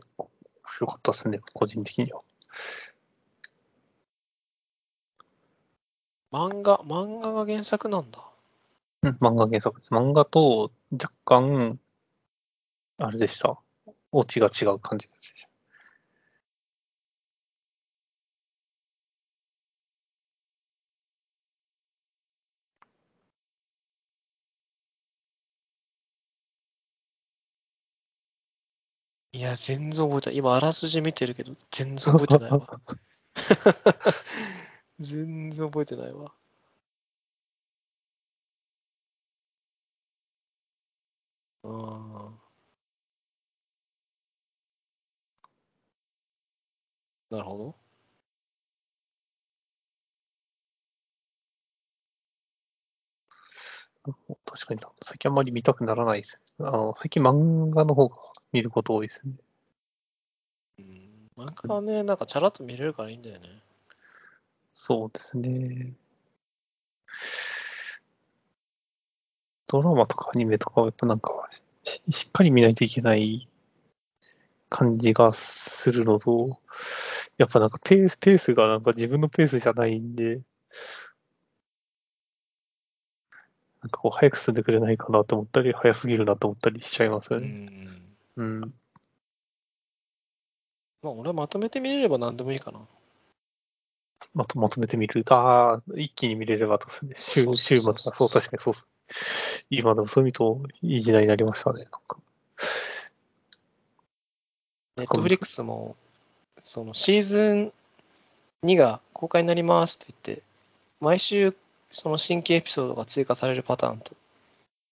[0.00, 0.30] 結構面
[0.74, 2.20] 白かったですね、個人的には。
[6.32, 8.20] 漫画、漫画が原作なんだ。
[9.02, 9.94] うん、漫画原作です。
[9.94, 11.80] 漫画と若干、
[12.98, 13.58] あれでした。
[14.12, 15.55] オチが違う感じでした。
[29.36, 30.36] いや、全然覚えてない。
[30.38, 32.80] 今、あらすじ見てるけど、全然覚えてないわ。
[35.00, 36.32] 全然覚えてないわ。
[41.62, 42.46] あー
[47.30, 47.76] なるほど。
[54.44, 56.40] 確かにな、最近あんまり見たくならないです。
[56.58, 58.16] あの最近漫画の方が
[58.52, 59.32] 見ること多いですね。
[60.78, 61.28] うん。
[61.36, 63.48] 漫画はね、なんかチャラッと見れるからいいんだよね。
[64.72, 65.94] そうですね。
[69.68, 71.50] ドラマとかアニメとかはやっぱなんか
[71.82, 73.48] ししっかり見ないといけない
[74.68, 76.60] 感じがするのと、
[77.38, 80.40] やっぱなんかペース、ペースがなんか自分のペースじゃないんで、
[83.82, 87.95] なんかこう早く進んでくれないかなと思ったり、早すぎるなと思ったりしちゃいますよね。
[88.42, 88.44] ん。
[88.44, 88.60] うん。
[91.02, 92.80] まあ、俺はまとめて見れれば何でもいいかな。
[94.34, 95.24] まとまとめてみる。
[95.28, 97.14] ああ、一気に見れればですね。
[97.16, 98.86] 週週末が、そう確かにそうっす。
[99.70, 101.84] 今でもそういう意味といい時代になりましたね。
[101.84, 102.18] なんか
[104.96, 105.94] ネットフリックスも、
[106.58, 107.72] そのシーズン
[108.64, 110.42] 2が公開になりますって言って、
[111.00, 111.54] 毎週
[111.90, 114.12] その新規エピソードが追加されるパターンと、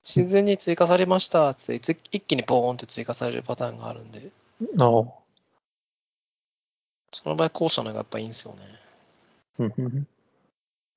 [0.05, 4.31] シーズンに追加されましたって一気にボーンって追加されるパターンがあるんで、
[4.78, 5.05] ああ、
[7.10, 8.60] その場合後者の方がやっぱいいんですよね。
[9.59, 10.06] うんうんうん、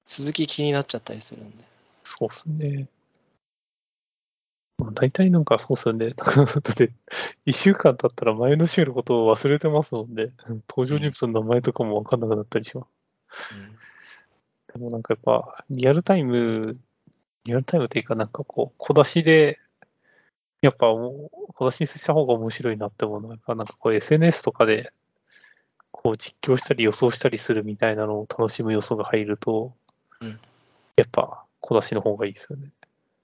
[0.05, 1.63] 続き気になっちゃったりするんで。
[2.03, 2.87] そうっすね。
[4.77, 6.09] まあ大体なんかそうっすよね。
[6.19, 6.91] だって、
[7.45, 10.31] 一週間経ったら前の週のことを忘れてますもんね。
[10.67, 12.85] 登場人物の名前とかもわかんなくなったりしま
[13.47, 13.55] す。
[13.55, 13.77] うん
[14.73, 16.77] でもなんかやっぱ、リアルタイム、
[17.47, 19.57] リアルタイムっていうかなんかこう、小出しで、
[20.61, 24.91] やっぱもう、小出しにした方が面白いなって思うのは、やっぱなんかこう SNS とかで、
[25.91, 29.73] こう実況したり予想したりするみたいなのを楽しむ要素が入ると、
[30.21, 30.39] うん
[30.97, 32.71] やっぱ小出しの方がいいですよね。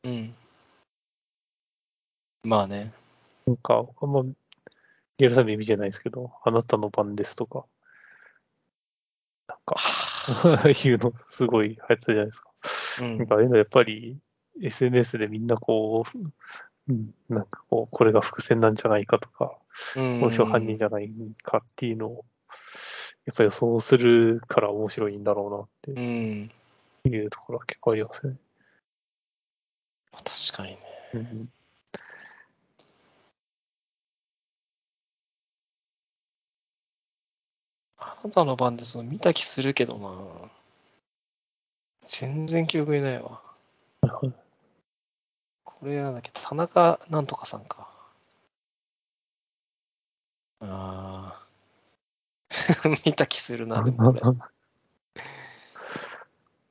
[0.04, 0.36] うん。
[2.44, 2.94] まあね。
[3.48, 4.22] なんか、あんま
[5.18, 7.66] リアルタイム見てないですけど、あなたの番ですとか、
[9.48, 12.53] なんか、 いうのすごい流行ってたじゃないですか。
[13.02, 14.18] うんなんかああいうのやっぱり
[14.62, 16.18] SNS でみんなこう、
[16.90, 19.58] うん、なんかこう、これが伏線なんじゃないかとか、
[19.96, 21.12] うんこの人が犯人じゃない
[21.42, 22.26] かっていうのを、
[23.26, 26.52] やっぱ予想するから面白いんだろうなっうん。
[27.04, 28.38] ていうところは結構ありますね。
[30.12, 30.80] 確かにね。
[31.14, 31.50] うん、
[37.98, 40.63] あなたの番でその見た気するけどな。
[42.06, 43.42] 全然記憶にないわ。
[45.64, 47.90] これなんだっけ、田中なんとかさんか。
[50.62, 51.44] ああ。
[53.06, 54.22] 見た気するな、でもこれ。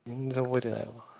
[0.05, 1.13] 全然覚えてないわ。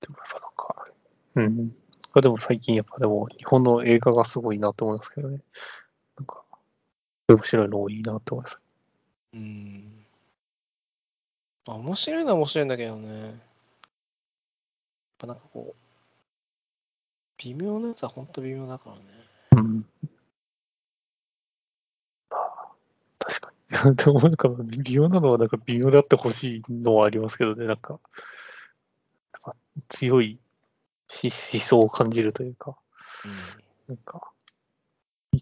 [0.00, 0.92] でもやっぱなんか、
[1.36, 1.74] うん。
[2.12, 5.40] あでも最近やっぱでも日本の映画がすごいなと思いますけどね。
[7.28, 8.58] 面白いの多いなと思います。
[9.32, 10.04] うん。
[11.66, 13.20] あ面白いのは面白いんだけどね。
[13.22, 13.32] やっ
[15.18, 15.84] ぱなんかこう、
[17.38, 19.02] 微妙なやつは本当微妙だからね。
[19.56, 19.86] うん。
[23.18, 23.52] 確か
[23.90, 23.96] に。
[23.96, 27.64] でもなんか微妙なのはなんか微妙であってほしいのはありますけどね。
[27.64, 27.98] なんか、
[29.32, 29.56] なんか
[29.88, 30.38] 強い
[31.08, 32.76] し思想を感じるというか、
[33.24, 33.94] うん。
[33.94, 34.30] なんか、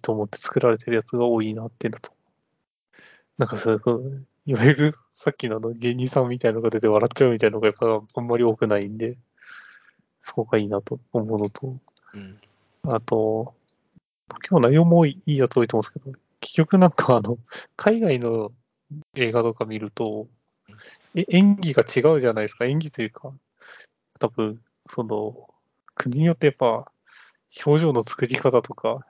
[0.02, 2.10] と思って作られてるやつが多いなっていうのと。
[3.38, 9.16] なんかそういう、いわゆる さっきのあの芸人さんみたいなのが出て笑っちゃうみたいなのがやっぱあんまり多くないんで、
[10.22, 11.76] そこがいいなと思うのと、
[12.14, 12.40] うん。
[12.84, 13.54] あと、
[14.48, 17.38] 今日内容もいいやつ多いと思うんですけど、結局なんかあの、
[17.76, 18.52] 海外の
[19.14, 20.28] 映画とか見ると、
[21.14, 22.64] え演技が違うじゃないですか。
[22.64, 23.32] 演技というか、
[24.18, 24.60] 多分、
[24.90, 25.48] その、
[25.94, 26.90] 国によってやっぱ、
[27.64, 29.06] 表情の作り方とか、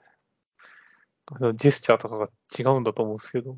[1.55, 3.57] ジェスチャーとかが違うんだと思うんですけど、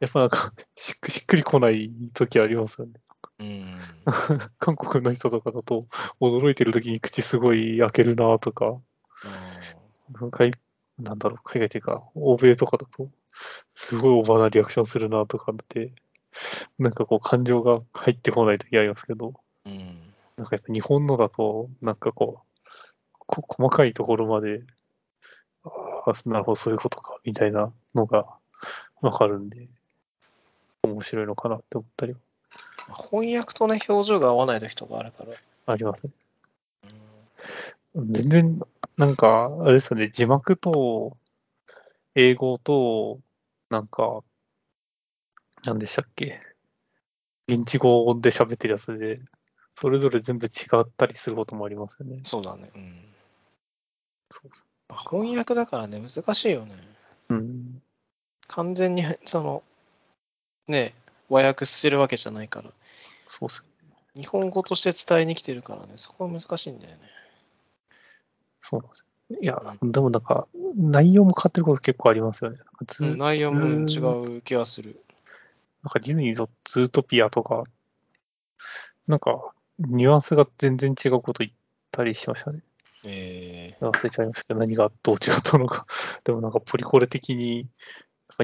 [0.00, 2.92] やっぱなんか、 しっくしっくりこない時ありますよね。
[3.40, 3.78] うん。
[4.58, 5.86] 韓国の人とかだと、
[6.20, 8.80] 驚いてる時に口すごい開けるなとか、
[10.30, 10.52] 海
[10.98, 13.10] なんだろう、海外っていうか、欧米とかだと、
[13.74, 15.92] すごいオーバーなリアクションするなとかって、
[16.78, 19.34] なんかこう感情が入ってこない時ありますけど、
[19.64, 20.14] うん。
[20.36, 22.64] なんかやっぱ日本のだと、なんかこう、
[23.18, 24.62] こ細かいところまで、
[26.26, 28.26] なるほど、そういうことか、みたいなのが
[29.00, 29.68] わかるんで、
[30.82, 32.16] 面白いのかなって思ったり
[32.94, 35.34] 翻訳とね、表情が合わない時とかあるから。
[35.66, 36.12] ありますね。
[37.94, 38.60] 全然、
[38.96, 41.16] なんか、あれですよね、字幕と、
[42.14, 43.20] 英語と、
[43.70, 44.22] なんか、
[45.64, 46.40] なんでしたっけ、
[47.48, 49.20] 現地語で喋ってるやつで、
[49.74, 52.20] それぞれ全部違ったりすることもありますよね。
[52.22, 52.70] そうだね。
[52.74, 53.04] うん。
[54.30, 54.50] そう
[54.94, 56.74] 翻訳だからね、難しいよね。
[57.28, 57.82] うん。
[58.46, 59.62] 完全に、その、
[60.66, 60.94] ね、
[61.28, 62.70] 和訳してるわけじゃないから。
[63.28, 63.64] そうっす
[64.16, 66.98] 日本語として伝えに来てるからね、そこは難しいんだよね。
[68.62, 69.38] そうなんですよ。
[69.40, 72.58] いや、でもなんか、内容も変わってること結構ありますよね。
[73.00, 75.00] うん、内容も違う気がする。
[75.84, 77.64] なんかディズニーのズートピアとか、
[79.06, 81.52] なんか、ニュアンスが全然違うこと言っ
[81.92, 82.60] たりしましたね。
[83.04, 85.86] え忘れちゃいましたけど、何がどう違ったのか。
[86.24, 87.68] でもなんか、ポリコレ的に、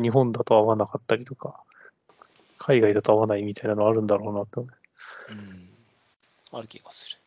[0.01, 1.62] 日本だと合わなかったりとか、
[2.59, 4.70] 海外だと合わないみたいなのあるんだろうなと思
[5.31, 5.35] う。
[5.35, 5.69] ん。
[6.52, 7.19] ある気がする。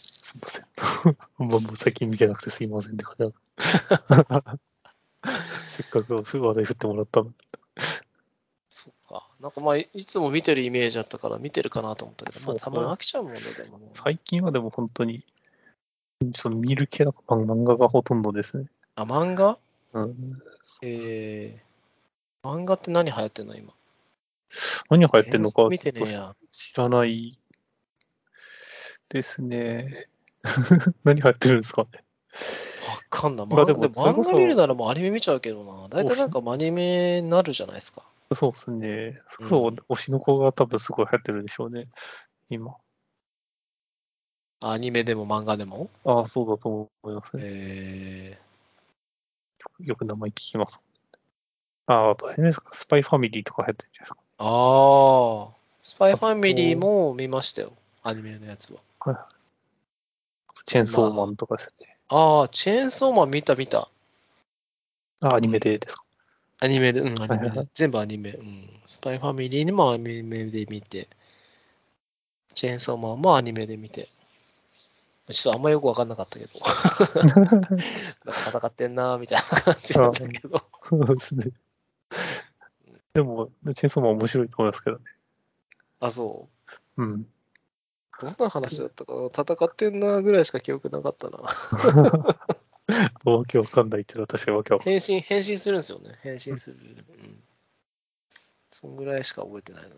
[0.00, 0.64] すいません。
[1.38, 4.58] まあ、もう最近見てなくてすいませんって感じだ
[5.68, 7.32] せっかく話題振ってもらったの。
[9.44, 13.90] なんかまあ、いいつも見てるイメージだったから見てるかなと思ったけど、まあ、たまに飽きちゃうもんね、でもね。
[13.92, 15.22] 最近はでも本当に、
[16.34, 18.64] その見る系だと漫画がほとんどですね。
[18.94, 19.58] あ、漫画？
[19.92, 20.40] うん、
[20.80, 23.74] えー、漫画って何流行ってんの今？
[24.88, 26.34] 何が流行ってんのか全然見てねえや。
[26.50, 27.38] 知らない
[29.10, 30.08] ですね。
[31.04, 31.82] 何流行ってるんですか？
[31.82, 32.02] ね。
[32.88, 33.46] わかんない。
[33.46, 35.88] まあでも漫画でそれこそ漫画見るならもうアニメ見ちゃうけどな。
[35.90, 38.04] 大体なんかアニメになるじゃないですか。
[38.34, 39.20] そうですね。
[39.40, 41.88] うんそう、推しの子が多分すごい流行ってるんでしょうね。
[42.50, 42.76] 今。
[44.60, 45.90] アニメでも漫画でも？
[46.04, 46.68] ああ、そうだと
[47.02, 47.42] 思いますね。
[47.44, 48.38] え
[49.80, 50.78] よく名前聞きます。
[51.86, 54.18] ああ、あとあれですか、スパイファミリーとか流行ってるじゃないですか？
[54.38, 55.54] ー、ああ。
[55.82, 57.72] スパイファミリーも見ましたよ。
[58.02, 58.80] アニメのやつは。
[60.66, 61.98] チェーンソーマンとかですね。
[62.08, 63.88] ああ、チェーンソーマン見た見た。
[65.20, 66.03] あ、アニメでですか？
[66.64, 68.30] アニメで、うん、アニメ全部アニメ。
[68.30, 68.70] うん。
[68.86, 71.08] スパイファミリーにもアニメで見て、
[72.54, 74.08] チェーンソーマンもアニメで見て。
[75.30, 76.50] ちょっとあんまよくわかんなかったけど、
[78.48, 80.62] 戦ってんなーみたいな感じだったけど。
[80.88, 81.50] そうですね。
[83.14, 85.04] でも、チェーンソーマン面白いと思いますけどね。
[86.00, 86.48] あ、そ
[86.96, 87.02] う。
[87.02, 87.26] うん。
[88.20, 91.38] どんな話だったかな戦ってんなーぐらいしか記憶なかったな。
[93.24, 95.00] わけわかんないっていうのは確かにわけわかんない。
[95.00, 96.18] 変身、変身するんですよね。
[96.22, 97.04] 変身する。
[97.08, 97.44] うん。
[98.70, 99.96] そんぐらいしか覚えてないな。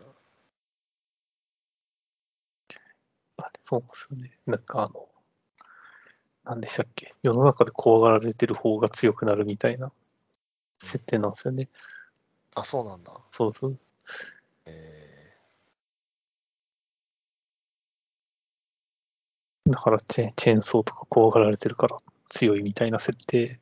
[3.37, 4.39] あれそうですよね。
[4.45, 5.09] なんかあの、
[6.43, 7.13] なんでしたっけ？
[7.23, 9.91] 世の中で怖がられてる方が強くなるみたいな
[10.81, 11.69] 設定なんですよね。
[12.55, 13.19] あ、そうなんだ。
[13.31, 13.79] そうそう。
[14.65, 15.35] え
[19.67, 21.97] だからチェチェーンソーとか怖がられてるから
[22.29, 23.59] 強いみたいな設定。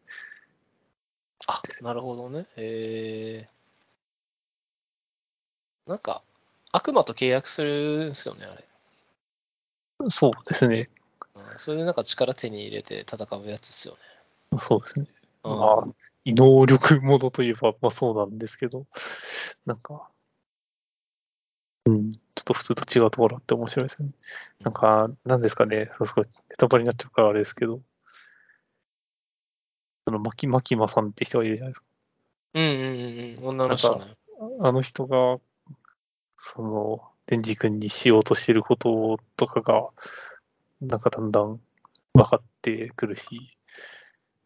[1.47, 2.45] ー、あ、なるほどね。
[2.57, 6.23] えー、なんか、
[6.71, 8.65] 悪魔と契約するんですよね、あれ。
[10.09, 10.89] そうですね。
[11.35, 13.99] うん、それでなんか力手に入れて戦うやつですよね。
[14.59, 15.07] そうですね。
[15.43, 15.87] うんまあ、
[16.25, 18.85] 異能力ものといえば、まあそうなんですけど、
[19.65, 20.09] なんか、
[21.85, 24.11] うん、ちょっと普通と違うところあって面白いですよね。
[24.61, 27.81] なんか、なんですかね、すごいネタバレになっちゃうからあれですけど、
[30.05, 31.85] その、マキマキマさんって人がいるじゃないですか。
[32.53, 34.15] うんうんうんうん、女の人ね。
[34.61, 35.39] あの人が、
[36.37, 39.89] その、デンジ君にしようとしてることとかが、
[40.81, 41.59] なんかだんだん
[42.13, 43.57] 分かってくるし、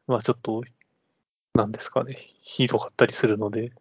[0.08, 0.64] まあちょっと、
[1.54, 3.74] なんですかね、ひどかったりするので、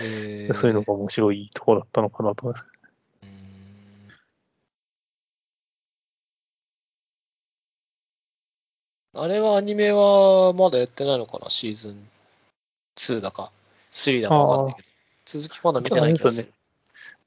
[0.00, 2.75] えー、そういうのが面白いところだったのかなと思います。
[9.16, 11.50] あれはアニメはまだやってないのかな？
[11.50, 12.08] シーズン
[12.96, 13.50] 2だか
[13.92, 14.88] 3だかわかんないけど。
[15.24, 16.52] 続きまだ見てない気がする。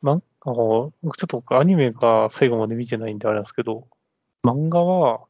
[0.02, 3.88] ま、あの僕ちょっとアニメが最後まで見てないんであれなんですけど、
[4.44, 5.22] 漫画は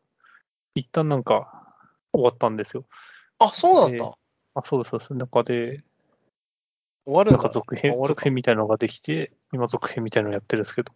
[0.76, 1.66] 一旦なんか
[2.14, 2.86] 終わったんですよ。
[3.40, 4.06] あ、そうなんだ。
[4.06, 4.12] え
[4.56, 5.14] あ、そうです、そうです。
[5.14, 5.82] 中で、
[7.06, 10.92] 終わるだなんんか続編、続編みたいなのができて、今続編みたいなのやってるんですけど。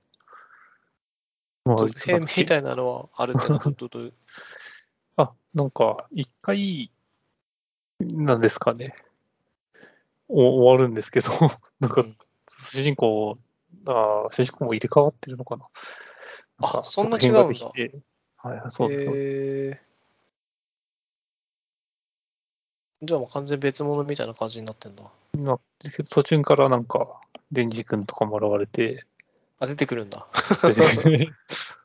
[1.65, 3.61] まあ続編みたいなのはあるってのは
[5.53, 6.91] なんか、一回、
[7.99, 8.95] なんですかね。
[10.27, 11.29] お終わるんですけど、
[11.79, 12.17] なんかうん、
[12.71, 13.37] 主人公、
[13.85, 15.65] あ主人公も入れ替わってるのかな。
[16.57, 17.41] あかそんな違うんだ
[18.37, 19.09] はいはい、そうです。
[19.09, 19.93] ー
[23.05, 25.03] じゃあもう完全別物みたいな感じになってんだ。
[25.33, 25.59] な
[26.09, 27.21] 途中からなんか、
[27.51, 29.05] デンジ君とかも現れて、
[29.59, 30.25] あ、出てくるんだ。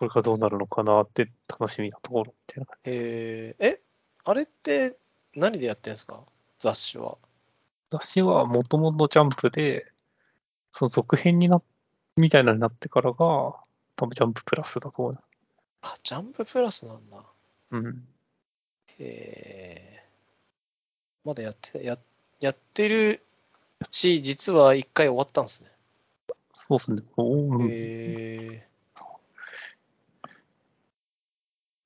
[0.00, 2.70] でこれからどうなるのかなって楽しみなところみたいな。
[2.84, 3.80] へーえ、
[4.24, 4.96] あれって
[5.34, 6.24] 何でやってんすか？
[6.58, 7.18] 雑誌は。
[7.90, 9.86] 私はもともとジャンプで、
[10.72, 11.60] その続編にな、
[12.16, 15.28] みたいなのになってからが、多分ジャンププラスだと思います。
[15.82, 17.22] あ、ジャンププラスなんだ。
[17.72, 18.08] うん。
[18.98, 21.98] へーまだやって、や、
[22.40, 23.20] やってる
[23.90, 25.70] し、実は一回終わったんですね。
[26.54, 27.02] そうですね。
[27.16, 28.69] おーうんへー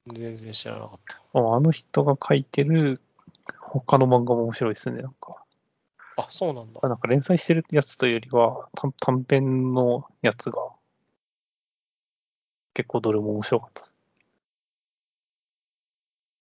[0.06, 1.38] 全然知らなかった。
[1.38, 3.00] ああの人が書いてる
[3.58, 5.02] 他の漫画も面白いですね。
[5.02, 5.42] なんか、
[6.16, 6.80] あ、そうなんだ。
[6.86, 10.58] なんか連載してるやつというよりは短短編のやつが
[12.74, 13.94] 結構どれも面白かったです。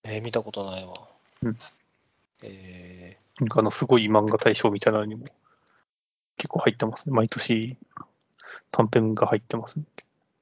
[0.05, 0.93] えー見たことないわ。
[1.43, 1.57] うん
[2.43, 5.25] えなんかあのすごい漫画大賞みたいなのにも
[6.37, 7.15] 結構入ってますね。
[7.15, 7.77] 毎年
[8.71, 9.85] 短編が入ってますね。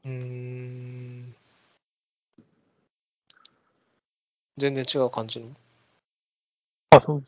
[0.06, 1.36] ー、うーん。
[4.62, 5.48] 全然違う感じの？
[6.92, 7.24] あそう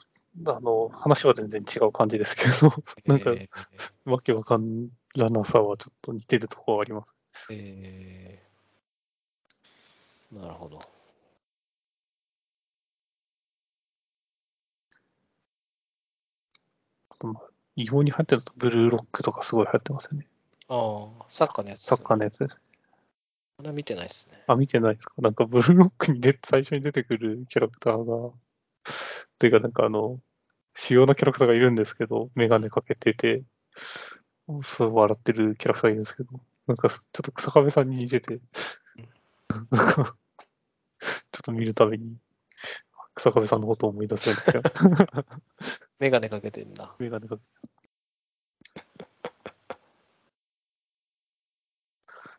[0.48, 2.74] あの、話は全然違う感じですけど、
[3.06, 7.14] なんか、えーわけわかんらなさはちょっと似てるところはあります。
[7.52, 10.80] えーなるほど。
[17.10, 17.44] あとまあ
[17.76, 20.28] 異様に流行ってると、ブルーロックとかすごい流行ってますよね。
[20.70, 21.84] ああ、サッカーのやつ。
[21.84, 22.58] サッカーのやつです。
[23.58, 24.44] まだ見てないですね。
[24.48, 25.14] あ、見てないですか？
[25.20, 28.32] なんかブルーロックにで最初に出てくるキャラクターが、
[29.38, 30.20] というかなんかあの、
[30.76, 33.44] 主要なキャラクターがいるんですけど、メガネかけてて、
[34.64, 36.30] そう笑ってるキャラクターがいるんですけど、
[36.68, 38.40] なんかちょっと草壁さんに似てて、
[39.50, 40.16] なんか、
[41.00, 42.18] ちょっと見るたびに、
[43.16, 45.26] 草壁さんのことを思い出すような気が、
[46.00, 46.96] メガネかけてんだ。
[47.00, 47.44] メガネかけ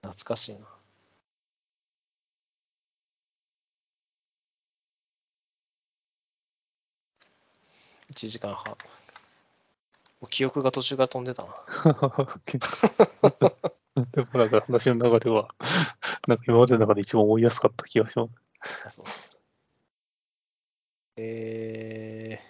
[0.02, 0.66] 懐かしいな。
[8.14, 8.64] 1時間半。
[8.64, 8.76] も
[10.22, 11.48] う記憶が途中から飛んでたな。
[14.12, 15.54] でもなんか話の流れは、
[16.26, 18.30] なんか今までの中で一番追いやすかった気がします。
[18.86, 19.04] あそう
[21.16, 22.44] えー、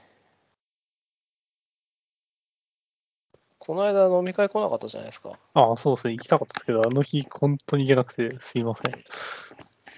[3.58, 5.38] この間飲み会来なかったじゃないですか。
[5.54, 6.14] ああ、そうですね。
[6.14, 9.04] 行きたかったですけど、あの日本当に行けなくてすいません。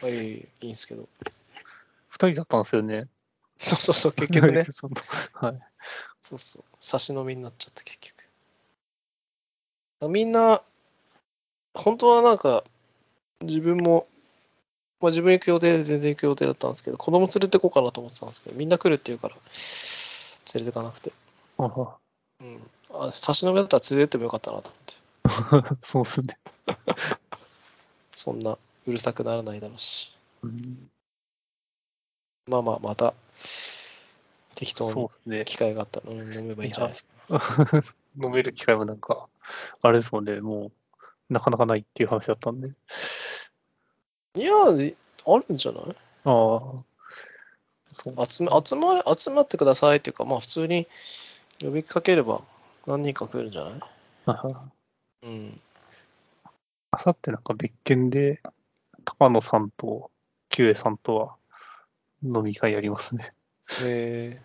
[0.00, 1.08] はい、いいんですけど。
[2.08, 3.08] 二人だったんですよね。
[3.58, 4.66] そうそうそう、 結局ね。
[5.32, 5.60] はい。
[6.22, 7.98] そうそう、差し飲みになっちゃった、結
[10.00, 10.10] 局。
[10.10, 10.62] みんな、
[11.74, 12.64] 本当はなんか、
[13.40, 14.06] 自分も、
[15.00, 19.34] まあ、自分行く予定で全然行く予定だったんですけど、子供連れてこうかなと思ってたんですけど、みんな来るって言うから、
[20.54, 21.12] 連れてかなくて。
[21.58, 21.96] ああ
[22.40, 22.70] うん。
[22.90, 24.78] あ、差し飲みだったら連れてってもよかったなと思
[25.62, 25.76] って。
[25.86, 26.38] そうですね。
[28.12, 30.16] そんなうるさくならないだろうし。
[30.42, 30.90] うん
[32.48, 33.12] まあまあ、また、
[34.54, 35.44] 適当に。
[35.44, 37.84] 機会があったら、うん、飲めばいいんじゃないですか。
[38.22, 39.28] 飲める機会もなんか、
[39.82, 40.72] あれですもんね、も
[41.30, 42.68] う、なかなかないっていう話だったんで。
[44.36, 44.50] いや、
[44.82, 44.96] い
[45.26, 45.96] あるんじゃない？
[46.24, 48.26] ああ。
[48.26, 50.86] 集め集ま集まってくださいっていうか、まあ普通に
[51.60, 52.42] 呼びかければ
[52.86, 53.80] 何人か来るんじゃない？
[54.26, 54.62] あ
[55.22, 55.60] うん。
[56.90, 58.40] あさってなんか別件で、
[59.04, 60.10] 高野さんと、
[60.48, 61.36] キュウエさんとは
[62.26, 63.32] 飲み会やりますね。
[63.82, 64.40] え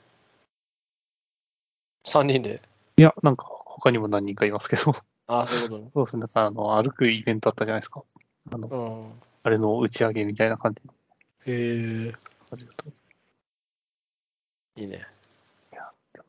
[2.05, 2.61] ー、3人で？
[2.97, 4.95] いや、なんか他にも何人かいますけど、
[5.27, 6.21] ああ、そういうこそうですね。
[6.21, 8.03] なんかあの、歩くイベントあったじゃないですか。
[8.51, 9.13] あの、とね。
[9.43, 10.81] あれの打ち上げみたいな感じ。
[11.51, 12.11] へえ
[12.49, 12.85] 感じだと
[14.75, 15.01] いいね。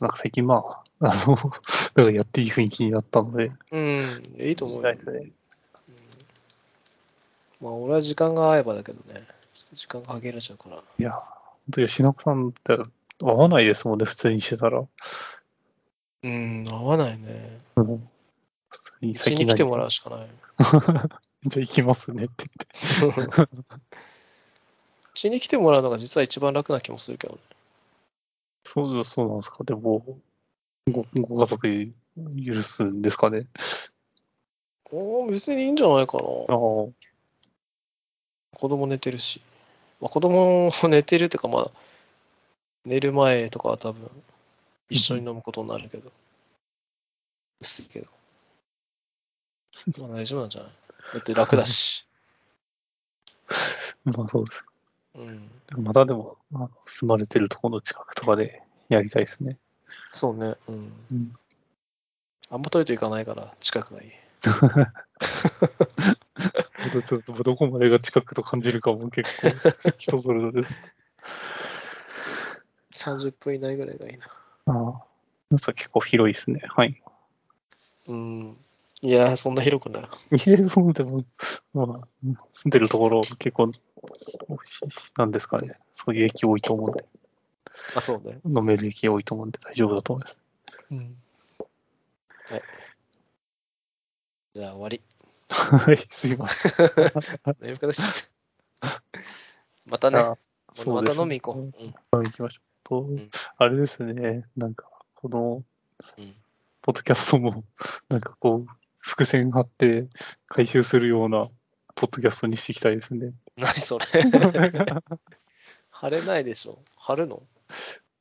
[0.03, 1.37] なんか最近まあ、あの、
[1.95, 4.93] なんかやっていい雰囲気になったので、うん、いいと思うよ。
[4.95, 5.31] ですね。
[7.61, 9.21] まあ俺は時間が合えばだけどね。
[9.73, 10.77] 時間が限られちゃうから。
[10.77, 12.79] いや、本当吉永さんって
[13.21, 14.85] 合わないですもんね、普通にしてたら。
[16.25, 17.59] うん、合わないね。
[17.75, 18.01] 普
[19.01, 20.29] 通に来てもらうしかない。
[21.45, 22.47] じゃあ行きますねって
[23.01, 23.43] 言って。
[23.43, 23.49] う
[25.15, 27.41] ちに来てもらうのが実は一番楽な気もするけどね。
[28.65, 29.65] そう、そうなんですか。
[29.65, 30.05] でも、
[30.91, 31.93] ごご家族
[32.47, 33.47] 許すんですかね。
[34.91, 36.23] おー別にいいんじゃないかな。
[36.23, 36.93] ああ、子
[38.69, 39.43] 供寝てるし。
[40.03, 41.71] まあ、子供寝てるっていうか、まだ
[42.85, 44.11] 寝る前とかは多分
[44.91, 46.11] 一緒に飲むことになるけど。
[47.61, 48.09] 薄いけど。
[49.99, 50.73] まあ大丈夫なんじゃない？
[51.15, 52.05] だって楽だし。
[54.05, 54.65] まあそうです。
[55.15, 55.51] うん。
[55.85, 59.57] まだでも、あの住まれてるところの近くとかでやりたいですね。
[60.11, 60.57] そうね。
[60.67, 60.93] うん。
[61.13, 61.39] うん。
[62.51, 64.11] あんま遠いといかないから近くがいい。
[66.91, 69.49] ちょっとどこまでが近くと感じるかも結構
[69.99, 70.71] 人それぞれです。
[72.93, 74.27] 30分以内ぐらいがいいな。
[74.67, 75.03] ああ。
[75.51, 76.63] 皆さん結構広いですね。
[76.69, 77.03] はい。
[78.09, 78.57] うん。
[79.03, 80.03] いやー、そんな広くない。
[80.45, 81.25] 家で住んでも、
[81.75, 82.09] まあ、
[82.53, 83.73] 住んでるところ結構、
[85.17, 85.79] なんですかね。
[85.95, 87.05] そういう駅多いと思うんで、
[87.95, 88.41] あ、そうね。
[88.45, 90.39] 飲める駅多いと思うんで大丈夫だと思います。
[90.91, 91.17] うん。
[92.51, 92.63] はい。
[94.55, 95.01] じゃあ終わり。
[95.53, 96.73] はい、すいません。
[96.77, 96.91] ちゃっ
[97.45, 97.53] た。
[99.87, 100.19] またね。
[100.87, 101.63] また飲み行こう。
[102.17, 102.25] うん。
[102.25, 102.73] 行きましょう。
[102.85, 105.65] と、んあれですね、なんか、この、
[106.19, 106.35] うん
[106.85, 107.63] ポッドキャストも、
[108.09, 110.09] なんかこう、伏線張って
[110.49, 111.49] 回収するような、
[111.95, 113.33] ポッドキャストにしていきたいですね。
[113.57, 114.07] 何それ
[115.91, 116.83] 貼れないでしょ。
[116.97, 117.47] 貼るの？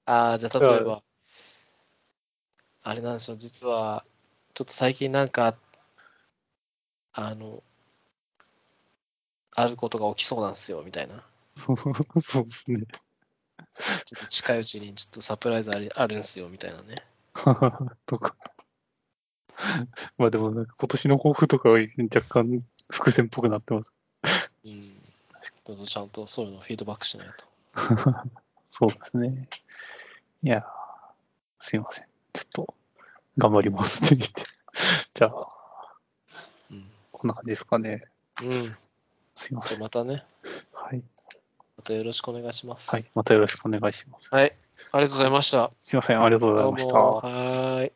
[0.06, 1.02] ああ、じゃあ例えば、
[2.84, 4.06] あれなんですよ、実は、
[4.54, 5.56] ちょっと最近なんか、あ
[7.16, 7.64] の、
[9.54, 11.24] あることが起きそうなんですよ、みたいな。
[11.56, 12.86] そうですね。
[14.06, 16.96] ちょっと近いうちにちょっとサプライズありあるんすよみたいなね。
[18.06, 18.36] とか。
[20.18, 21.80] まあでもなんか今年の抱負とかは
[22.14, 23.92] 若干伏線っぽくなってます。
[24.66, 25.02] うん。
[25.66, 27.46] どうぞちゃんとそういうのフィードバックしないと。
[28.70, 29.50] そうですね。
[30.44, 30.64] いやー、
[31.60, 32.06] すいません。
[32.34, 32.74] ちょっと
[33.38, 34.44] 頑張りますって言って。
[35.14, 35.61] じゃあ、うん。
[37.22, 38.06] こんな感じですかね。
[38.42, 38.64] うん。
[38.64, 38.72] じ
[39.36, 39.80] すいません。
[39.80, 40.26] またね、
[40.74, 41.04] はい。
[41.78, 42.90] またよろしくお願いします。
[42.90, 43.06] はい。
[43.14, 44.28] またよろしくお願いします。
[44.32, 44.52] はい。
[44.92, 45.70] ありがとうございました。
[45.84, 46.20] すいません。
[46.20, 46.94] ありがとうございどうました。
[46.96, 47.16] も。
[47.18, 47.92] はーい。